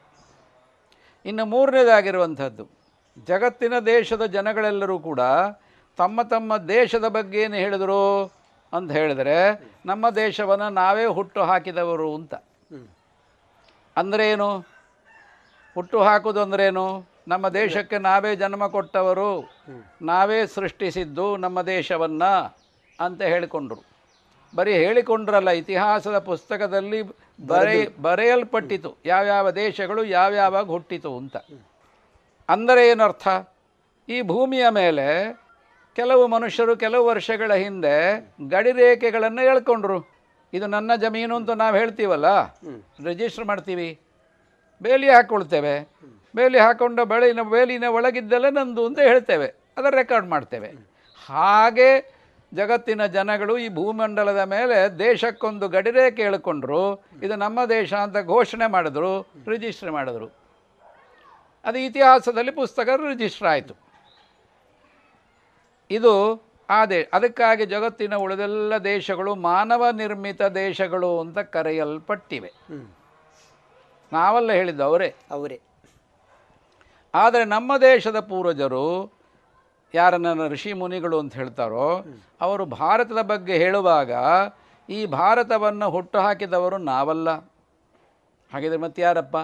ಇನ್ನು 1.26 1.46
ಮೂರನೇದಾಗಿರುವಂಥದ್ದು, 1.46 2.66
ಜಗತ್ತಿನ 3.28 3.76
ದೇಶದ 3.80 4.24
ಜನಗಳೆಲ್ಲರೂ 4.26 4.98
ಕೂಡ 5.00 5.22
ತಮ್ಮ 6.00 6.22
ತಮ್ಮ 6.22 6.58
ದೇಶದ 6.58 7.08
ಬಗ್ಗೆ 7.08 7.42
ಏನು 7.42 7.56
ಹೇಳಿದರು 7.56 8.02
ಅಂತ 8.74 8.92
ಹೇಳಿದರೆ, 8.92 9.38
ನಮ್ಮ 9.86 10.10
ದೇಶವನ್ನು 10.10 10.70
ನಾವೇ 10.70 11.06
ಹುಟ್ಟು 11.18 11.42
ಹಾಕಿದವರು 11.44 12.10
ಅಂತ. 12.16 12.36
ಅಂದ್ರೇನು? 13.98 14.50
ಹುಟ್ಟು 15.76 15.98
ಹಾಕೋದು 16.04 16.42
ಅಂದ್ರೇನು? 16.42 17.15
ನಮ್ಮ 17.28 17.50
ದೇಶಕ್ಕೆ 17.50 17.98
ನಾವೇ 17.98 18.36
ಜನ್ಮ 18.36 18.68
ಕೊಟ್ಟವರು 18.68 19.30
ನಾವೇ 20.02 20.46
ಸೃಷ್ಟಿಸಿದ್ದು 20.46 21.38
ನಮ್ಮ 21.38 21.62
ದೇಶವನ್ನು 21.62 22.32
ಅಂತ 23.00 23.22
ಹೇಳಿಕೊಂಡರು. 23.22 23.84
ಬರೀ 24.56 24.74
ಹೇಳಿಕೊಂಡ್ರಲ್ಲ 24.74 25.50
ಇತಿಹಾಸದ 25.50 26.18
ಪುಸ್ತಕದಲ್ಲಿ 26.18 27.00
ಬರೆ 27.48 28.02
ಬರೆಯಲ್ಪಟ್ಟಿತು 28.02 28.98
ಯಾವ್ಯಾವ 29.06 29.52
ದೇಶಗಳು 29.52 30.04
ಯಾವ್ಯಾವಾಗ 30.04 30.66
ಹುಟ್ಟಿತು 30.66 31.18
ಅಂತ. 31.18 31.38
ಅಂದರೆ 32.50 32.90
ಏನರ್ಥ? 32.90 33.28
ಈ 34.10 34.22
ಭೂಮಿಯ 34.22 34.66
ಮೇಲೆ 34.70 35.08
ಕೆಲವು 35.96 36.28
ಮನುಷ್ಯರು 36.28 36.78
ಕೆಲವು 36.78 37.06
ವರ್ಷಗಳ 37.06 37.54
ಹಿಂದೆ 37.54 37.96
ಗಡಿ 38.50 38.72
ರೇಖೆಗಳನ್ನು 38.72 39.42
ಹೇಳ್ಕೊಂಡ್ರು. 39.42 40.00
ಇದು 40.54 40.68
ನನ್ನ 40.68 40.92
ಜಮೀನು 40.96 41.36
ಅಂತ 41.36 41.50
ನಾವು 41.50 41.76
ಹೇಳ್ತೀವಲ್ಲ? 41.76 42.28
ರಿಜಿಸ್ಟರ್ 43.06 43.46
ಮಾಡ್ತೀವಿ. 43.46 44.00
ಬೇಲಿ 44.82 45.10
ಹಾಕ್ಕೊಳ್ತೇವೆ 45.10 45.76
ಬೇಲಿ 46.36 46.60
ಹಾಕೊಂಡ 46.60 47.00
ಬೆಳಿನ 47.00 47.42
ಬೇಲಿನ 47.42 47.84
ಒಳಗಿದ್ದಲ್ಲೇ 47.84 48.52
ನಂದು 48.52 48.86
ಅಂತ 48.86 49.00
ಹೇಳ್ತೇವೆ. 49.00 49.48
ಅದರ 49.78 49.96
ರೆಕಾರ್ಡ್ 49.96 50.28
ಮಾಡ್ತೇವೆ. 50.28 50.70
ಹಾಗೆ 51.26 51.90
ಜಗತ್ತಿನ 52.54 53.06
ಜನಗಳು 53.06 53.58
ಈ 53.58 53.70
ಭೂಮಂಡಲದ 53.70 54.40
ಮೇಲೆ 54.40 55.00
ದೇಶಕ್ಕೊಂದು 55.00 55.68
ಗಡಿರೇಖೆ 55.68 56.16
ಕೇಳಿಕೊಂಡ್ರು 56.16 56.96
ಇದು 57.24 57.36
ನಮ್ಮ 57.36 57.66
ದೇಶ 57.66 57.94
ಅಂತ 57.94 58.18
ಘೋಷಣೆ 58.18 58.68
ಮಾಡಿದ್ರು 58.72 59.22
ರಿಜಿಸ್ಟರ್ 59.48 59.92
ಮಾಡಿದ್ರು. 59.92 60.28
ಅದು 61.66 61.80
ಇತಿಹಾಸದಲ್ಲಿ 61.80 62.52
ಪುಸ್ತಕ 62.52 62.90
ರಿಜಿಸ್ಟರ್ 63.08 63.48
ಆಯಿತು. 63.48 63.74
ಇದು 65.92 66.14
ಆದೇ 66.70 67.10
ಅದಕ್ಕಾಗಿ 67.14 67.66
ಜಗತ್ತಿನ 67.66 68.16
ಉಳಿದೆಲ್ಲ 68.16 68.78
ದೇಶಗಳು 68.78 69.36
ಮಾನವ 69.36 69.86
ನಿರ್ಮಿತ 69.92 70.42
ದೇಶಗಳು 70.42 71.20
ಅಂತ 71.20 71.40
ಕರೆಯಲ್ಪಟ್ಟಿವೆ. 71.40 72.52
ನಾವೆಲ್ಲ 74.14 74.52
ಹೇಳಿದ್ದು 74.52 74.84
ಅವರೇ. 74.84 75.16
ಅವರೇ. 75.32 75.62
ಆದರೆ 77.16 77.44
ನಮ್ಮ 77.46 77.72
ದೇಶದ 77.82 78.20
ಪೂರ್ವಜರು 78.30 78.86
ಯಾರನ್ನ 79.94 80.48
ಋಷಿ 80.54 80.72
ಮುನಿಗಳು 80.80 81.18
ಅಂತ 81.24 81.34
ಹೇಳ್ತಾರೋ, 81.36 81.90
ಅವರು 82.42 82.64
ಭಾರತದ 82.80 83.22
ಬಗ್ಗೆ 83.32 83.56
ಹೇಳುವಾಗ 83.64 84.12
ಈ 84.90 85.00
ಭಾರತವನ್ನು 85.20 85.88
ಹುಟ್ಟು 85.90 86.18
ಹಾಕಿದವರು 86.20 86.78
ನಾವಲ್ಲ. 86.92 87.30
ಹಾಗಿದ್ರೆ 88.52 88.80
ಮತ್ತೆ 88.86 89.02
ಯಾರಪ್ಪ 89.02 89.38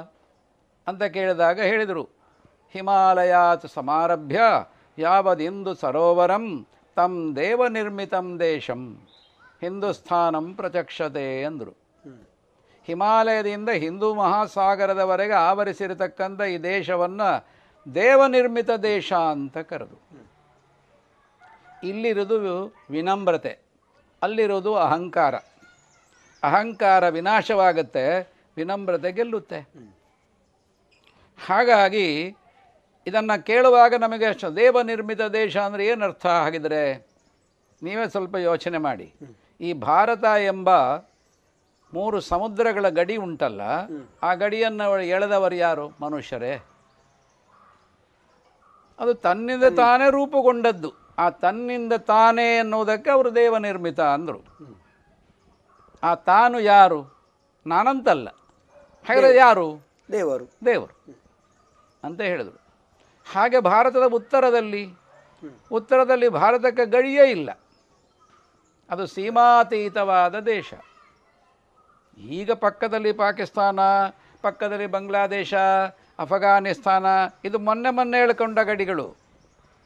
ಅಂತ 0.87 1.03
ಕೇಳಿದಾಗ 1.15 1.59
ಹೇಳಿದರು, 1.71 2.03
ಹಿಮಾಲಯಾತ್ 2.75 3.67
ಸಮಾರಭ್ಯ 3.77 4.39
ಯಾವದಿಂದು 4.97 5.71
ಸರೋವರಂ 5.75 6.45
ತಮ್ 6.97 7.19
ದೇವ 7.35 7.61
ನಿರ್ಮಿತಂ 7.77 8.27
ದೇಶಂ 8.39 8.81
ಹಿಂದೂಸ್ಥಾನಂ 9.61 10.45
ಪ್ರಚಕ್ಷತೆ 10.59 11.25
ಅಂದರು. 11.49 11.73
ಹಿಮಾಲಯದಿಂದ 12.87 13.69
ಹಿಂದೂ 13.83 14.07
ಮಹಾಸಾಗರದವರೆಗೆ 14.13 15.35
ಆವರಿಸಿರತಕ್ಕಂಥ 15.49 16.41
ಈ 16.53 16.57
ದೇಶವನ್ನು 16.63 17.29
ದೇವನಿರ್ಮಿತ 17.85 18.71
ದೇಶ 18.83 19.09
ಅಂತ 19.35 19.57
ಕರೆದು. 19.69 19.97
ಇಲ್ಲಿರೋದು 21.83 22.37
ವಿನಮ್ರತೆ, 22.95 23.53
ಅಲ್ಲಿರೋದು 24.21 24.71
ಅಹಂಕಾರ. 24.85 25.35
ಅಹಂಕಾರ 26.43 27.03
ವಿನಾಶವಾಗುತ್ತೆ, 27.17 28.05
ವಿನಮ್ರತೆ 28.57 29.11
ಗೆಲ್ಲುತ್ತೆ. 29.17 29.59
ಹಾಗಾಗಿ 31.39 32.07
ಇದನ್ನು 33.07 33.35
ಕೇಳುವಾಗ 33.45 33.93
ನಮಗೆ 34.05 34.27
ದೇವ 34.55 34.81
ನಿರ್ಮಿತ 34.89 35.23
ದೇಶ 35.39 35.55
ಅಂದರೆ 35.67 35.83
ಏನರ್ಥ 35.91 36.25
ಆಗಿದರೆ 36.45 36.81
ನೀವೇ 37.81 38.05
ಸ್ವಲ್ಪ 38.07 38.35
ಯೋಚನೆ 38.49 38.79
ಮಾಡಿ. 38.87 39.07
ಈ 39.61 39.69
ಭಾರತ 39.87 40.25
ಎಂಬ 40.51 40.69
ಮೂರು 41.93 42.17
ಸಮುದ್ರಗಳ 42.31 42.85
ಗಡಿ 42.99 43.15
ಉಂಟಲ್ಲ, 43.25 43.61
ಆ 44.23 44.29
ಗಡಿಯನ್ನು 44.41 44.85
ಎಳೆದವರು 45.15 45.57
ಯಾರು? 45.67 45.87
ಮನುಷ್ಯರೇ. 46.05 46.53
ಅದು 48.99 49.13
ತನ್ನಿಂದ 49.13 49.63
ತಾನೇ 49.63 50.09
ರೂಪುಗೊಂಡದ್ದು. 50.09 50.93
ಆ 51.17 51.29
ತನ್ನಿಂದ 51.29 51.93
ತಾನೇ 51.93 52.57
ಅನ್ನೋದಕ್ಕೆ 52.57 53.09
ಅವರು 53.09 53.35
ದೇವ 53.35 53.57
ನಿರ್ಮಿತ 53.57 53.99
ಅಂದರು. 53.99 54.39
ಆ 56.03 56.15
ತಾನು 56.15 56.59
ಯಾರು? 56.59 57.21
ನಾನಂತಲ್ಲ. 57.67 58.29
ಹಾಗಾದ್ರೆ 59.09 59.35
ಯಾರು? 59.35 59.87
ದೇವರು. 60.11 60.45
ದೇವರು. 60.65 61.21
ಅಂತ 62.03 62.21
ಹೇಳಿದರು. 62.21 62.61
ಹಾಗೆ 63.31 63.59
ಭಾರತದ 63.59 64.03
ಉತ್ತರದಲ್ಲಿ 64.13 64.93
ಉತ್ತರದಲ್ಲಿ 65.71 66.29
ಭಾರತಕ್ಕೆ 66.29 66.85
ಗಡಿಯೇ 66.85 67.31
ಇಲ್ಲ. 67.31 67.49
ಅದು 68.89 69.07
ಸೀಮಾತೀತವಾದ 69.07 70.39
ದೇಶ. 70.39 70.73
ಈಗ 72.17 72.51
ಪಕ್ಕದಲ್ಲಿ 72.51 73.11
ಪಾಕಿಸ್ತಾನ 73.11 73.79
ಪಕ್ಕದಲ್ಲಿ 74.41 74.87
ಬಾಂಗ್ಲಾದೇಶ 74.87 75.53
ಅಫಘಾನಿಸ್ತಾನ 76.19 77.05
ಇದು 77.45 77.59
ಮೊನ್ನೆ 77.59 77.89
ಮೊನ್ನೆ 77.89 78.17
ಹೇಳ್ಕೊಂಡ 78.17 78.59
ಗಡಿಗಳು. 78.59 79.15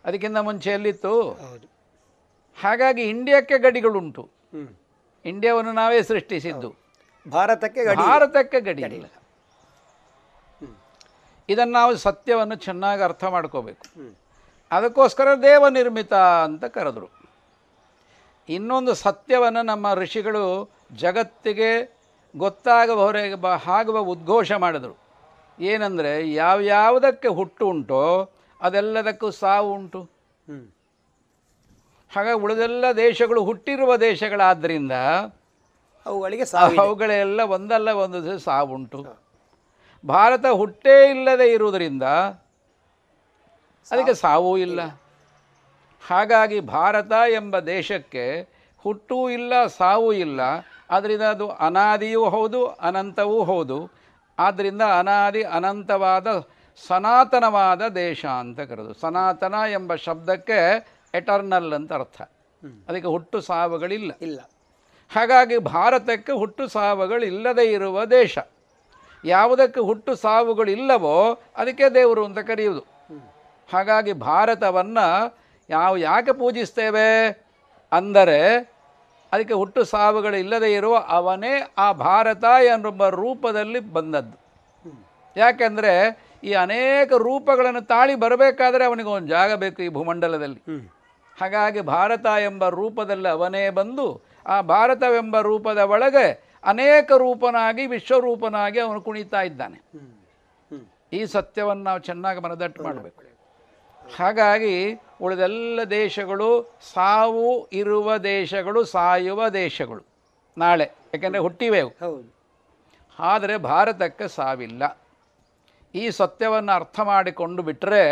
ಅದಕ್ಕಿಂತ 0.06 0.38
ಮುಂಚೆ 0.38 0.70
ಎಲ್ಲಿತ್ತು? 0.70 1.32
ಹಾಗಾಗಿ 2.62 3.02
ಇಂಡಿಯಾಕ್ಕೆ 3.02 3.58
ಗಡಿಗಳುಂಟು. 3.58 4.30
ಇಂಡಿಯಾವನ್ನು 5.26 5.72
ನಾವೇ 5.72 6.02
ಸೃಷ್ಟಿಸಿದ್ದು. 6.02 6.76
ಭಾರತಕ್ಕೆ 7.32 7.86
ಗಡಿ 7.86 7.98
ಭಾರತಕ್ಕೆ 7.98 8.62
ಗಡಿ 8.62 8.82
ಇಲ್ಲ. 8.82 9.06
ಇದನ್ನು 11.50 11.74
ನಾವು 11.74 11.96
ಸತ್ಯವನ್ನು 11.96 12.56
ಚೆನ್ನಾಗಿ 12.56 13.04
ಅರ್ಥ 13.04 13.24
ಮಾಡ್ಕೋಬೇಕು. 13.24 13.86
ಅದಕ್ಕೋಸ್ಕರ 14.72 15.28
ದೇವ 15.42 15.68
ನಿರ್ಮಿತ 15.68 16.14
ಅಂತ 16.14 16.66
ಕರೆದರು. 16.66 17.10
ಇನ್ನೊಂದು 18.50 18.94
ಸತ್ಯವನ್ನು 18.94 19.62
ನಮ್ಮ 19.62 19.94
ಋಷಿಗಳು 19.94 20.70
ಜಗತ್ತಿಗೆ 20.92 21.96
ಬ 23.36 23.46
ಆಗುವ 23.68 24.00
ಉದ್ಘೋಷ 24.00 24.52
ಮಾಡಿದರು. 24.52 25.05
ಏನಂದರೆ 25.60 26.34
ಯಾವ್ಯಾವುದಕ್ಕೆ 26.34 27.28
ಹುಟ್ಟು 27.28 27.68
ಉಂಟೋ 27.68 28.02
ಅದೆಲ್ಲದಕ್ಕೂ 28.62 29.32
ಸಾವು 29.32 29.74
ಉಂಟು. 29.74 30.02
ಹಾಗಾಗಿ 32.12 32.40
ಉಳಿದೆಲ್ಲ 32.40 32.86
ದೇಶಗಳು 32.98 33.44
ಹುಟ್ಟಿರುವ 33.44 33.92
ದೇಶಗಳಾದ್ದರಿಂದ 33.98 34.92
ಅವುಗಳಿಗೆ 36.06 36.46
ಸಾವು 36.46 36.76
ಅವುಗಳೆಲ್ಲ 36.82 37.42
ಒಂದಲ್ಲ 37.42 37.90
ಒಂದು 37.90 38.24
ದಿವಸ 38.24 38.44
ಸಾವುಂಟು 38.44 39.00
ಭಾರತ 40.04 40.46
ಹುಟ್ಟೇ 40.46 41.10
ಇಲ್ಲದೆ 41.10 41.48
ಇರುವುದರಿಂದ 41.52 42.04
ಅದಕ್ಕೆ 43.92 44.14
ಸಾವೂ 44.14 44.58
ಇಲ್ಲ. 44.58 44.80
ಹಾಗಾಗಿ 46.04 46.60
ಭಾರತ 46.60 47.12
ಎಂಬ 47.12 47.60
ದೇಶಕ್ಕೆ 47.60 48.26
ಹುಟ್ಟೂ 48.86 49.30
ಇಲ್ಲ 49.30 49.54
ಸಾವು 49.66 50.14
ಇಲ್ಲ. 50.14 50.42
ಆದ್ದರಿಂದ 50.90 51.22
ಅದು 51.22 51.50
ಅನಾದಿಯೂ 51.50 52.30
ಹೌದು 52.30 52.68
ಅನಂತವೂ 52.68 53.44
ಹೌದು. 53.44 53.78
ಆದ್ದರಿಂದ 54.40 54.82
ಅನಾದಿ 54.82 55.44
ಅನಂತವಾದ 55.44 56.28
ಸನಾತನವಾದ 56.88 57.88
ದೇಶ 57.88 58.26
ಅಂತ 58.26 58.60
ಕರೆದು 58.60 58.94
ಸನಾತನ 58.94 59.54
ಎಂಬ 59.72 59.96
ಶಬ್ದಕ್ಕೆ 59.96 60.88
ಎಟರ್ನಲ್ 61.14 61.74
ಅಂತ 61.74 61.94
ಅರ್ಥ. 61.94 62.22
ಅದಕ್ಕೆ 62.90 63.08
ಹುಟ್ಟು 63.08 63.42
ಸಾವುಗಳಿಲ್ಲ. 63.42 64.12
ಇಲ್ಲ. 64.22 64.40
ಹಾಗಾಗಿ 65.16 65.58
ಭಾರತಕ್ಕೆ 65.58 66.32
ಹುಟ್ಟು 66.32 66.68
ಸಾವುಗಳಿಲ್ಲದೆ 66.68 67.72
ಇರುವ 67.72 68.06
ದೇಶ. 68.06 68.38
ಯಾವುದಕ್ಕೆ 69.26 69.80
ಹುಟ್ಟು 69.80 70.16
ಸಾವುಗಳಿಲ್ಲವೋ 70.16 71.40
ಅದಕ್ಕೆ 71.56 71.90
ದೇವರು 71.90 72.26
ಅಂತ 72.26 72.40
ಕರೆಯುವುದು. 72.40 72.86
ಹಾಗಾಗಿ 73.74 74.14
ಭಾರತವನ್ನು 74.14 75.38
ಯಾವ 75.70 75.98
ಯಾಕೆ 75.98 76.34
ಪೂಜಿಸ್ತೇವೆ? 76.34 77.30
ಅಂದರೆ 77.92 78.72
ಅದಕ್ಕೆ 79.36 79.56
ಹುಟ್ಟು 79.62 79.84
ಸಾವುಗಳು 79.84 80.38
ಇಲ್ಲದೆ 80.38 80.70
ಇರುವ 80.74 80.96
ಅವನೇ 81.18 81.54
ಆ 81.78 81.88
ಭಾರತ 82.08 82.46
ಎನ್ನುವ 82.74 83.10
ರೂಪದಲ್ಲಿ 83.22 83.82
ಬಂದದ್ದು. 83.98 84.38
ಯಾಕೆಂದರೆ 85.36 85.94
ಈ 86.44 86.52
ಅನೇಕ 86.66 87.14
ರೂಪಗಳನ್ನು 87.28 87.82
ತಾಳಿ 87.88 88.14
ಬರಬೇಕಾದ್ರೆ 88.16 88.84
ಅವನಿಗೆ 88.86 89.10
ಒಂದು 89.10 89.28
ಜಾಗ 89.28 89.54
ಬೇಕು 89.54 89.80
ಈ 89.82 89.90
ಭೂಮಂಡಲದಲ್ಲಿ. 89.90 90.62
ಹಾಗಾಗಿ 91.38 91.82
ಭಾರತ 91.96 92.26
ಎಂಬ 92.44 92.68
ರೂಪದಲ್ಲಿ 92.70 93.30
ಅವನೇ 93.30 93.64
ಬಂದು 93.80 94.06
ಆ 94.48 94.58
ಭಾರತವೆಂಬ 94.74 95.40
ರೂಪದ 95.40 95.82
ಒಳಗೆ 95.94 96.26
ಅನೇಕ 96.64 97.12
ರೂಪನಾಗಿ 97.18 97.84
ವಿಶ್ವರೂಪನಾಗಿ 97.88 98.80
ಅವನು 98.80 99.00
ಕುಣಿತಾ 99.02 99.42
ಇದ್ದಾನೆ. 99.42 99.78
ಈ 101.14 101.20
ಸತ್ಯವನ್ನು 101.26 101.84
ನಾವು 101.84 102.00
ಚೆನ್ನಾಗಿ 102.00 102.40
ಮನದಟ್ಟು 102.42 102.84
ಮಾಡಬೇಕು. 102.84 103.22
ಹಾಗಾಗಿ 104.18 104.76
ಉಳಿದೆಲ್ಲ 105.22 105.80
ದೇಶಗಳು 105.90 106.48
ಸಾವು 106.94 107.68
ಇರುವ 107.72 108.18
ದೇಶಗಳು 108.18 108.84
ಸಾಯುವ 108.84 109.50
ದೇಶಗಳು 109.50 110.04
ನಾಳೆ 110.58 110.88
ಯಾಕೆಂದರೆ 111.14 111.40
ಹುಟ್ಟಿವೆ 111.40 111.82
ಹೌದು. 111.82 112.28
ಆದರೆ 113.20 113.58
ಭಾರತಕ್ಕೆ 113.58 114.28
ಸಾವಿಲ್ಲ. 114.28 114.84
ಈ 115.96 116.10
ಸತ್ಯವನ್ನು 116.10 116.72
ಅರ್ಥ 116.72 117.00
ಮಾಡಿಕೊಂಡು 117.00 117.62
ಬಿಟ್ಟರೆ 117.64 118.04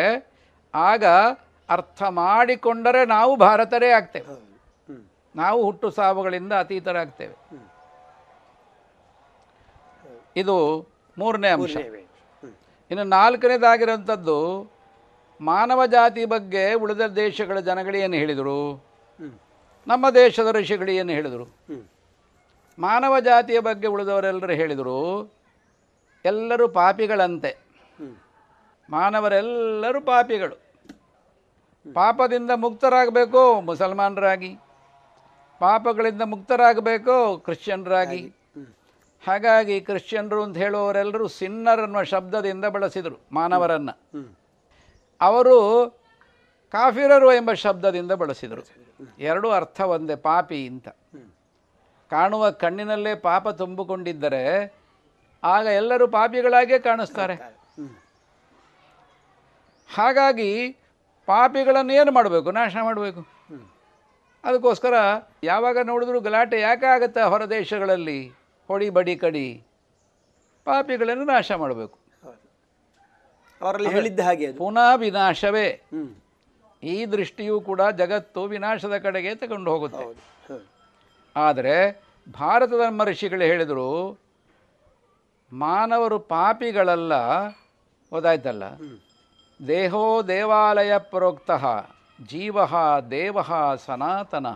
ಆಗ 0.73 1.05
ಅರ್ಥ 1.69 2.03
ಮಾಡಿಕೊಂಡರೆ 2.03 3.05
ನಾವು 3.05 3.35
ಭಾರತರೇ 3.35 3.91
ಆಗ್ತೇವೆ. 3.91 4.27
ನಾವು 5.35 5.63
ಹುಟ್ಟು 5.65 5.89
ಸಾವುಗಳಿಂದ 5.89 6.53
ಅತೀತರಾಗ್ತೇವೆ 6.53 7.35
ಇದು 10.35 10.55
ಮೂರನೇ 11.17 11.47
ಅಂಶ. 11.47 11.75
ಇನ್ನು 12.91 13.03
ನಾಲ್ಕನೇದಾಗಿರೋಂಥದ್ದು 13.03 14.37
ಮಾನವ 15.43 15.85
ಜಾತಿ 15.85 16.25
ಬಗ್ಗೆ 16.25 16.73
ಉಳಿದ 16.73 17.01
ದೇಶಗಳ 17.01 17.59
ಜನಗಳೇನು 17.59 18.03
ಏನು 18.03 18.13
ಹೇಳಿದರು? 18.13 18.59
ನಮ್ಮ 19.87 20.09
ದೇಶದ 20.09 20.49
ಋಷಿಗಳು 20.51 20.91
ಏನು 20.91 21.11
ಹೇಳಿದರು? 21.11 21.45
ಮಾನವ 22.79 23.19
ಜಾತಿಯ 23.19 23.59
ಬಗ್ಗೆ 23.59 23.87
ಉಳಿದವರೆಲ್ಲರೂ 23.87 24.53
ಹೇಳಿದರು 24.53 24.99
ಎಲ್ಲರೂ 26.25 26.67
ಪಾಪಿಗಳಂತೆ. 26.67 27.51
ಮಾನವರೆಲ್ಲರೂ 28.89 30.01
ಪಾಪಿಗಳು. 30.01 30.55
ಪಾಪದಿಂದ 31.93 32.51
ಮುಕ್ತರಾಗಬೇಕು 32.55 33.61
ಮುಸಲ್ಮಾನರಾಗಿ. 33.61 34.51
ಪಾಪಗಳಿಂದ 35.59 36.21
ಮುಕ್ತರಾಗಬೇಕು 36.25 37.15
ಕ್ರಿಶ್ಚಿಯನ್ರಾಗಿ. 37.37 38.21
ಹಾಗಾಗಿ 39.27 39.81
ಕ್ರಿಶ್ಚಿಯನ್ರು 39.81 40.43
ಅಂತ 40.43 40.57
ಹೇಳುವವರೆಲ್ಲರೂ 40.57 41.27
ಸಿನ್ನರ್ 41.27 41.81
ಅನ್ನುವ 41.81 42.03
ಶಬ್ದದಿಂದ 42.03 42.65
ಬಳಸಿದರು 42.65 43.17
ಮಾನವರನ್ನು. 43.31 43.93
ಅವರು 45.27 45.57
ಕಾಫಿರರು 46.73 47.33
ಎಂಬ 47.33 47.51
ಶಬ್ದದಿಂದ 47.63 48.11
ಬಳಸಿದರು. 48.11 48.63
ಎರಡೂ 49.19 49.47
ಅರ್ಥ 49.49 49.81
ಒಂದೇ, 49.95 50.15
ಪಾಪಿ 50.15 50.59
ಅಂತ 50.67 50.87
ಕಾಣುವ 52.11 52.49
ಕಣ್ಣಿನಲ್ಲೇ 52.63 53.13
ಪಾಪ 53.15 53.49
ತುಂಬಿಕೊಂಡಿದ್ದರೆ 53.49 54.43
ಆಗ 55.43 55.65
ಎಲ್ಲರೂ 55.65 56.05
ಪಾಪಿಗಳಾಗೇ 56.07 56.79
ಕಾಣಿಸ್ತಾರೆ. 56.79 57.35
ಹಾಗಾಗಿ 59.95 60.51
ಪಾಪಿಗಳನ್ನು 61.27 61.93
ಏನು 61.93 62.11
ಮಾಡಬೇಕು? 62.11 62.51
ನಾಶ 62.51 62.75
ಮಾಡಬೇಕು. 62.83 63.21
ಅದಕ್ಕೋಸ್ಕರ 64.43 64.93
ಯಾವಾಗ 65.43 65.77
ನೋಡಿದ್ರು 65.83 66.19
ಗಲಾಟೆ 66.19 66.57
ಯಾಕೆ 66.59 66.85
ಆಗುತ್ತೆ 66.85 67.21
ಹೊರ 67.21 67.43
ದೇಶಗಳಲ್ಲಿ? 67.45 68.19
ಹೊಡಿ 68.67 68.87
ಬಡಿ 68.89 69.15
ಕಡಿ. 69.15 69.47
ಪಾಪಿಗಳನ್ನು 70.65 71.25
ನಾಶ 71.25 71.51
ಮಾಡಬೇಕು. 71.51 71.97
ಅವರಲ್ಲಿ 73.63 73.91
ಹೇಳಿದ್ದ 73.91 74.19
ಹಾಗೆ 74.19 74.45
ಅದು. 74.47 74.57
ಪುನಃ 74.57 74.89
ವಿನಾಶವೇ. 74.95 75.67
ಈ 76.83 76.95
ದೃಷ್ಟಿಯೂ 77.05 77.55
ಕೂಡ 77.61 77.81
ಜಗತ್ತು 77.97 78.43
ವಿನಾಶದ 78.43 78.97
ಕಡೆಗೆ 78.97 79.35
ತಗೊಂಡು 79.35 79.71
ಹೋಗುತ್ತೆ. 79.71 80.05
ಆದರೆ 81.35 81.75
ಭಾರತದ 82.33 82.83
ಮಹರ್ಷಿಗಳು 82.89 83.03
ಋಷಿಗಳು 83.03 83.41
ಹೇಳಿದರು 83.41 83.89
ಮಾನವರು 85.51 86.19
ಪಾಪಿಗಳಲ್ಲ 86.19 87.13
ಓದಾಯ್ತಲ್ಲ? 88.11 88.63
ದೇಹೋ 89.67 90.05
ದೇವಾಲಯ 90.27 90.93
ಪ್ರೋಕ್ತ 90.97 91.51
ಜೀವ 92.25 92.57
ದೇವ 93.11 93.37
ಸನಾತನ. 93.85 94.47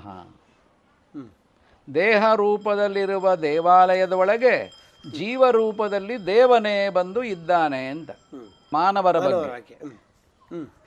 ದೇಹ 1.88 2.24
ರೂಪದಲ್ಲಿರುವ 2.36 3.36
ದೇವಾಲಯದ 3.36 4.14
ಒಳಗೆ 4.14 4.55
ಜೀವ 5.03 5.49
ರೂಪದಲ್ಲಿ 5.49 6.16
ದೇವನೇ 6.26 6.89
ಬಂದು 6.89 7.22
ಇದ್ದಾನೆ 7.24 7.82
ಅಂತ. 7.88 8.12
ಮಾನವರ 8.72 9.18
ಬಗ್ಗೆ. 9.26 9.76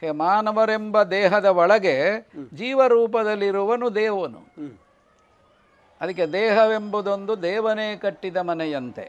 ಹೇ 0.01 0.11
ಮಾನವರೆಂಬ 0.21 1.03
ದೇಹದ 1.15 1.49
ಒಳಗೆ 1.63 1.95
ಜೀವರೂಪದಲ್ಲಿರುವನು 2.55 3.89
ದೇವನು. 3.95 4.41
ಅದಕ್ಕೆ 6.01 6.27
ದೇಹವೆಂಬುದೊಂದು 6.33 7.33
ದೇವನೇ 7.43 7.89
ಕಟ್ಟಿದ 7.97 8.39
ಮನೆಯಂತೆ. 8.51 9.07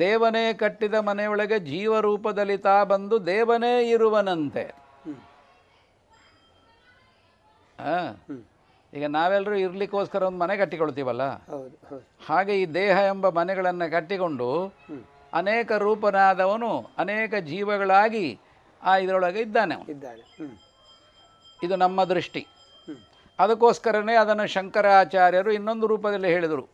ದೇವನೇ 0.00 0.44
ಕಟ್ಟಿದ 0.52 0.96
ಮನೆಯೊಳಗೆ 1.08 1.56
ಜೀವರೂಪದಲ್ಲಿ 1.70 2.56
ತಾ 2.66 2.76
ಬಂದು 2.84 3.16
ದೇವನೇ 3.26 3.74
ಇರುವನಂತೆ. 3.88 4.64
ಈಗ 8.92 9.04
ನಾವೆಲ್ಲರೂ 9.16 9.56
ಇರ್ಲಿಕ್ಕೋಸ್ಕರ 9.56 10.22
ಒಂದು 10.22 10.40
ಮನೆ 10.42 10.54
ಕಟ್ಟಿಕೊಳ್ತೀವಲ್ಲ? 10.56 11.24
ಹಾಗೆ 12.26 12.54
ಈ 12.62 12.66
ದೇಹ 12.74 12.96
ಎಂಬ 13.12 13.28
ಮನೆಗಳನ್ನು 13.38 13.86
ಕಟ್ಟಿಕೊಂಡು 13.90 14.48
ಅನೇಕ 15.34 15.72
ರೂಪನಾದವನು 15.72 16.90
ಅನೇಕ 16.98 17.34
ಜೀವಗಳಾಗಿ 17.34 18.38
ಆ 18.82 18.96
ಇದರೊಳಗೆ 18.96 19.40
ಇದ್ದಾನೆ 19.40 19.74
ಅವನು. 19.74 19.90
ಇದ್ದಾನೆ. 19.90 20.22
ಇದು 21.62 21.76
ನಮ್ಮ 21.76 22.04
ದೃಷ್ಟಿ. 22.04 22.46
ಅದಕ್ಕೋಸ್ಕರನೇ 23.38 24.14
ಅದನ್ನು 24.14 24.46
ಶಂಕರಾಚಾರ್ಯರು 24.46 25.52
ಇನ್ನೊಂದು 25.52 25.86
ರೂಪದಲ್ಲಿ 25.86 26.28
ಹೇಳಿದರು. 26.28 26.68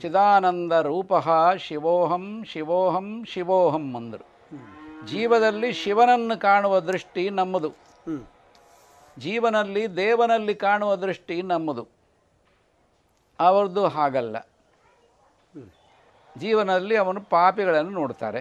ಚಿದಾನಂದ 0.00 0.72
ರೂಪ 0.72 1.12
ಶಿವೋಹಂ 1.56 2.44
ಶಿವೋಹಂ 2.44 3.24
ಶಿವೋಹಂ 3.24 3.96
ಅಂದರು. 3.96 4.56
ಜೀವದಲ್ಲಿ 5.06 5.72
ಶಿವನನ್ನು 5.72 6.40
ಕಾಣುವ 6.40 6.80
ದೃಷ್ಟಿ 6.80 7.30
ನಮ್ಮದು. 7.30 7.72
ಜೀವನಲ್ಲಿ 9.18 9.96
ದೇವನಲ್ಲಿ 9.96 10.54
ಕಾಣುವ 10.54 10.96
ದೃಷ್ಟಿ 10.96 11.42
ನಮ್ಮದು. 11.42 11.88
ಅವರದ್ದು 13.40 13.88
ಹಾಗಲ್ಲ. 13.88 14.36
ಜೀವನದಲ್ಲಿ 16.38 16.96
ಅವನು 16.96 17.20
ಪಾಪಿಗಳನ್ನು 17.20 17.90
ನೋಡ್ತಾರೆ. 17.90 18.40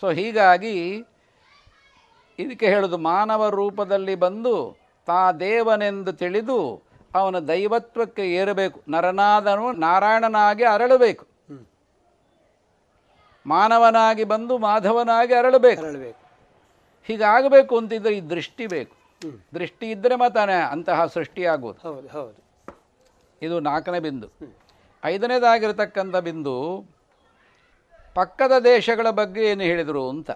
ಸೊ 0.00 0.10
ಹೀಗಾಗಿ 0.10 0.74
ಇದಕ್ಕೆ 2.38 2.66
ಹೇಳೋದು 2.66 2.98
ಮಾನವ 2.98 3.48
ರೂಪದಲ್ಲಿ 3.48 4.14
ಬಂದು 4.14 4.54
ತಾ 5.06 5.32
ದೇವನೆಂದು 5.32 6.12
ತಿಳಿದು 6.12 6.82
ಅವನ 7.14 7.38
ದೈವತ್ವಕ್ಕೆ 7.38 8.34
ಏರಬೇಕು. 8.34 8.82
ನರನಾದನು 8.88 9.72
ನಾರಾಯಣನಾಗಿ 9.72 10.64
ಅರಳಬೇಕು. 10.64 11.24
ಮಾನವನಾಗಿ 13.46 14.24
ಬಂದು 14.24 14.58
ಮಾಧವನಾಗಿ 14.58 15.34
ಅರಳಬೇಕು. 15.34 15.82
ಅರಳಬೇಕು. 15.82 16.20
ಹೀಗಾಗಬೇಕು 17.06 17.78
ಅಂತಿದ್ರೆ 17.78 18.16
ಈ 18.16 18.20
ದೃಷ್ಟಿ 18.20 18.66
ಬೇಕು. 18.66 18.94
ದೃಷ್ಟಿ 19.54 19.90
ಇದ್ದರೆ 19.90 20.14
ಮಾತಾನೆ 20.16 20.52
ಅಂತಹ 20.52 21.06
ಸೃಷ್ಟಿಯಾಗುವುದು. 21.06 21.80
ಹೌದು 21.88 22.08
ಹೌದು. 22.08 22.40
ಇದು 23.42 23.60
ನಾಲ್ಕನೇ 23.60 24.00
ಬಿಂದು. 24.00 24.28
ಐದನೇದಾಗಿರತಕ್ಕಂಥ 25.12 26.16
ಬಿಂದು 26.26 26.56
ಪಕ್ಕದ 28.16 28.54
ದೇಶಗಳ 28.72 29.08
ಬಗ್ಗೆ 29.20 29.42
ಏನು 29.50 29.64
ಹೇಳಿದರು 29.70 30.02
ಅಂತ. 30.14 30.30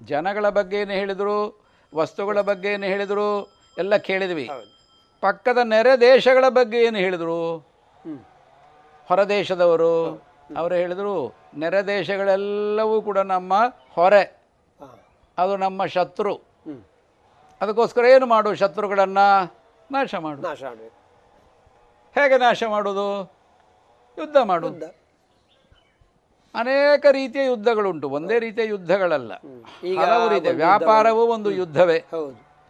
ಜನಗಳ 0.00 0.46
ಬಗ್ಗೆ 0.58 0.76
ಏನು 0.82 0.94
ಹೇಳಿದರು 1.00 1.36
ವಸ್ತುಗಳ 1.92 2.38
ಬಗ್ಗೆ 2.50 2.68
ಏನು 2.76 2.86
ಹೇಳಿದರು 2.92 3.26
ಎಲ್ಲ 3.78 3.94
ಕೇಳಿದ್ವಿ. 4.08 4.46
ಪಕ್ಕದ 5.22 5.60
ನೆರೆ 5.72 5.94
ದೇಶಗಳ 6.00 6.46
ಬಗ್ಗೆ 6.58 6.78
ಏನು 6.86 6.98
ಹೇಳಿದರು? 7.04 7.40
ಹೊರದೇಶದವರು. 9.08 9.94
ಅವರು 10.60 10.74
ಹೇಳಿದರು 10.82 11.14
ನೆರೆ 11.62 11.80
ದೇಶಗಳೆಲ್ಲವೂ 11.86 12.96
ಕೂಡ 13.08 13.18
ನಮ್ಮ 13.34 13.52
ಹೊರೆ. 13.96 14.24
ಅದು 15.38 15.52
ನಮ್ಮ 15.64 15.86
ಶತ್ರು. 15.96 16.34
ಅದಕ್ಕೋಸ್ಕರ 17.60 18.04
ಏನು 18.14 18.26
ಮಾಡು 18.26 18.50
ಶತ್ರುಗಳನ್ನು 18.62 19.26
ನಾಶ 19.90 20.14
ಮಾಡು. 20.24 20.40
ನಾಶ 20.48 20.62
ಮಾಡಬೇಕು 20.68 20.98
ಹೇಗೆ 22.16 22.36
ನಾಶ 22.46 22.62
ಮಾಡೋದು? 22.74 23.06
ಯುದ್ಧ 24.18 24.36
ಮಾಡು 24.50 24.68
ಅನೇಕ 26.54 27.04
ರೀತಿಯ 27.10 27.42
ಯುದ್ಧಗಳುಂಟು. 27.44 28.06
ಒಂದೇ 28.10 28.38
ರೀತಿಯ 28.38 28.64
ಯುದ್ಧಗಳಲ್ಲ. 28.66 29.32
ಹಲವು 30.00 30.26
ರೀತಿಯ. 30.28 30.52
ವ್ಯಾಪಾರವೂ 30.64 31.22
ಒಂದು 31.26 31.50
ಯುದ್ಧವೇ. 31.50 31.98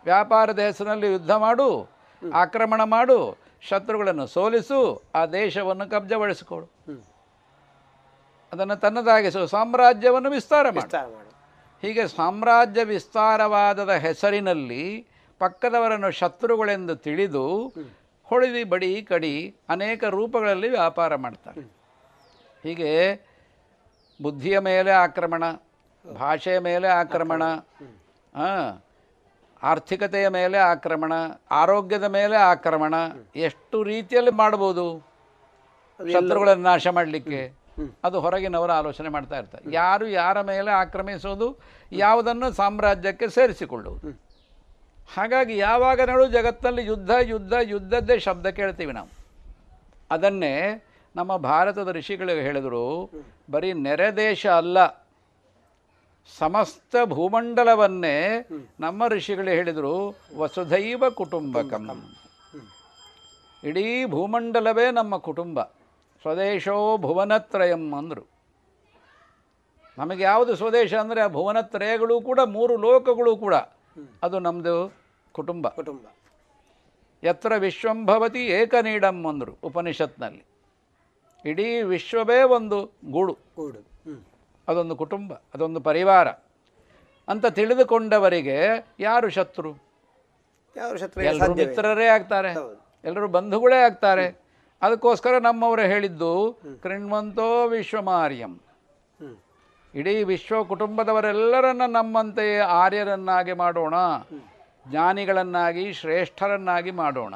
ವ್ಯಾಪಾರದ 0.04 0.58
ಹೆಸರಿನಲ್ಲಿ 0.58 1.08
ಯುದ್ಧ 1.12 1.32
ಮಾಡು 1.46 1.66
ಆಕ್ರಮಣ 2.34 2.82
ಮಾಡು 2.84 3.16
ಶತ್ರುಗಳನ್ನು 3.68 4.26
ಸೋಲಿಸು 4.26 4.78
ಆ 5.14 5.26
ದೇಶವನ್ನು 5.26 5.90
ಕಬ್ಜಗೊಳಿಸಿಕೊಡು 5.90 6.66
ಅದನ್ನು 8.52 8.76
ತನ್ನದಾಗಿಸು 8.76 9.46
ಸಾಮ್ರಾಜ್ಯವನ್ನು 9.46 10.30
ವಿಸ್ತಾರ 10.30 10.66
ಮಾಡು. 10.70 10.90
ಹೀಗೆ 11.82 12.08
ಸಾಮ್ರಾಜ್ಯ 12.08 12.84
ವಿಸ್ತಾರವಾದದ 12.84 13.90
ಹೆಸರಿನಲ್ಲಿ 13.90 14.84
ಪಕ್ಕದವರನ್ನು 15.40 16.10
ಶತ್ರುಗಳೆಂದು 16.10 16.96
ತಿಳಿದು 16.96 17.44
ಹೊಳಿದಿ 18.32 18.62
ಬಡಿ 18.72 18.90
ಕಡಿ 19.10 19.34
ಅನೇಕ 19.74 20.02
ರೂಪಗಳಲ್ಲಿ 20.16 20.68
ವ್ಯಾಪಾರ 20.78 21.14
ಮಾಡ್ತಾರೆ. 21.24 21.62
ಹೀಗೆ 22.64 22.90
ಬುದ್ಧಿಯ 24.22 24.56
ಮೇಲೆ 24.70 24.92
ಆಕ್ರಮಣ 25.04 25.44
ಭಾಷೆಯ 26.04 26.58
ಮೇಲೆ 26.68 26.88
ಆಕ್ರಮಣ 27.00 27.42
ಆರ್ಥಿಕತೆಯ 29.62 30.26
ಮೇಲೆ 30.36 30.58
ಆಕ್ರಮಣ 30.72 31.12
ಆರೋಗ್ಯದ 31.60 32.06
ಮೇಲೆ 32.18 32.36
ಆಕ್ರಮಣ 32.52 32.94
ಎಷ್ಟು 33.48 33.76
ರೀತಿಯಲ್ಲಿ 33.90 34.32
ಮಾಡ್ಬೋದು? 34.42 34.86
ಶತ್ರುಗಳನ್ನು 36.00 36.64
ನಾಶ 36.70 36.86
ಮಾಡಲಿಕ್ಕೆ. 36.98 37.40
ಅದು 38.06 38.16
ಹೊರಗಿನವರು 38.24 38.72
ಆಲೋಚನೆ 38.72 39.10
ಮಾಡ್ತಾ 39.16 39.36
ಇರ್ತಾರೆ. 39.40 39.64
ಯಾರು 39.74 40.06
ಯಾರ 40.20 40.36
ಮೇಲೆ 40.50 40.70
ಆಕ್ರಮಿಸೋದು 40.80 41.48
ಯಾವುದನ್ನು 42.04 42.48
ಸಾಮ್ರಾಜ್ಯಕ್ಕೆ 42.60 43.28
ಸೇರಿಸಿಕೊಳ್ಳುವುದು? 43.36 44.10
ಹಾಗಾಗಿ 45.08 45.54
ಯಾವಾಗ 45.56 46.00
ನೋಡು 46.10 46.26
ಜಗತ್ತಿನಲ್ಲಿ 46.28 46.82
ಯುದ್ಧ 46.86 47.10
ಯುದ್ಧ, 47.32 47.52
ಯುದ್ಧದ್ದೇ 47.72 48.16
ಶಬ್ದ 48.18 48.46
ಕೇಳ್ತೀವಿ 48.58 48.92
ನಾವು. 48.92 49.10
ಅದನ್ನೇ 50.10 50.54
ನಮ್ಮ 51.14 51.32
ಭಾರತದ 51.50 51.90
ಋಷಿಗಳಿಗೆ 51.96 52.40
ಹೇಳಿದರು, 52.40 52.86
ಬರೀ 53.50 53.70
ನೆರೆ 53.86 54.08
ದೇಶ 54.16 54.42
ಅಲ್ಲ, 54.60 54.78
ಸಮಸ್ತ 56.38 56.96
ಭೂಮಂಡಲವನ್ನೇ 57.04 58.16
ನಮ್ಮ 58.80 59.08
ಋಷಿಗಳು 59.14 59.50
ಹೇಳಿದರು, 59.56 59.94
ವಸುಧೈವ 60.36 61.10
ಕುಟುಂಬಕಂ. 61.20 61.86
ಇಡೀ 63.62 63.86
ಭೂಮಂಡಲವೇ 64.14 64.86
ನಮ್ಮ 64.90 65.16
ಕುಟುಂಬ, 65.28 65.60
ಸ್ವದೇಶೋ 66.22 66.76
ಭುವನತ್ರಯಂ 66.98 67.84
ಅಂದರು. 68.00 68.24
ನಮಗೆ 69.98 70.22
ಯಾವುದು 70.22 70.52
ಸ್ವದೇಶ 70.56 70.92
ಅಂದರೆ 70.94 71.20
ಆ 71.20 71.30
ಭುವನತ್ರಯಗಳು 71.36 72.16
ಕೂಡ 72.20 72.40
ಮೂರು 72.56 72.74
ಲೋಕಗಳು 72.86 73.32
ಕೂಡ. 73.36 73.54
ಅದು 74.22 74.38
ನಮ್ಮದು 74.38 74.94
ಕುಟುಂಬ. 75.32 75.68
ಕುಟುಂಬ. 75.68 76.06
ಯತ್ರ 77.24 77.52
ವಿಶ್ವಂಭವತಿ 77.58 78.46
ಏಕನೀಡಂ 78.46 79.26
ಅಂದರು 79.26 79.58
ಉಪನಿಷತ್ನಲ್ಲಿ. 79.62 80.44
ಇಡೀ 81.44 81.82
ವಿಶ್ವವೇ 81.82 82.42
ಒಂದು 82.42 82.90
ಗೂಡು. 83.10 83.32
ಗೂಡು. 83.56 83.80
ಅದೊಂದು 84.68 84.96
ಕುಟುಂಬ 84.96 85.34
ಅದೊಂದು 85.34 85.80
ಪರಿವಾರ. 85.80 86.28
ಅಂತ 87.28 87.46
ತಿಳಿದುಕೊಂಡವರಿಗೆ 87.46 88.86
ಯಾರು 89.00 89.28
ಶತ್ರು? 89.28 89.74
ಯಾರು 90.76 90.98
ಶತ್ರು? 90.98 91.24
ಎಲ್ಲರೂ 91.24 91.54
ಮಿತ್ರರೇ 91.54 92.06
ಆಗ್ತಾರೆ. 92.06 92.52
ಎಲ್ಲರೂ 93.04 93.28
ಬಂಧುಗಳೇ 93.28 93.76
ಆಗ್ತಾರೆ. 93.76 94.42
ಅದಕ್ಕೋಸ್ಕರ 94.82 95.38
ನಮ್ಮವರು 95.38 95.82
ಹೇಳಿದ್ದು 95.82 96.58
ಕೃಣ್ವಂತೋ 96.82 97.68
ವಿಶ್ವಮಾರ್ಯಂ. 97.68 98.60
ಇಡೀ 99.94 100.24
ವಿಶ್ವ 100.24 100.64
ಕುಟುಂಬದವರೆಲ್ಲರನ್ನ 100.64 101.82
ನಮ್ಮಂತೆಯೇ 101.86 102.58
ಆರ್ಯರನ್ನಾಗಿ 102.58 103.52
ಮಾಡೋಣ, 103.52 103.94
ಜ್ಞಾನಿಗಳನ್ನಾಗಿ, 104.90 105.92
ಶ್ರೇಷ್ಠರನ್ನಾಗಿ 105.92 106.90
ಮಾಡೋಣ. 106.90 107.34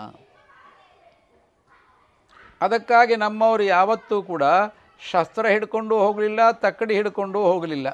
ಅದಕ್ಕಾಗಿ 2.61 3.16
ನಮ್ಮವರು 3.16 3.62
ಯಾವತ್ತೂ 3.62 4.23
ಕೂಡ 4.23 4.43
ಶಸ್ತ್ರ 5.11 5.47
ಹಿಡ್ಕೊಂಡು 5.47 5.99
ಹೋಗಲಿಲ್ಲ, 5.99 6.51
ತಕ್ಕಡಿ 6.51 6.95
ಹಿಡ್ಕೊಂಡು 6.95 7.39
ಹೋಗಲಿಲ್ಲ. 7.39 7.89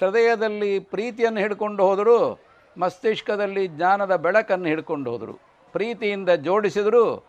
ಹೃದಯದಲ್ಲಿ 0.00 0.78
ಪ್ರೀತಿಯನ್ನು 0.78 1.40
ಹಿಡ್ಕೊಂಡು 1.40 1.86
ಹೋದರು, 1.86 2.40
ಮಸ್ತಿಷ್ಕದಲ್ಲಿ 2.78 3.66
ಜ್ಞಾನದ 3.66 4.16
ಬೆಳಕನ್ನು 4.16 4.68
ಹಿಡ್ಕೊಂಡು 4.68 5.10
ಹೋದರು. 5.10 5.40
ಪ್ರೀತಿಯಿಂದ 5.72 6.28
ಜೋಡಿಸಿದರು, 6.28 7.24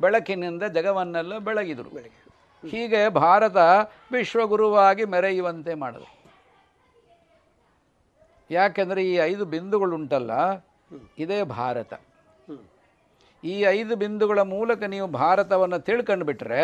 ಬೆಳಕಿನಿಂದ 0.00 0.62
ಜಗವನ್ನೆಲ್ಲ 0.62 1.38
ಬೆಳಗಿದರು. 1.38 1.90
ಹೀಗೆ 2.64 3.08
ಭಾರತ 3.08 3.56
ವಿಶ್ವಗುರುವಾಗಿ 4.12 5.04
ಮೆರೆಯುವಂತೆ 5.04 5.74
ಮಾಡಿದೆ. 5.74 6.08
ಯಾಕೆಂದರೆ 8.50 9.04
ಈ 9.04 9.14
ಐದು 9.14 9.44
ಬಿಂದುಗಳುಂಟಲ್ಲ, 9.44 10.32
ಇದೇ 11.18 11.42
ಭಾರತ. 11.42 11.92
ಈ 13.44 13.60
ಐದು 13.60 13.96
ಬಿಂದುಗಳ 13.96 14.40
ಮೂಲಕ 14.40 14.82
ನೀವು 14.82 15.08
ಭಾರತವನ್ನು 15.08 15.78
ತಿಳ್ಕೊಂಡು 15.78 16.24
ಬಿಟ್ಟರೆ 16.24 16.62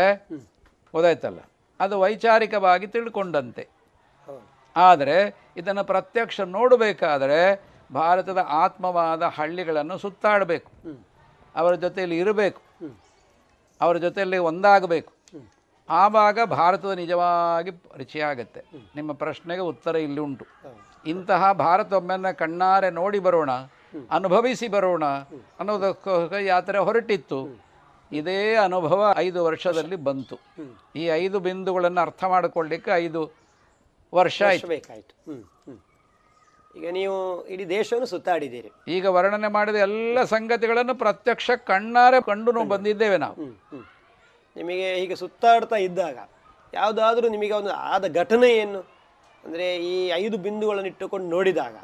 ಗೊತ್ತಾಯ್ತಲ್ಲ? 0.94 1.40
ಅದು 1.80 2.00
ವೈಚಾರಿಕವಾಗಿ 2.00 2.86
ತಿಳ್ಕೊಂಡಂತೆ. 2.86 3.68
ಆದರೆ 4.76 5.18
ಇದನ್ನು 5.56 5.84
ಪ್ರತ್ಯಕ್ಷ 5.84 6.40
ನೋಡಬೇಕಾದರೆ 6.40 7.40
ಭಾರತದ 7.94 8.40
ಆತ್ಮವಾದ 8.48 9.22
ಹಳ್ಳಿಗಳನ್ನು 9.22 9.98
ಸುತ್ತಾಡಬೇಕು. 9.98 10.70
ಅವರ 11.54 11.74
ಜೊತೆಯಲ್ಲಿ 11.74 12.18
ಇರಬೇಕು. 12.18 12.62
ಅವರ 13.80 13.96
ಜೊತೆಯಲ್ಲಿ 13.96 14.38
ಒಂದಾಗಬೇಕು. 14.38 15.12
ಆವಾಗ 15.88 16.38
ಭಾರತದ 16.44 16.90
ನಿಜವಾಗಿ 16.90 17.70
ಪರಿಚಯ 17.70 18.22
ಆಗುತ್ತೆ 18.22 18.60
ನಿಮ್ಮ 18.96 19.12
ಪ್ರಶ್ನೆಗೆ 19.12 19.60
ಉತ್ತರ 19.60 19.94
ಇಲ್ಲಿ 19.96 20.20
ಉಂಟು. 20.20 20.46
ಇಂತಹ 21.06 21.52
ಭಾರತ 21.52 21.92
ಒಮ್ಮೆನ್ನ 21.92 22.30
ಕಣ್ಣಾರೆ 22.30 22.90
ನೋಡಿ 22.90 23.18
ಬರೋಣ 23.18 23.50
ಅನುಭವಿಸಿ 24.10 24.68
ಬರೋಣ 24.68 25.04
ಅನ್ನೋದಕ್ಕೋಸ್ಕರ 25.60 26.38
ಯಾತ್ರೆ 26.38 26.78
ಹೊರಟಿತ್ತು. 26.78 27.40
ಇದೇ 28.12 28.54
ಅನುಭವ 28.54 29.14
ಐದು 29.16 29.44
ವರ್ಷದಲ್ಲಿ 29.44 29.96
ಬಂತು. 29.96 30.36
ಈ 30.96 31.04
ಐದು 31.22 31.40
ಬಿಂದುಗಳನ್ನು 31.40 32.00
ಅರ್ಥ 32.00 32.24
ಮಾಡಿಕೊಳ್ಳಿಕ್ಕೆ 32.24 32.90
ಐದು 33.04 33.22
ವರ್ಷ 34.14 34.42
ಬೇಕಾಯಿತು. 34.74 35.14
ಈಗ 36.78 36.86
ನೀವು 36.90 37.16
ಇಡೀ 37.46 37.64
ದೇಶವನ್ನು 37.64 38.06
ಸುತ್ತಾಡಿದ್ದೀರಿ. 38.06 38.70
ಈಗ 38.88 39.06
ವರ್ಣನೆ 39.06 39.48
ಮಾಡಿದ 39.48 39.74
ಎಲ್ಲ 39.74 40.24
ಸಂಗತಿಗಳನ್ನು 40.24 40.94
ಪ್ರತ್ಯಕ್ಷ 40.94 41.50
ಕಣ್ಣಾರೆ 41.66 42.20
ಕಂಡು 42.20 42.64
ಬಂದಿದ್ದೇವೆ 42.72 43.16
ನಾವು. 43.16 43.36
ನಿಮಗೆ 44.56 44.88
ಹೀಗೆ 44.94 45.16
ಸುತ್ತಾಡ್ತಾ 45.16 45.76
ಇದ್ದಾಗ 45.78 46.16
ಯಾವುದಾದ್ರೂ 46.72 47.26
ನಿಮಗೆ 47.28 47.52
ಒಂದು 47.52 47.72
ಆದ 47.86 48.04
ಘಟನೆ 48.14 48.48
ಏನು 48.54 48.80
ಅಂದರೆ 49.44 49.66
ಈ 49.86 49.94
ಐದು 50.16 50.36
ಬಿಂದುಗಳನ್ನು 50.38 50.88
ಇಟ್ಟುಕೊಂಡು 50.88 51.28
ನೋಡಿದಾಗ 51.28 51.76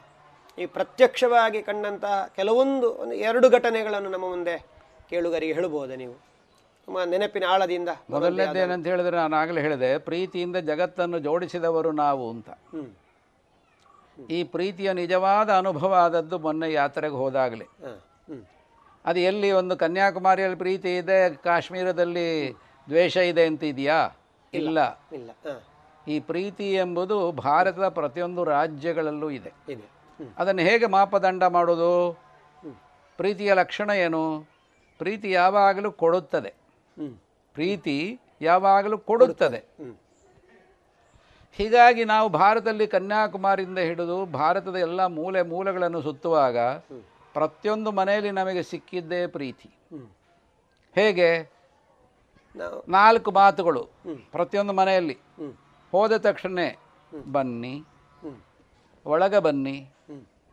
ಈ 0.59 0.67
ಪ್ರತ್ಯಕ್ಷವಾಗಿ 0.75 1.61
ಕಂಡಂತಹ 1.63 2.15
ಕೆಲವೊಂದು 2.37 2.89
ಒಂದು 2.95 3.15
ಎರಡು 3.25 3.47
ಘಟನೆಗಳನ್ನು 3.51 4.11
ನಮ್ಮ 4.11 4.27
ಮುಂದೆ 4.29 4.57
ಕೇಳುಗರಿಗೆ 5.11 5.55
ಹೇಳಬಹುದು 5.55 5.95
ನೀವು? 5.97 6.17
ನಿಮ್ಮ 6.89 7.01
ನೆನಪಿನ 7.05 7.45
ಆಳದಿಂದ 7.45 7.91
ಮೊದಲನೇದೇನಂತ 8.11 8.87
ಹೇಳಿದ್ರೆ 8.87 9.17
ನಾನು 9.17 9.37
ಆಗಲೇ 9.37 9.61
ಹೇಳಿದೆ 9.61 9.91
ಪ್ರೀತಿಯಿಂದ 10.07 10.57
ಜಗತ್ತನ್ನು 10.69 11.19
ಜೋಡಿಸಿದವರು 11.19 11.91
ನಾವು 12.01 12.25
ಅಂತ. 12.31 12.49
ಈ 14.31 14.39
ಪ್ರೀತಿಯ 14.53 14.91
ನಿಜವಾದ 14.95 15.51
ಅನುಭವ 15.59 15.93
ಆದದ್ದು 16.05 16.39
ಮೊನ್ನೆ 16.39 16.69
ಯಾತ್ರೆಗೆ 16.73 17.15
ಹೋದಾಗಲೇ. 17.15 17.67
ಅದು 19.05 19.21
ಎಲ್ಲಿ 19.21 19.53
ಒಂದು 19.53 19.77
ಕನ್ಯಾಕುಮಾರಿಯಲ್ಲಿ 19.77 20.59
ಪ್ರೀತಿ 20.59 20.97
ಇದೆ 20.97 21.35
ಕಾಶ್ಮೀರದಲ್ಲಿ 21.35 22.53
ದ್ವೇಷ 22.89 23.17
ಇದೆ 23.17 23.47
ಅಂತ 23.47 23.63
ಇದೆಯಾ 23.63 24.11
ಇಲ್ಲ. 24.55 25.01
ಇಲ್ಲ 25.13 25.31
ಈ 26.09 26.21
ಪ್ರೀತಿ 26.21 26.75
ಎಂಬುದು 26.75 27.33
ಭಾರತದ 27.33 27.89
ಪ್ರತಿಯೊಂದು 27.89 28.45
ರಾಜ್ಯಗಳಲ್ಲೂ 28.45 29.31
ಇದೆ. 29.31 29.53
ಇದೆ. 29.69 29.91
ಅದನ್ನು 30.39 30.63
ಹೇಗೆ 30.63 30.87
ಮಾಪದಂಡ 30.87 31.45
ಮಾಡೋದು? 31.45 32.13
ಪ್ರೀತಿಯ 33.17 33.53
ಲಕ್ಷಣ 33.55 33.91
ಏನು? 33.91 34.49
ಪ್ರೀತಿ 34.99 35.31
ಯಾವಾಗಲೂ 35.31 35.93
ಕೊಡುತ್ತದೆ. 35.93 36.55
ಪ್ರೀತಿ 37.55 38.21
ಯಾವಾಗಲೂ 38.41 38.99
ಕೊಡುತ್ತದೆ. 38.99 39.65
ಹೀಗಾಗಿ 41.53 42.05
ನಾವು 42.05 42.29
ಭಾರತದಲ್ಲಿ 42.29 42.87
ಕನ್ಯಾಕುಮಾರಿಯಿಂದ 42.87 43.79
ಹಿಡಿದು 43.79 44.27
ಭಾರತದ 44.27 44.77
ಎಲ್ಲ 44.77 45.07
ಮೂಲೆ 45.07 45.43
ಮೂಲೆಗಳನ್ನು 45.43 46.03
ಸುತ್ತುವಾಗ 46.03 46.59
ಪ್ರತಿಯೊಂದು 47.33 47.93
ಮನೆಯಲ್ಲಿ 47.93 48.31
ನಮಗೆ 48.31 48.63
ಸಿಕ್ಕಿದ್ದೇ 48.63 49.27
ಪ್ರೀತಿ. 49.27 49.71
ಹೇಗೆ? 50.95 51.53
ನಾಲ್ಕು 52.89 53.31
ಮಾತುಗಳು 53.31 53.89
ಪ್ರತಿಯೊಂದು 54.33 54.73
ಮನೆಯಲ್ಲಿ. 54.73 55.19
ಹೋದ 55.93 56.17
ತಕ್ಷಣ 56.17 56.59
ಬನ್ನಿ. 57.33 57.85
ಒಳಗೆ 59.07 59.39
ಬನ್ನಿ. 59.39 59.91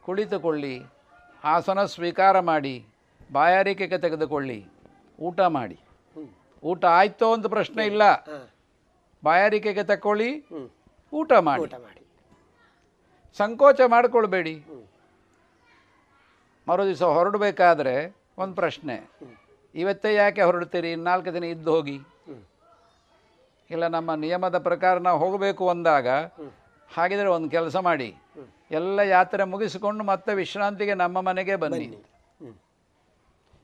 ಕುಳಿತುಕೊಳ್ಳಿ. 0.01 0.81
ಆಸನ 1.43 1.85
ಸ್ವೀಕಾರ 1.85 2.39
ಮಾಡಿ. 2.39 2.85
ಬಾಯಾರಿಕೆಗೆ 3.31 3.97
ತೆಗೆದುಕೊಳ್ಳಿ. 3.97 4.65
ಊಟ 5.19 5.39
ಮಾಡಿ. 5.41 5.79
ಊಟ 6.63 6.85
ಆಯ್ತೋ 6.85 7.33
ಅಂತ 7.33 7.47
ಪ್ರಶ್ನೆ 7.47 7.85
ಇಲ್ಲ. 7.85 8.01
ಬಾಯಾರಿಕೆಗೆ 9.23 9.83
ತಕೊಳ್ಳಿ 9.83 10.45
ಊಟ 11.13 11.31
ಮಾಡಿ. 11.33 11.61
ಊಟ 11.61 11.73
ಮಾಡಿ. 11.73 12.01
ಸಂಕೋಚ 13.37 13.81
ಮಾಡಿಕೊಳ್ಬೇಡಿ. 13.87 14.63
ಮರು 16.67 16.85
ದಿವಸ 16.85 17.03
ಹೊರಡಬೇಕಾದ್ರೆ 17.03 18.15
ಒಂದು 18.37 18.55
ಪ್ರಶ್ನೆ. 18.55 18.95
ಇವತ್ತೇ 19.75 20.13
ಯಾಕೆ 20.13 20.41
ಹೊರಡ್ತೀರಿ? 20.41 20.95
ನಾಲ್ಕು 20.95 21.33
ದಿನ 21.33 21.43
ಇದ್ದು 21.43 21.71
ಹೋಗಿ. 21.71 21.99
ಇಲ್ಲ 23.69 23.87
ನಮ್ಮ 23.87 24.13
ನಿಯಮದ 24.13 24.57
ಪ್ರಕಾರ 24.57 24.97
ನಾವು 24.97 25.19
ಹೋಗಬೇಕು 25.19 25.69
ಅಂದಾಗ 25.69 26.07
ಹಾಗಿದ್ರೆ 26.93 27.27
ಒಂದು 27.27 27.49
ಕೆಲಸ 27.49 27.75
ಮಾಡಿ. 27.75 28.15
ಎಲ್ಲ 28.71 28.99
ಯಾತ್ರೆ 28.99 29.43
ಮುಗಿಸಿಕೊಂಡು 29.43 30.03
ಮತ್ತೆ 30.03 30.33
ವಿಶ್ರಾಂತಿಗೆ 30.33 30.93
ನಮ್ಮ 30.93 31.21
ಮನೆಗೆ 31.21 31.55
ಬನ್ನಿ. 31.55 32.03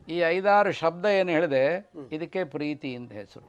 ಈ 0.08 0.18
ಐದಾರು 0.20 0.72
ಶಬ್ದ 0.72 1.06
ಏನು 1.06 1.30
ಹೇಳಿದೆ? 1.30 1.92
ಇದಕ್ಕೆ 2.12 2.44
ಪ್ರೀತಿ 2.44 2.96
ಅಂತ 2.96 3.12
ಹೆಸರು. 3.12 3.48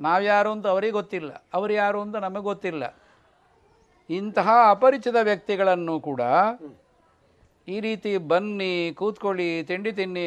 ನಾವ್ಯಾರು 0.00 0.50
ಅಂತ 0.50 0.66
ಅವರಿಗೆ 0.66 0.92
ಗೊತ್ತಿಲ್ಲ. 0.92 1.44
ಅವ್ರು 1.54 1.72
ಯಾರು 1.72 2.00
ಅಂತ 2.00 2.16
ನಮಗೆ 2.16 2.42
ಗೊತ್ತಿಲ್ಲ. 2.42 2.84
ಇಂತಹ 4.10 4.48
ಅಪರಿಚಿತ 4.70 5.14
ವ್ಯಕ್ತಿಗಳನ್ನು 5.22 6.00
ಕೂಡ 6.00 6.20
ಈ 7.68 7.76
ರೀತಿ 7.86 8.12
ಬನ್ನಿ 8.32 8.72
ಕೂತ್ಕೊಳ್ಳಿ 9.00 9.48
ತಿಂಡಿ 9.68 9.92
ತಿನ್ನಿ 9.98 10.24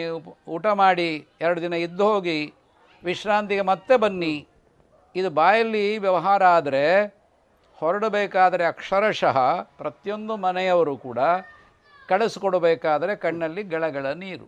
ಊಟ 0.56 0.66
ಮಾಡಿ 0.82 1.10
ಎರಡು 1.46 1.60
ದಿನ 1.66 1.76
ಇದ್ದು 1.88 2.06
ಹೋಗಿ 2.12 2.40
ವಿಶ್ರಾಂತಿಗೆ 3.04 3.64
ಮತ್ತೆ 3.72 3.96
ಬನ್ನಿ. 4.04 4.36
ಇದು 5.16 5.30
ಬಾಯಲ್ಲಿ 5.40 5.86
ವ್ಯವಹಾರ 6.06 6.44
ಆದರೆ 6.58 6.86
ಹೊರಡಬೇಕಾದರೆ 7.82 8.64
ಅಕ್ಷರಶಃ 8.74 9.38
ಪ್ರತಿಯೊಂದು 9.82 10.34
ಮನೆಯವರು 10.46 10.94
ಕೂಡ 10.98 11.20
ಕಳಿಸ್ಕೊಡಬೇಕಾದರೆ 12.10 13.14
ಕಣ್ಣಲ್ಲಿ 13.26 13.64
ಗಳಗಳ 13.74 14.06
ನೀರು. 14.24 14.48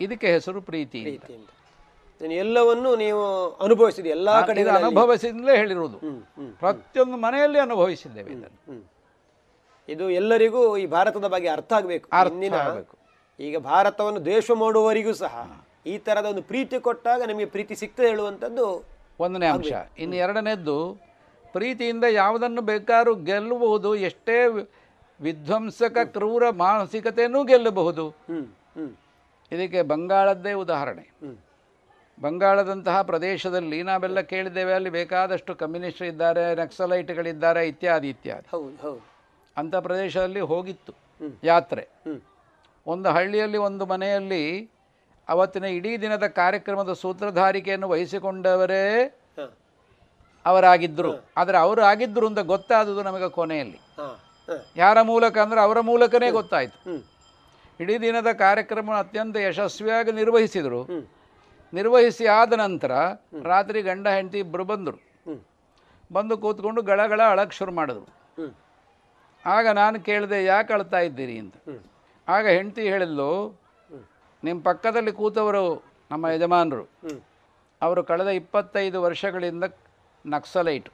ಇದಕ್ಕೆ 0.00 0.28
ಹೆಸರು 0.36 0.60
ಪ್ರೀತಿ 0.70 1.02
ಎಲ್ಲವನ್ನು 2.44 2.90
ನೀವು 3.04 3.22
ಅನುಭವಿಸಿದ 3.64 4.06
ಎಲ್ಲ 4.16 4.28
ಕಡೆ 4.48 4.62
ಅನುಭವಿಸಿದಲೇ 4.80 5.54
ಹೇಳಿರುವುದು. 5.60 5.98
ಪ್ರತಿಯೊಂದು 6.62 7.16
ಮನೆಯಲ್ಲಿ 7.24 7.58
ಅನುಭವಿಸಿದ್ದೇವೆ 7.66 8.30
ಇದನ್ನು. 8.36 8.60
ಇದು 9.88 10.10
ಎಲ್ಲರಿಗೂ 10.10 10.76
ಈ 10.76 10.86
ಭಾರತದ 10.86 11.26
ಬಗ್ಗೆ 11.26 11.48
ಅರ್ಥ 11.48 11.72
ಆಗಬೇಕು 11.72 12.06
ಇಂದಿನ 12.34 12.54
ಈಗ 13.38 13.56
ಭಾರತವನ್ನು 13.58 14.20
ದ್ವೇಷ 14.24 14.50
ಮಾಡುವವರಿಗೂ 14.54 15.12
ಸಹ 15.12 15.34
ಈ 15.86 15.98
ತರದ 15.98 16.26
ಒಂದು 16.26 16.42
ಪ್ರೀತಿ 16.42 16.78
ಕೊಟ್ಟಾಗ 16.78 17.22
ನಿಮಗೆ 17.22 17.46
ಪ್ರೀತಿ 17.46 17.74
ಸಿಗ್ತದೆ 17.74 18.08
ಹೇಳುವಂಥದ್ದು 18.08 18.66
ಒಂದನೇ 19.20 19.46
ಅಂಶ. 19.46 19.72
ಇನ್ನು 19.98 20.16
ಎರಡನೇದ್ದು 20.16 20.78
ಪ್ರೀತಿಯಿಂದ 21.52 22.04
ಯಾವುದನ್ನು 22.12 22.62
ಬೇಕಾದ್ರೂ 22.62 23.14
ಗೆಲ್ಲಬಹುದು 23.14 23.94
ಎಷ್ಟೇ 23.94 24.38
ವಿಧ್ವಂಸಕ 25.20 25.98
ಕ್ರೂರ 26.04 26.50
ಮಾನಸಿಕತೆಯೂ 26.50 27.44
ಗೆಲ್ಲಬಹುದು. 27.44 28.04
ಇದಕ್ಕೆ 29.52 29.82
ಬಂಗಾಳದ್ದೇ 29.82 30.52
ಉದಾಹರಣೆ. 30.52 31.04
ಬಂಗಾಳದಂತಹ 32.20 33.02
ಪ್ರದೇಶದಲ್ಲಿ 33.02 33.82
ನಾವೆಲ್ಲ 33.82 34.20
ಕೇಳಿದ್ದೇವೆ 34.20 34.72
ಅಲ್ಲಿ 34.72 34.90
ಬೇಕಾದಷ್ಟು 34.90 35.54
ಕಮ್ಯುನಿಸ್ಟ್ 35.54 36.02
ಇದ್ದಾರೆ 36.02 36.54
ನಕ್ಸಲೈಟ್ಗಳಿದ್ದಾರೆ 36.54 37.68
ಇತ್ಯಾದಿ 37.68 38.08
ಇತ್ಯಾದಿ. 38.08 38.48
ಹೌದು 38.50 38.76
ಹೌದು. 38.82 39.15
ಅಂಥ 39.60 39.74
ಪ್ರದೇಶದಲ್ಲಿ 39.86 40.42
ಹೋಗಿತ್ತು 40.52 40.92
ಯಾತ್ರೆ. 41.50 41.82
ಒಂದು 42.86 43.08
ಹಳ್ಳಿಯಲ್ಲಿ 43.16 43.58
ಒಂದು 43.68 43.84
ಮನೆಯಲ್ಲಿ 43.92 44.42
ಅವತ್ತಿನ 45.28 45.66
ಇಡೀ 45.76 45.92
ದಿನದ 46.02 46.26
ಕಾರ್ಯಕ್ರಮದ 46.40 46.92
ಸೂತ್ರಧಾರಿಕೆಯನ್ನು 47.02 47.86
ವಹಿಸಿಕೊಂಡವರೇ 47.92 48.84
ಅವರಾಗಿದ್ದರು 50.44 51.12
ಆದರೆ 51.40 51.56
ಅವರು 51.64 51.82
ಆಗಿದ್ದರು 51.90 52.26
ಅಂತ 52.30 52.42
ಗೊತ್ತಾದದು 52.52 53.00
ನಮಗೆ 53.08 53.28
ಕೊನೆಯಲ್ಲಿ. 53.38 53.78
ಯಾರ 54.82 54.98
ಮೂಲಕ 55.10 55.36
ಅಂದರೆ 55.44 55.60
ಅವರ 55.66 55.78
ಮೂಲಕನೇ 55.90 56.28
ಗೊತ್ತಾಯಿತು. 56.38 56.78
ಇಡೀ 57.80 57.94
ದಿನದ 58.04 58.30
ಕಾರ್ಯಕ್ರಮ 58.44 58.92
ಅತ್ಯಂತ 59.04 59.36
ಯಶಸ್ವಿಯಾಗಿ 59.46 60.12
ನಿರ್ವಹಿಸಿದರು. 60.20 60.80
ನಿರ್ವಹಿಸಿ 61.72 62.24
ಆದ 62.36 62.52
ನಂತರ 62.64 62.92
ರಾತ್ರಿ 63.52 63.80
ಗಂಡ 63.88 64.06
ಹೆಂಡತಿ 64.16 64.38
ಇಬ್ಬರು 64.44 64.64
ಬಂದರು. 64.72 64.98
ಬಂದು 66.10 66.34
ಕೂತ್ಕೊಂಡು 66.44 66.80
ಗಳಗಳ 66.90 67.20
ಅಳಕ್ಕೆ 67.32 67.56
ಶುರು 67.58 67.72
ಮಾಡಿದ್ರು. 67.78 68.06
ಆಗ 69.54 69.66
ನಾನು 69.80 69.96
ಕೇಳಿದೆ 70.08 70.38
ಯಾಕೆ 70.44 70.72
ಅಳ್ತಾ 70.76 71.00
ಇದ್ದೀರಿ 71.08 71.36
ಅಂತ. 71.42 71.56
ಆಗ 72.28 72.44
ಹೆಂಡತಿ 72.56 72.84
ಹೇಳಿದ್ಲು 72.92 73.30
ನಿಮ್ಮ 74.42 74.58
ಪಕ್ಕದಲ್ಲಿ 74.68 75.12
ಕೂತವರು 75.20 75.64
ನಮ್ಮ 76.12 76.26
ಯಜಮಾನರು. 76.34 76.84
ಅವರು 77.82 78.00
ಕಳೆದ 78.10 78.30
ಇಪ್ಪತ್ತೈದು 78.40 78.98
ವರ್ಷಗಳಿಂದ 79.06 79.64
ನಕ್ಸಲೈಟ್. 80.24 80.88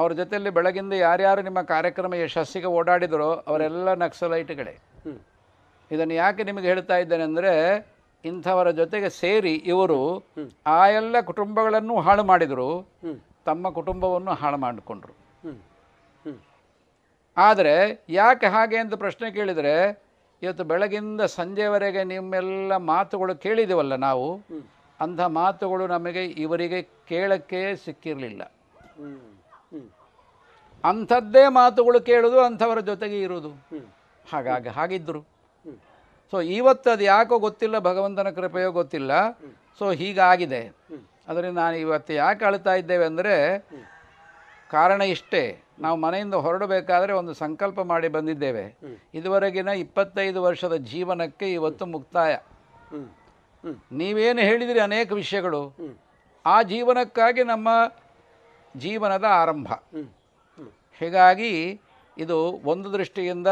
ಅವ್ರ 0.00 0.10
ಜೊತೆಯಲ್ಲಿ 0.20 0.50
ಬೆಳಗಿಂದ 0.58 0.94
ಯಾರ್ಯಾರು 1.06 1.40
ನಿಮ್ಮ 1.48 1.60
ಕಾರ್ಯಕ್ರಮ 1.72 2.14
ಯಶಸ್ಸಿಗೆ 2.22 2.68
ಓಡಾಡಿದರೋ 2.78 3.30
ಅವರೆಲ್ಲ 3.50 3.88
ನಕ್ಸಲೈಟ್ಗಳೇ. 4.04 4.74
ಇದನ್ನು 5.90 6.14
ಯಾಕೆ 6.22 6.42
ನಿಮಗೆ 6.48 6.66
ಹೇಳ್ತಾ 6.72 6.96
ಇದ್ದೇನೆ 7.02 7.24
ಅಂದರೆ 7.30 7.52
ಇಂಥವರ 8.24 8.68
ಜೊತೆಗೆ 8.80 9.08
ಸೇರಿ 9.22 9.54
ಇವರು 9.72 9.98
ಆ 10.76 10.80
ಎಲ್ಲ 11.00 11.16
ಕುಟುಂಬಗಳನ್ನು 11.30 11.94
ಹಾಳು 12.06 12.24
ಮಾಡಿದರು. 12.30 12.68
ತಮ್ಮ 13.48 13.70
ಕುಟುಂಬವನ್ನು 13.78 14.34
ಹಾಳು 14.42 14.58
ಮಾಡಿಕೊಂಡ್ರು. 14.64 15.14
ಆದರೆ 17.36 17.74
ಯಾಕೆ 18.16 18.48
ಹಾಗೆ 18.54 18.78
ಅಂತ 18.82 18.94
ಪ್ರಶ್ನೆ 19.04 19.28
ಕೇಳಿದರೆ, 19.36 19.74
ಇವತ್ತು 20.42 20.64
ಬೆಳಗಿಂದ 20.70 21.22
ಸಂಜೆವರೆಗೆ 21.38 22.02
ನಿಮ್ಮೆಲ್ಲ 22.12 22.76
ಮಾತುಗಳು 22.92 23.34
ಕೇಳಿದೆವಲ್ಲ 23.44 23.94
ನಾವು? 24.08 24.28
ಅಂಥ 25.00 25.20
ಮಾತುಗಳು 25.40 25.84
ನಮಗೆ 25.94 26.22
ಇವರಿಗೆ 26.44 26.80
ಕೇಳಕ್ಕೆ 27.10 27.60
ಸಿಕ್ಕಿರಲಿಲ್ಲ. 27.84 28.42
ಅಂಥದ್ದೇ 30.84 31.44
ಮಾತುಗಳು 31.60 31.98
ಕೇಳೋದು, 32.10 32.38
ಅಂಥವರ 32.48 32.80
ಜೊತೆಗೆ 32.90 33.18
ಇರೋದು 33.26 33.52
ಹಾಗಾಗಿ 34.24 34.70
ಹಾಗಿದ್ದರು 34.78 35.22
ಸೊ 36.32 36.36
ಇವತ್ತು 36.58 36.88
ಅದು 36.94 37.04
ಯಾಕೋ 37.14 37.34
ಗೊತ್ತಿಲ್ಲ, 37.46 37.76
ಭಗವಂತನ 37.88 38.30
ಕೃಪೆಯೋ 38.38 38.70
ಗೊತ್ತಿಲ್ಲ. 38.78 39.12
ಸೊ 39.80 39.84
ಹೀಗಾಗಿದೆ. 40.00 40.62
ಅದರಿಂದ 41.30 41.56
ನಾನು 41.64 41.76
ಇವತ್ತು 41.84 42.12
ಯಾಕೆ 42.22 42.44
ಅಳ್ತಾ 42.48 42.72
ಇದ್ದೇವೆ 42.80 43.04
ಅಂದರೆ 43.10 43.34
ಕಾರಣ 44.74 45.02
ಇಷ್ಟೇ. 45.14 45.42
ನಾವು 45.78 45.96
ಮನೆಯಿಂದ 45.96 46.36
ಹೊರಡಬೇಕಾದ್ರೆ 46.44 47.12
ಒಂದು 47.12 47.32
ಸಂಕಲ್ಪ 47.34 47.80
ಮಾಡಿ 47.90 48.08
ಬಂದಿದ್ದೇವೆ. 48.08 48.64
ಇದುವರೆಗಿನ 49.14 49.70
ಇಪ್ಪತ್ತೈದು 49.84 50.40
ವರ್ಷದ 50.42 50.76
ಜೀವನಕ್ಕೆ 50.92 51.46
ಇವತ್ತು 51.52 51.86
ಮುಕ್ತಾಯ. 51.86 52.32
ನೀವೇನು 53.92 54.40
ಹೇಳಿದಿರಿ 54.40 54.80
ಅನೇಕ 54.80 55.12
ವಿಷಯಗಳು. 55.12 55.62
ಆ 56.44 56.56
ಜೀವನಕ್ಕಾಗಿ 56.62 57.42
ನಮ್ಮ 57.44 57.68
ಜೀವನದ 58.74 59.26
ಆರಂಭ. 59.42 59.68
ಹೀಗಾಗಿ 61.00 61.52
ಇದು 62.18 62.38
ಒಂದು 62.72 62.88
ದೃಷ್ಟಿಯಿಂದ 62.92 63.50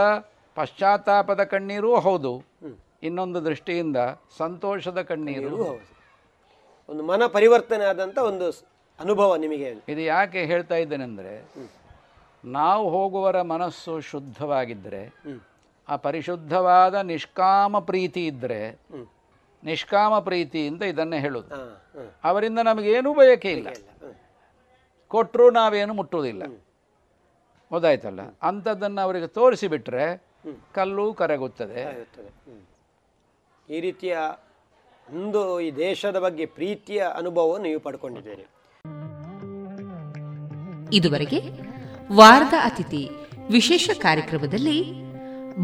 ಪಶ್ಚಾತ್ತಾಪದ 0.56 1.42
ಕಣ್ಣೀರೂ 1.44 1.90
ಹೌದು. 2.06 2.32
ಇನ್ನೊಂದು 3.02 3.38
ದೃಷ್ಟಿಯಿಂದ 3.44 3.98
ಸಂತೋಷದ 4.38 5.00
ಕಣ್ಣೀರು 5.02 5.56
ಒಂದು 6.88 7.02
ಮನ 7.02 7.22
ಪರಿವರ್ತನೆ 7.26 7.84
ಆದಂಥ 7.84 8.18
ಒಂದು 8.30 8.46
ಅನುಭವ 9.00 9.36
ನಿಮಗೆ 9.36 9.68
ಇದು 9.88 10.00
ಯಾಕೆ 10.00 10.44
ಹೇಳ್ತಾ 10.44 10.74
ಇದ್ದೇನೆಂದರೆ 10.74 11.44
ನಾವು 12.44 12.90
ಹೋಗುವರ 12.90 13.42
ಮನಸ್ಸು 13.42 14.00
ಶುದ್ಧವಾಗಿದ್ದರೆ 14.00 15.14
ಆ 15.88 15.96
ಪರಿಶುದ್ಧವಾದ 15.96 16.94
ನಿಷ್ಕಾಮ 16.94 17.78
ಪ್ರೀತಿ 17.78 18.26
ಇದ್ದರೆ 18.26 18.80
ನಿಷ್ಕಾಮ 19.64 20.18
ಪ್ರೀತಿ 20.18 20.66
ಅಂತ 20.68 20.82
ಇದನ್ನೇ 20.82 21.18
ಹೇಳೋದು. 21.18 21.82
ಅವರಿಂದ 22.24 22.58
ನಮಗೇನೂ 22.58 23.14
ಬಯಕೆ 23.14 23.52
ಇಲ್ಲ. 23.52 23.68
ಕೊಟ್ಟರು 25.08 25.50
ನಾವೇನು 25.50 25.94
ಮುಟ್ಟುವುದಿಲ್ಲ. 25.94 26.42
ಗೊತ್ತಾಯ್ತಲ್ಲ? 27.70 28.20
ಅಂಥದ್ದನ್ನು 28.42 29.00
ಅವರಿಗೆ 29.00 29.26
ತೋರಿಸಿಬಿಟ್ರೆ 29.26 30.22
ಕಲ್ಲು 30.74 31.14
ಕರಗುತ್ತದೆ. 31.14 32.08
ಈ 33.68 33.80
ರೀತಿಯ 33.80 34.18
ಒಂದು 35.10 35.60
ಈ 35.60 35.70
ದೇಶದ 35.70 36.18
ಬಗ್ಗೆ 36.18 36.46
ಪ್ರೀತಿಯ 36.46 37.06
ಅನುಭವವನ್ನು 37.14 37.66
ನೀವು 37.66 37.80
ಪಡ್ಕೊಂಡಿದ್ದೀರಿ. 37.80 38.46
ಇದುವರೆಗೆ 40.92 41.40
ವಾರದ 42.12 42.54
ಅತಿಥಿ 42.64 43.08
ವಿಶೇಷ 43.50 43.90
ಕಾರ್ಯಕ್ರಮದಲ್ಲಿ 43.98 45.02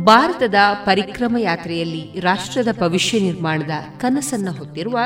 ಭಾರತದ 0.05 0.55
ಪರಿಕ್ರಮ 0.84 1.36
ಯಾತ್ರೆಯಲ್ಲಿ 1.40 2.20
ರಾಷ್ಟ್ರದ 2.20 2.68
ಭವಿಷ್ಯ 2.80 3.20
ನಿರ್ಮಾಣದ 3.20 3.70
ಕನಸನ್ನು 3.98 4.52
ಹೊತ್ತಿರುವ 4.52 4.98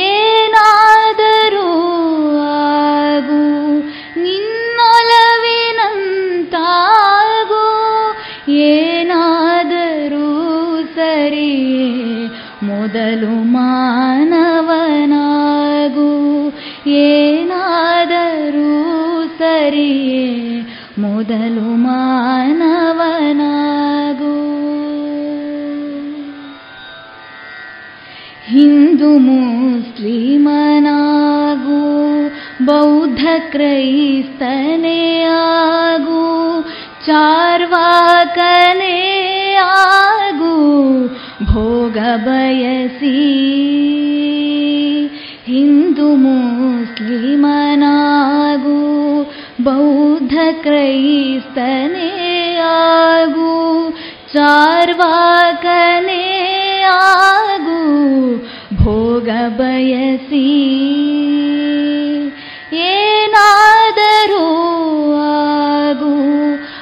ಏನಾದರೂ 0.05 1.69
ಆಗು 2.49 3.41
ನಿನ್ನೊಲವಿನಂತಾಗು 6.35 7.65
ಏನಾದರೂ 8.67 10.29
ಸರಿ 10.97 11.53
ಮೊದಲು 12.69 13.35
ಮಾನವನಾಗು 13.57 14.49
ಏನಾದರೂ 17.05 18.71
ಸರಿಯೇ 19.41 20.25
ಮೊದಲು 20.99 21.69
ಮಾನವನಾಗು 21.87 23.12
हिन्दु 28.63 29.09
मू 29.19 29.37
स्ली 29.85 30.19
मनागु 30.39 31.79
बौद्ध 32.67 33.23
क्रैस्तने 33.53 35.01
आगार्वा 37.23 37.89
कने 38.37 39.01
आगु 39.63 40.53
भोगयसि 41.51 43.15
हिन्दु 45.49 46.09
मूस्ली 46.25 47.37
मनागु 47.45 48.79
बौद्ध 49.69 50.35
क्रैस्तने 50.67 52.11
आगु 52.71 53.57
चार्वा 54.35 55.17
कने 55.67 56.23
ಭೋಗ 59.23 59.49
ಬಯಸಿ 59.49 60.47
ಏನಾದರೂ 62.75 64.47
ಆಗು 65.19 66.15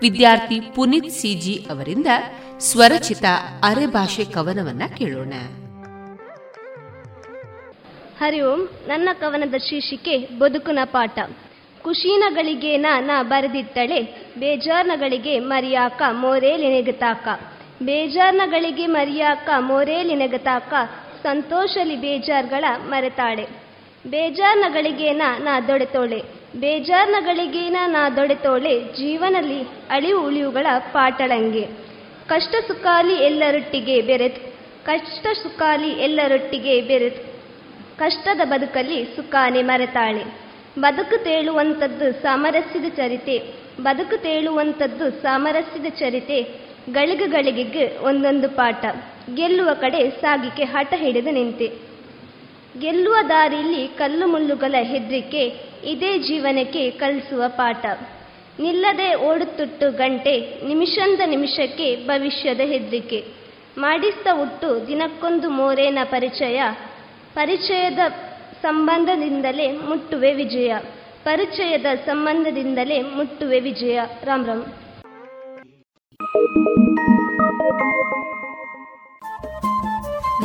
ವಿದ್ಯಾರ್ಥಿ 0.00 0.60
ಪುನೀತ್ 0.60 1.10
ಸಿಜಿ 1.10 1.66
ಅವರಿಂದ 1.70 2.06
ಸ್ವರಚಿತ 2.58 3.24
ಅರೆಭಾಷೆ 3.62 4.24
ಕವನವನ್ನ 4.24 4.82
ಕೇಳೋಣ. 4.98 5.32
ಹರಿ 8.18 8.40
ಓಂ 8.40 8.68
ನನ್ನ 8.86 9.08
ಕವನದ 9.12 9.56
ಶೀರ್ಷಿಕೆ 9.56 10.18
ಬದುಕುನ 10.18 10.78
ಪಾಠ. 10.84 11.18
ಖುಷೀನಗಳಿಗೆ 11.82 12.76
ನಾ 12.76 13.22
ಬರೆದಿಟ್ಟಳೆ, 13.22 14.02
ಬೇಜಾರ್ನಗಳಿಗೆ 14.38 15.38
ಮರಿಯಾಕ 15.38 16.02
ಮೋರೇಲಿನೆಗತಾಕ 16.10 17.28
ಬೇಜಾರ್ನಗಳಿಗೆ 17.82 18.86
ಮರಿಯಾಕ 18.86 19.48
ಮೋರೇಲಿನೆಗತಾಕ 19.58 20.72
ಸಂತೋಷಲಿ 21.22 21.96
ಬೇಜಾರ್ಗಳ 21.96 22.64
ಮರೆತಾಳೆ. 22.88 23.48
ಬೇಜಾರ್ನಗಳಿಗೇನ 24.06 25.22
ನಾ 25.38 25.60
ದೊಡೆತೋಳೆ. 25.60 26.39
ಬೇಜಾರ್ನಗಳಿಗೇನ 26.56 27.76
ನಾ 27.86 28.10
ದೊಡೆತೋಳೆ 28.10 28.80
ಜೀವನಲಿ 28.80 29.60
ಅಳಿವು 29.90 30.26
ಉಳಿವುಗಳ 30.26 30.66
ಪಾಟಳಂಗೆ. 30.78 31.68
ಕಷ್ಟ 32.26 32.54
ಸುಖಾಲಿ 32.68 33.12
ಎಲ್ಲರೊಟ್ಟಿಗೆ 33.12 34.00
ಬೆರೆತು 34.00 34.50
ಕಷ್ಟ 34.86 35.26
ಸುಖಾಲಿ 35.42 35.88
ಎಲ್ಲರೊಟ್ಟಿಗೆ 35.88 36.80
ಬೆರೆತು. 36.80 37.22
ಕಷ್ಟದ 37.98 38.40
ಬದುಕಲ್ಲಿ 38.44 39.04
ಸುಖಾನೆ 39.04 39.62
ಮರೆತಾಳೆ. 39.62 40.24
ಬದುಕು 40.80 41.24
ತೇಳುವಂಥದ್ದು 41.24 42.22
ಸಾಮರಸ್ಯದ 42.22 42.88
ಚರಿತೆ, 42.96 43.42
ಬದುಕು 43.82 44.16
ತೇಳುವಂಥದ್ದು 44.16 45.10
ಸಾಮರಸ್ಯದ 45.10 45.86
ಚರಿತೆ, 45.86 46.42
ಗಳಿಗೆಗಳಿಗೆಗೆ 46.92 47.98
ಒಂದೊಂದು 47.98 48.48
ಪಾಠ. 48.48 48.84
ಗೆಲ್ಲುವ 49.34 49.68
ಕಡೆ 49.72 50.10
ಸಾಗಿಕೆ 50.10 50.62
ಹಠ 50.62 50.94
ಹಿಡಿದು 50.96 51.30
ನಿಂತೆ. 51.30 51.89
ಗೆಲ್ಲುವ 52.78 53.14
ದಾರಿಯಲ್ಲಿ 53.28 53.88
ಕಲ್ಲು 53.88 54.26
ಮುಳ್ಳುಗಳ 54.26 54.74
ಹೆದ್ರಿಕೆ 54.82 55.42
ಇದೇ 55.84 56.18
ಜೀವನಕ್ಕೆ 56.18 56.90
ಕಲಿಸುವ 56.90 57.42
ಪಾಠ. 57.48 57.86
ನಿಲ್ಲದೆ 58.60 59.14
ಓಡುತ್ತುಟ್ಟು 59.14 59.96
ಗಂಟೆ 59.96 60.66
ನಿಮಿಷಂದ 60.66 61.20
ನಿಮಿಷಕ್ಕೆ 61.26 61.96
ಭವಿಷ್ಯದ 62.06 62.60
ಹೆದ್ರಿಕೆ. 62.60 63.24
ಮಾಡಿಸ್ತ 63.78 64.28
ಹುಟ್ಟು 64.32 64.86
ದಿನಕ್ಕೊಂದು 64.86 65.50
ಮೋರೇನ 65.50 65.98
ಪರಿಚಯ. 66.04 66.62
ಪರಿಚಯದ 67.34 67.98
ಸಂಬಂಧದಿಂದಲೇ 68.62 69.72
ಮುಟ್ಟುವೆ 69.72 70.32
ವಿಜಯ. 70.32 70.74
ಪರಿಚಯದ 71.24 71.86
ಸಂಬಂಧದಿಂದಲೇ 72.06 73.02
ಮುಟ್ಟುವೆ 73.02 73.60
ವಿಜಯ. 73.60 74.00
ರಾಮ್ 74.24 74.46
ರಾಮ್. 74.46 74.64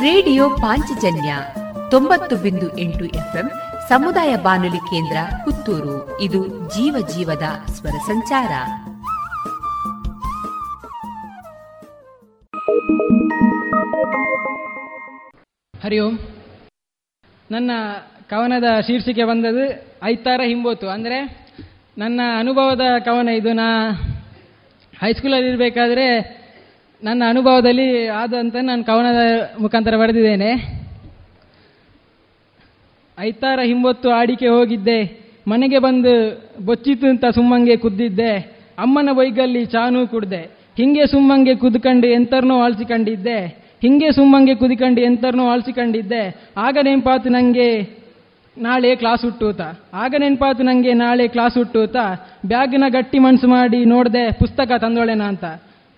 ರೇಡಿಯೋ 0.02 0.50
ಪಾಂಚಜನ್ಯ 0.50 1.36
ತೊಂಬತ್ತು 1.90 2.36
ಬಿಂದು 2.36 2.78
ಎಂಟು 2.78 3.04
ಎಫ್ಎಂ 3.04 3.50
ಸಮುದಾಯ 3.88 4.36
ಬಾನುಲಿ 4.36 4.76
ಕೇಂದ್ರ 4.76 5.16
ಪುತ್ತೂರು. 5.44 6.20
ಇದು 6.20 6.46
ಜೀವ 6.46 7.06
ಜೀವದ 7.06 7.42
ಸ್ವರ 7.66 7.90
ಸಂಚಾರ. 7.90 8.52
ಹರಿ 15.84 15.98
ಓಂ. 15.98 16.18
ನನ್ನ 17.50 17.70
ಕವನದ 18.30 18.80
ಶೀರ್ಷಿಕೆ 18.80 19.24
ಬಂದದ್ದು 19.24 19.82
ಐತಾರ 20.04 20.40
ಹಿಂಬೋತು. 20.44 20.88
ಅಂದರೆ 20.88 21.46
ನನ್ನ 21.98 22.20
ಅನುಭವದ 22.38 22.80
ಕವನ 23.04 23.28
ಇದು. 23.28 23.52
ನಾ 23.52 23.90
ಹೈಸ್ಕೂಲಲ್ಲಿ 25.00 25.48
ಇರಬೇಕಾದ್ರೆ 25.48 26.36
ನನ್ನ 27.02 27.22
ಅನುಭವದಲ್ಲಿ 27.28 28.08
ಆದಂತ 28.08 28.56
ನಾನು 28.62 28.84
ಕವನದ 28.84 29.50
ಮುಖಾಂತರ 29.60 29.96
ಬರೆದಿದ್ದೇನೆ. 29.96 30.85
ಐತಾರ 33.18 33.60
ಹಿಂಬತ್ತು 33.64 34.10
ಆಡಿಕೆ 34.10 34.48
ಹೋಗಿದ್ದೆ. 34.48 35.26
ಮನೆಗೆ 35.48 35.78
ಬಂದು 35.78 36.42
ಬೊಚ್ಚಿತು 36.66 37.06
ಅಂತ 37.06 37.24
ಸುಮ್ಮಂಗೆ 37.34 37.76
ಕುದ್ದಿದ್ದೆ. 37.76 38.36
ಅಮ್ಮನ 38.78 39.08
ಬೈಗಲ್ಲಿ 39.12 39.66
ಚಾನೂ 39.66 40.06
ಕುಡ್ದೆ. 40.06 40.56
ಹಿಂಗೆ 40.76 41.06
ಸುಮ್ಮಂಗೆ 41.06 41.54
ಕುದ್ಕಂಡು 41.54 42.06
ಎಂತರ್ನೋ 42.06 42.58
ಆಳ್ಸಿಕೊಂಡಿದ್ದೆ. 42.58 43.66
ಹಿಂಗೆ 43.82 44.12
ಸುಮ್ಮಂಗೆ 44.12 44.54
ಕುದಿಕಂಡು 44.54 45.00
ಎಂತರ್ನೋ 45.00 45.48
ಆಳ್ಸಿಕೊಂಡಿದ್ದೆ. 45.48 46.50
ಆಗ 46.56 46.78
ನೆನಪಾತು 46.82 47.28
ನನಗೆ 47.28 47.98
ನಾಳೆ 48.58 48.96
ಕ್ಲಾಸ್ 48.96 49.24
ಹುಟ್ಟೂತ. 49.24 49.60
ಆಗ 49.94 50.14
ನೆನಪಾತು 50.18 50.62
ನನಗೆ 50.62 50.92
ನಾಳೆ 50.92 51.28
ಕ್ಲಾಸ್ 51.28 51.58
ಹುಟ್ಟೂತ. 51.58 51.96
ಬ್ಯಾಗ್ನ 52.46 52.84
ಗಟ್ಟಿ 52.88 53.18
ಮನ್ಸು 53.18 53.48
ಮಾಡಿ 53.48 53.84
ನೋಡಿದೆ 53.84 54.32
ಪುಸ್ತಕ 54.32 54.72
ತಂದೊಳೆನ 54.78 55.22
ಅಂತ. 55.22 55.44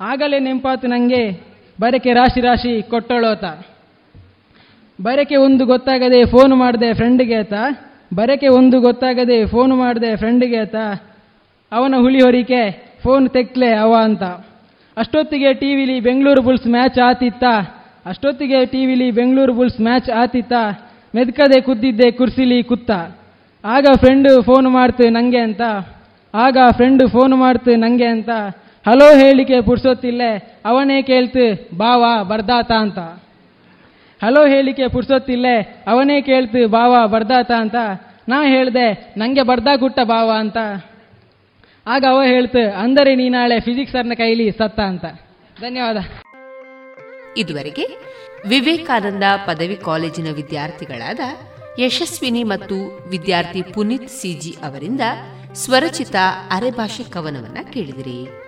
ಆಗಲೇ 0.01 0.39
ನೆನಪಾತು 0.39 0.87
ನನಗೆ 0.87 1.45
ಬರಕೆ 1.81 2.13
ರಾಶಿ 2.13 2.41
ರಾಶಿ 2.41 2.83
ಕೊಟ್ಟಳೋತ. 2.83 3.45
ಬರಕೆ 5.01 5.37
ಒಂದು 5.37 5.67
ಗೊತ್ತಾಗದೆ 5.67 6.25
ಫೋನ್ 6.25 6.55
ಮಾಡಿದೆ 6.55 6.95
ಫ್ರೆಂಡ್ಗೆ 6.95 7.35
ಆತ. 7.35 7.53
ಬರಕೆ 8.15 8.49
ಒಂದು 8.49 8.81
ಗೊತ್ತಾಗದೆ 8.81 9.47
ಫೋನ್ 9.47 9.77
ಮಾಡಿದೆ 9.77 10.17
ಫ್ರೆಂಡ್ಗೆ 10.17 10.57
ಆತ. 10.57 10.75
ಅವನ 11.73 11.95
ಹುಳಿ 11.99 12.21
ಹೊರಿಕೆ, 12.21 12.63
ಫೋನ್ 13.03 13.31
ತೆಕ್ಲೆ 13.31 13.75
ಅವ 13.75 13.97
ಅಂತ. 14.05 14.23
ಅಷ್ಟೊತ್ತಿಗೆ 14.97 15.55
ಟಿ 15.55 15.75
ವಿಲಿ 15.75 16.01
ಬೆಂಗಳೂರು 16.01 16.43
ಬುಲ್ಸ್ 16.43 16.67
ಮ್ಯಾಚ್ 16.67 16.99
ಆತಿತ್ತ. 16.99 17.45
ಅಷ್ಟೊತ್ತಿಗೆ 18.07 18.67
ಟಿ 18.67 18.87
ವಿಲಿ 18.87 19.11
ಬೆಂಗಳೂರು 19.11 19.53
ಬುಲ್ಸ್ 19.53 19.81
ಮ್ಯಾಚ್ 19.81 20.11
ಆತಿತ್ತ. 20.11 20.53
ಮೆದ್ಕದೆ 21.15 21.61
ಕುದ್ದಿದ್ದೆ 21.61 22.11
ಕುರ್ಸಿಲಿ 22.11 22.63
ಕುತ್ತ. 22.63 22.91
ಆಗ 23.65 23.87
ಫ್ರೆಂಡು 23.97 24.43
ಫೋನ್ 24.43 24.69
ಮಾಡ್ತು 24.69 25.09
ನಂಗೆ 25.09 25.39
ಅಂತ. 25.39 25.61
ಆಗ 26.35 26.57
ಫ್ರೆಂಡ್ 26.71 27.09
ಫೋನ್ 27.09 27.35
ಮಾಡ್ತು 27.35 27.77
ನಂಗೆ 27.77 28.07
ಅಂತ. 28.07 28.31
ಹಲೋ 28.87 29.19
ಹೇಳಿಕೆ 29.19 29.61
ಪುಡ್ಸೋತಿಲ್ಲೆ 29.61 30.61
ಅವನೇ 30.65 31.03
ಕೇಳ್ತು, 31.03 31.77
ಬಾವಾ, 31.77 32.23
ಬರ್ದಾತ 32.23 32.73
ಅಂತ. 32.73 32.99
ಹಲೋ 34.23 34.47
ಹೇಳಿಕೆ 34.47 34.89
ಪುರ್ಸೊತ್ತಿಲ್ಲೇ, 34.89 35.85
ಅವನೇ 35.87 36.21
ಕೇಳ್ತು, 36.21 36.69
ಬಾವ, 36.69 37.09
ಬರ್ದಾತ 37.09 37.51
ಅಂತ. 37.53 37.75
ನಾ 38.29 38.47
ಹೇಳ್ದೆ, 38.47 39.15
ನಂಗೆ 39.17 39.43
ಬರ್ದಾ 39.43 39.77
ಗುಟ್ಟ 39.77 40.01
ಬಾವ 40.03 40.31
ಅಂತ. 40.39 40.57
ಆಗ 41.87 42.05
ಅವ 42.09 42.23
ಹೇಳ್ತು, 42.23 42.79
ಅಂದರೆ 42.79 43.15
ನೀ 43.15 43.29
ನಾಳೆ 43.29 43.61
ಫಿಸಿಕ್ಸ್ 43.61 43.93
ಸರ್ನ 43.93 44.13
ಕೈಲಿ 44.17 44.51
ಸತ್ತ 44.51 44.81
ಅಂತ. 44.81 45.05
ಧನ್ಯವಾದ. 45.61 45.97
ಇದುವರೆಗೆ 47.37 47.87
ವಿವೇಕಾನಂದ 48.49 49.23
ಪದವಿ 49.47 49.77
ಕಾಲೇಜಿನ 49.77 50.27
ವಿದ್ಯಾರ್ಥಿಗಳಾದ 50.35 51.21
ಯಶಸ್ವಿನಿ 51.81 52.43
ಮತ್ತು 52.43 52.77
ವಿದ್ಯಾರ್ಥಿ 53.09 53.63
ಪುನೀತ್ 53.63 54.09
ಸಿಜಿ 54.09 54.57
ಅವರಿಂದ 54.63 55.01
ಸ್ವರಚಿತ 55.53 56.17
ಅರೆಭಾಷೆ 56.51 57.03
ಕವನವನ್ನ 57.03 57.59
ಕೇಳಿದಿರಿ. 57.73 58.48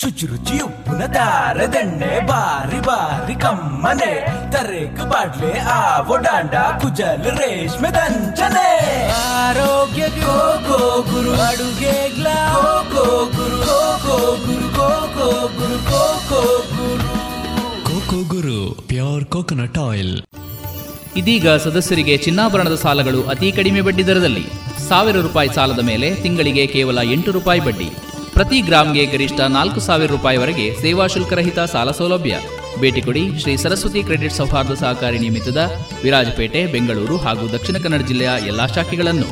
ಶುಚಿರುಚಿ 0.00 0.62
ಉಪ್ಪಿನ 0.62 1.06
ದಾರದೆಣ್ಣೆ 1.06 2.26
ಬಾರಿ 2.26 2.80
ಬಾರಿ 2.80 3.34
ಕಮ್ಮನೆ. 3.34 4.26
ತರೇಕು 4.52 5.08
ಬಾಡ್ಲೆ 5.08 5.58
ಆವೋ 5.58 6.16
ಡಾಂಡ 6.16 6.50
ಕುಜಲ್ 6.50 7.24
ರೇಷ್ಮೆ 7.24 7.90
ದಂಚನೆ. 7.90 9.08
ಆರೋಗ್ಯ 9.10 10.08
ಗೋ 10.08 10.58
ಗೋ 10.68 11.02
ಗುರು. 11.02 11.40
ಅಡುಗೆ 11.40 12.14
ಗ್ಲಾ 12.14 12.52
ಗೋ 12.90 13.04
ಗುರು. 13.04 13.56
ಗೋ 13.56 13.98
ಗೋ 14.06 14.36
ಗುರು. 14.36 14.68
ಗೋ 14.68 14.88
ಗೋ 14.88 15.48
ಗುರು. 15.48 15.90
ಗೋ 15.90 16.20
ಗೋ 16.30 16.58
ಗುರು. 16.76 17.14
Coco 17.84 18.34
Guru. 18.34 18.82
Pure 18.88 19.24
coconut 19.24 19.78
oil. 19.78 20.20
ಇದೀಗ 21.16 21.48
ಸದಸ್ಯರಿಗೆ 21.48 22.16
ಚಿನ್ನಾಭರಣದ 22.16 22.74
ಸಾಲಗಳು 22.74 23.26
ಅತಿ 23.26 23.52
ಕಡಿಮೆ 23.52 23.80
ಬಡ್ಡಿ 23.80 24.06
ದರದಲ್ಲಿ. 24.06 24.46
ಸಾವಿರ 24.88 25.16
ರೂಪಾಯಿ 25.16 25.48
ಸಾಲದ 25.54 25.78
ಮೇಲೆ 25.78 26.14
ತಿಂಗಳಿಗೆ 26.14 26.66
ಕೇವಲ 26.66 26.98
ಎಂಟು 27.02 27.30
ರೂಪಾಯಿ 27.30 27.60
ಬಡ್ಡಿ. 27.60 27.90
ಪ್ರತಿ 28.34 28.58
ಗ್ರಾಮ್ಗೆ 28.60 29.02
ಗರಿಷ್ಠ 29.06 29.40
ನಾಲ್ಕು 29.56 29.80
ಸಾವಿರ 29.80 30.08
ರೂಪಾಯಿವರೆಗೆ 30.10 30.64
ಸೇವಾ 30.80 31.04
ಶುಲ್ಕರಹಿತ 31.06 31.58
ಸಾಲ 31.72 31.90
ಸೌಲಭ್ಯ. 31.90 32.36
ಭೇಟಿ 32.80 33.00
ಕೊಡಿ 33.02 33.22
ಶ್ರೀ 33.40 33.52
ಸರಸ್ವತಿ 33.56 34.00
ಕ್ರೆಡಿಟ್ 34.02 34.38
ಸೌಹಾರ್ದ 34.38 34.74
ಸಹಕಾರಿ 34.74 35.18
ನಿಮಿತ್ತದ 35.18 35.60
ವಿರಾಜಪೇಟೆ 36.02 36.60
ಬೆಂಗಳೂರು 36.72 37.16
ಹಾಗೂ 37.16 37.46
ದಕ್ಷಿಣ 37.52 37.76
ಕನ್ನಡ 37.84 38.06
ಜಿಲ್ಲೆಯ 38.10 38.32
ಎಲ್ಲಾ 38.46 38.66
ಶಾಖೆಗಳನ್ನು. 38.66 39.28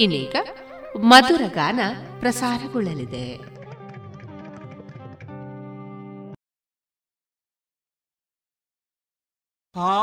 ಇನ್ನೀಗ 0.00 0.36
ಮಧುರ 1.12 1.42
ಗಾನ 1.54 1.80
ಪ್ರಸಾರಗೊಳ್ಳಲಿದೆ. 2.20 3.26
ಆ 9.74 9.94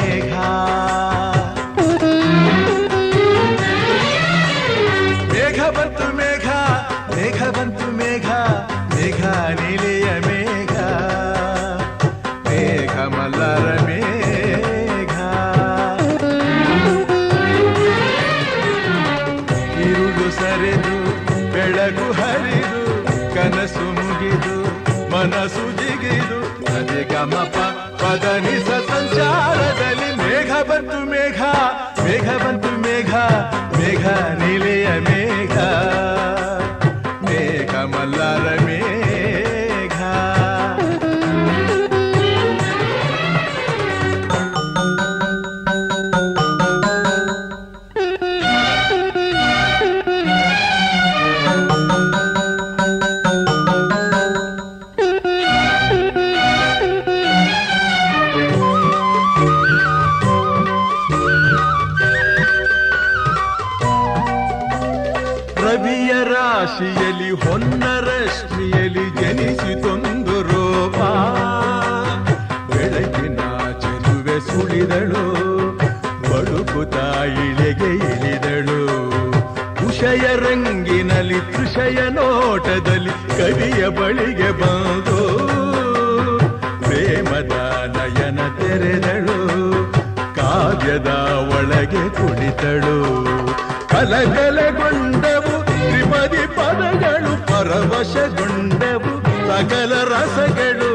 ಪರವಶಗೊಂಡವು 98.11 99.11
ಸಕಲ 99.47 99.93
ರಸಗಳು 100.11 100.89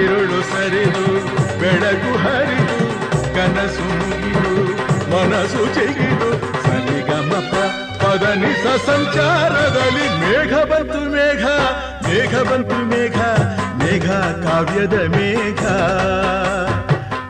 ಇರುಳು 0.00 0.38
ಸರಿದು, 0.50 1.06
ಬೆಳಕು 1.60 2.12
ಹರಿದು, 2.24 2.76
ಕನಸು 3.36 3.86
ಮುಗಿದು, 3.98 4.52
ಮನಸ್ಸು 5.12 5.62
ಚಿಗಿದು 5.76 6.30
ಸರಿಗಮಪ 6.66 7.52
ಪದನಿಸ 8.02 8.64
ಸಂಚಾರದಲ್ಲಿ 8.86 10.06
ಮೇಘ 10.22 10.52
ಬಂತು 10.72 11.00
ಮೇಘ 11.16 11.44
ಮೇಘ 12.06 12.34
ಬಂತು 12.50 12.78
ಮೇಘ 12.92 13.18
ಮೇಘ 13.80 14.06
ಕಾವ್ಯದ 14.46 14.96
ಮೇಘ 15.16 15.62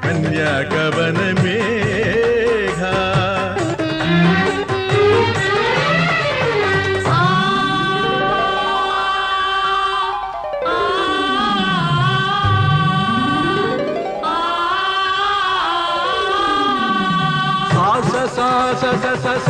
ಕನ್ಯಾ 0.04 0.54
ಕವನ 0.72 1.20
ಮೇಘ. 1.42 1.79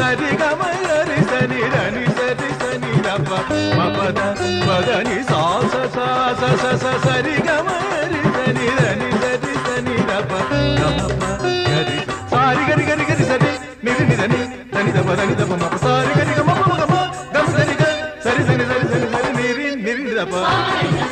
ಸರಿ 0.01 0.31
ಗಮ 0.40 0.60
ಗರಿ 0.85 1.18
ಸನಿ 1.31 1.60
ಧನಿ 1.74 2.05
ಸರಿ 2.18 2.51
ಸನಿ 2.60 2.93
ದಪ 3.06 3.31
ಮಪದ 3.78 4.20
ಪದನಿ 4.66 5.18
ಸಾ 5.31 5.40
ಸ 5.72 5.82
ಸಾ 5.97 6.06
ಸ 6.40 6.52
ಸ 6.62 6.74
ಸ 6.82 6.94
ಸರಿ 7.06 7.35
ಗಮ 7.48 7.68
ಗರಿ 7.93 8.22
ಸನಿ 8.36 8.66
ಧನಿ 8.78 9.10
ಸರಿ 9.22 9.55
ಸನಿ 9.66 9.97
ದಪ 10.10 10.32
ಗಮ 10.81 11.01
ಪ 11.20 11.22
ಗರಿ 11.68 11.98
ಸಾರಿ 12.32 12.64
ಗರಿ 12.70 12.86
ಗರಿ 12.90 13.06
ಗರಿ 13.10 13.27
ಸರಿ 13.31 13.52
ನಿರಿ 13.85 14.06
ನಿಧನಿ 14.10 14.40
ಧನಿ 14.74 14.93
ದಪ 14.98 15.10
ಧನಿ 15.20 15.36
ದಪ 15.40 15.52
ಮಪ 15.62 15.74
ಸಾರಿ 15.85 16.12
ಗರಿ 16.20 16.35
ಗಮ 16.40 16.51
ಪ 16.60 16.70
ಗಮ 16.82 16.94
ಗಮ 17.36 17.47
ಸರಿ 17.56 17.74
ಗ 17.74 17.86
ಸರಿ 18.27 18.44
ಸರಿ 18.48 18.66
ಸರಿ 18.72 18.86
ಸರಿ 18.93 19.09
ಸರಿ 19.14 19.32
ನಿರಿ 19.40 19.68
ನಿರಿ 19.86 20.14
ದಪ 20.20 20.35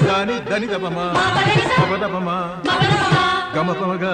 ದಾನಿ 0.09 0.39
ಧನಿ 0.51 0.69
ದಪ 0.69 0.86
ಮ 0.97 2.28
ಮಪ 3.48 3.80
ದಪ 3.80 3.82
ಮ 3.82 3.82
ಗಮ 3.82 3.82
ಪ 3.82 3.95
ಗ 4.03 4.06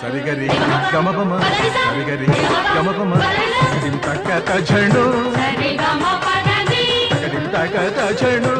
ಸರಿ 0.00 0.20
ಗರಿ 0.20 0.46
ಗಮ 0.92 1.08
ಪ 1.10 1.20
ಮ 1.22 1.40
ಸರಿ 1.42 2.04
ಗರಿ 2.08 2.26
ಗಮ 2.74 2.88
ಪ 2.90 3.02
ಮ 3.02 3.22
ಡಿಂ 3.82 3.96
ತಕ್ಕ 4.06 4.28
ತಜಣು 4.48 5.04
ಡಿಂ 7.24 7.46
ತಕ್ಕ 7.54 7.76
ತಜಣು 7.98 8.54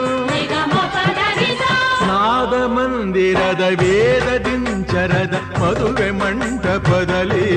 ನಾದ 2.09 2.55
ಮಂದಿರದ 2.74 3.62
ವೇದದಿಂಚರದ 3.81 5.37
ಮದುವೆ 5.61 6.09
ಮಂಟಪದಲ್ಲಿ 6.20 7.49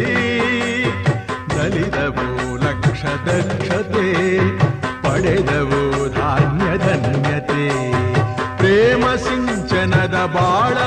ನಲಿದವು 1.56 2.28
ಲಕ್ಷ 2.64 3.04
ದಕ್ಷತೆ 3.28 4.08
ಪಡೆದವು 5.04 5.82
ಧಾನ್ಯ 6.18 6.70
ಧನ್ಯತೆ 6.86 7.64
ಪ್ರೇಮ 8.60 9.04
ಸಿಂಚನದ 9.18 10.18
ಬಾಳ 10.34 10.76
ಬಂಧನದ 10.78 10.78
ಸ್ನೇಹ 10.78 10.83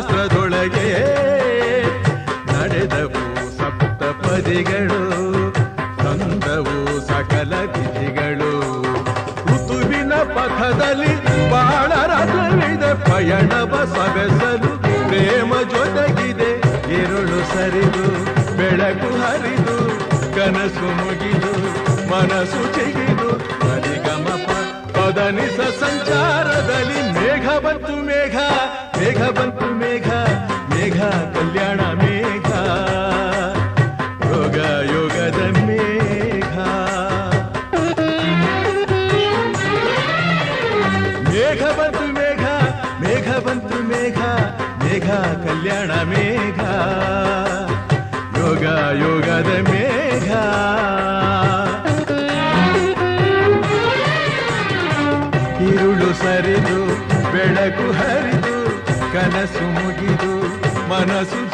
ಶಾಸ್ತ್ರದೊಳಗೆ 0.00 0.84
ನಡೆದವು 2.50 3.22
ಸಪ್ತಪದಿಗಳು 3.56 5.00
ತಂದವು 6.00 6.76
ಸಕಲ 7.08 7.52
ವಿಧಿಗಳು 7.74 8.52
ಋತುವಿನ 9.48 10.12
ಪಥದಲ್ಲಿ 10.36 11.12
ಬಾಳ 11.52 11.90
ರಥವಿದೆ 12.12 12.92
ಪಯಣವ 13.04 13.74
ಸವೆಸಲು 13.94 14.70
ಪ್ರೇಮ 15.10 15.52
ಜೊತೆಗಿದೆ, 15.74 16.50
ಇರುಳು 17.00 17.40
ಸರಿದು, 17.52 18.06
ಬೆಳಕು 18.58 19.10
ಹರಿದು, 19.22 19.76
ಕನಸು 20.36 20.88
ಮುಗಿದು, 21.00 21.52
ಮನಸ್ಸು 22.12 22.62
ಚಿಗಿದು 22.76 23.30
ಸರಿಗಮಪ 23.64 24.48
ಪದನಿಸ 24.96 25.60
ಸಂಚಾರದಲ್ಲಿ 25.82 27.00
ಮೇಘ 27.16 27.46
ಬಂತು 27.66 27.96
ಮೇಘ 28.08 28.36
ಮೇಘ 28.98 29.20
ಬಂತು 29.36 29.66
ಮನಸ್ಸು 61.00 61.49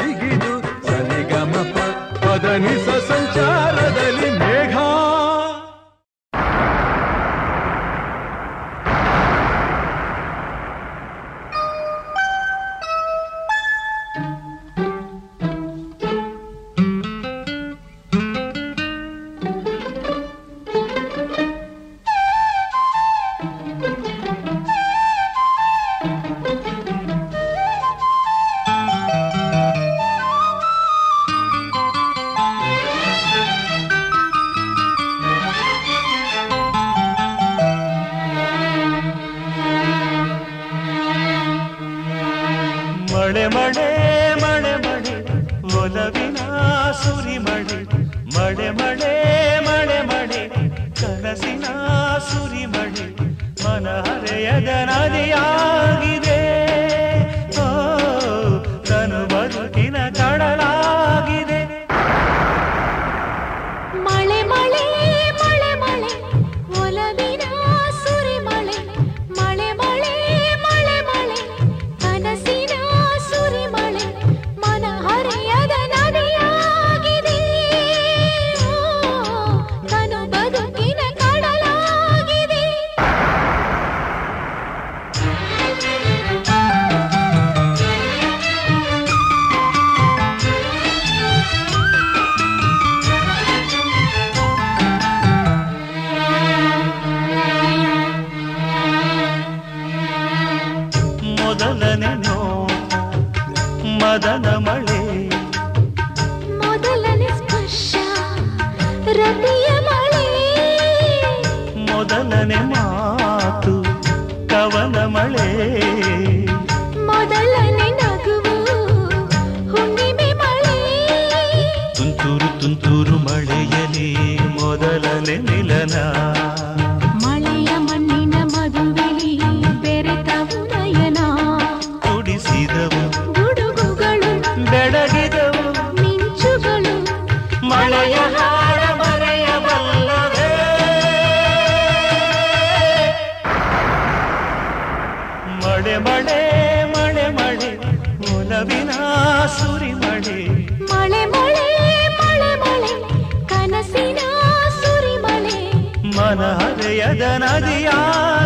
ಮನ 156.26 156.44
ಹೃದಯದ 156.58 157.24
ನದಿಯಾಗಿದೆ 157.42 158.45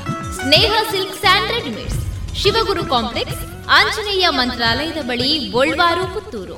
Sneha 0.41 0.73
silks 0.91 1.15
and 1.19 1.51
readymades 1.51 1.99
Shivaguru 2.35 2.83
complex 2.85 3.41
Anjaneya 3.69 4.25
ಮಂತ್ರಾಲಯದ 4.29 5.01
ಬಳಿ 5.01 5.29
ಗೋಳ್ವಾರು 5.51 6.13
ಪುತ್ತೂರು. 6.13 6.57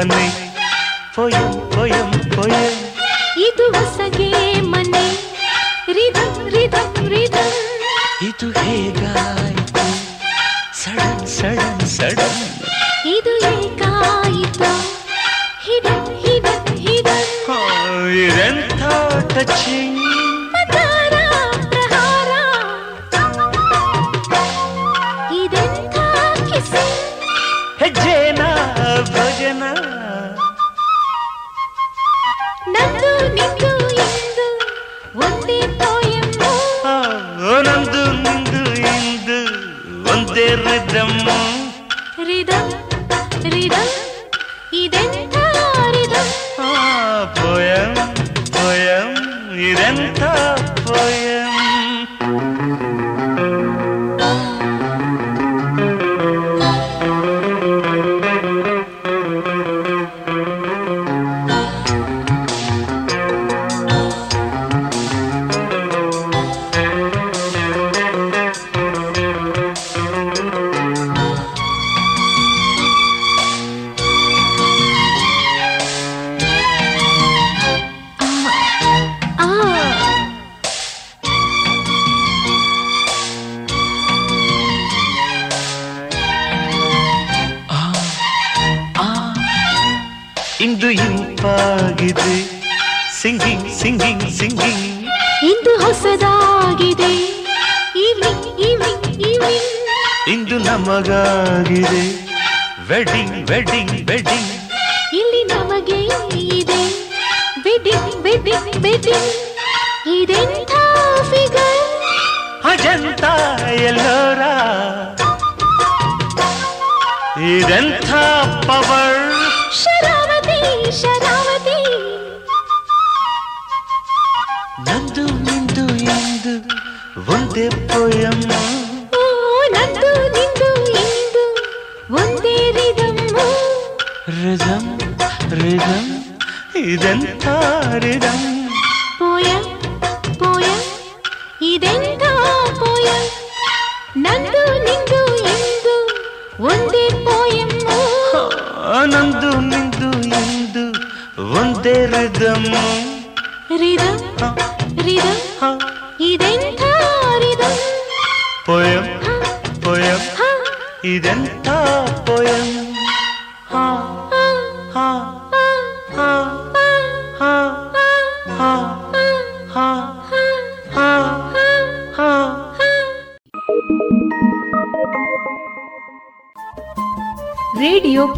அவனை 0.00 0.39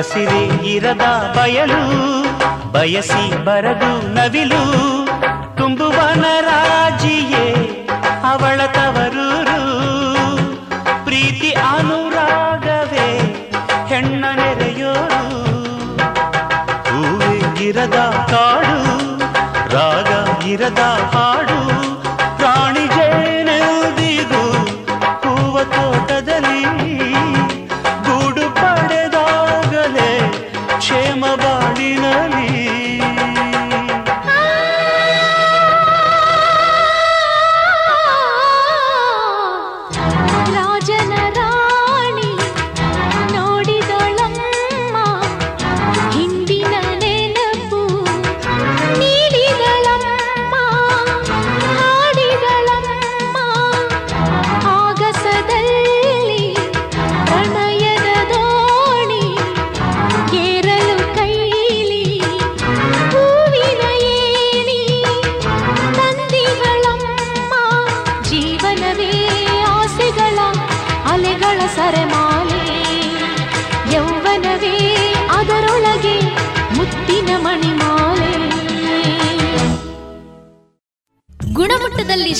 ಹಸಿರೇ 0.00 0.68
ಇರದ 0.68 1.34
ಬಯಲು, 1.36 1.82
ಬಯಸಿ 2.72 3.44
ಬರದು 3.44 4.14
ನವಿಲು. 4.14 4.62
ತುಂಬುವನ 5.56 6.24
ರಾಜಿಯೇ 6.40 7.46
ಅವಳ 8.24 8.60
ತವರೂರು. 8.66 9.60
ಪ್ರೀತಿ 11.04 11.50
ಅನುರಾಗವೇ 11.50 13.10
ಹೆಣ್ಣ 13.88 14.24
ನೆರೆಯೋರು. 14.36 15.22
ಹೂವೇ 16.88 17.64
ಇರದ 17.64 18.26
ಕಾಡು, 18.30 19.18
ರಾಗ 19.74 20.44
ಇರದ 20.44 20.78
ಹಾಡು. 21.14 21.29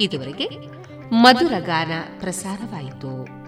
ಇದುವರೆಗೆ 0.00 0.48
ಮಧುರ 1.12 1.52
ಗಾನ 1.58 1.92
ಪ್ರಸಾರವಾಯಿತು. 2.20 3.44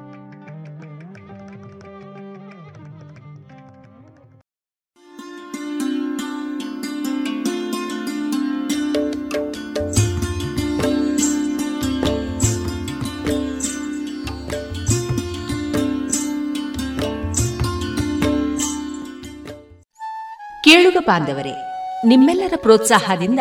ಕೇಳುಗ 20.64 20.96
ಬಾಂಧವರೇ 21.06 21.52
ನಿಮ್ಮೆಲ್ಲರ 22.06 22.52
ಪ್ರೋತ್ಸಾಹದಿಂದ 22.56 23.40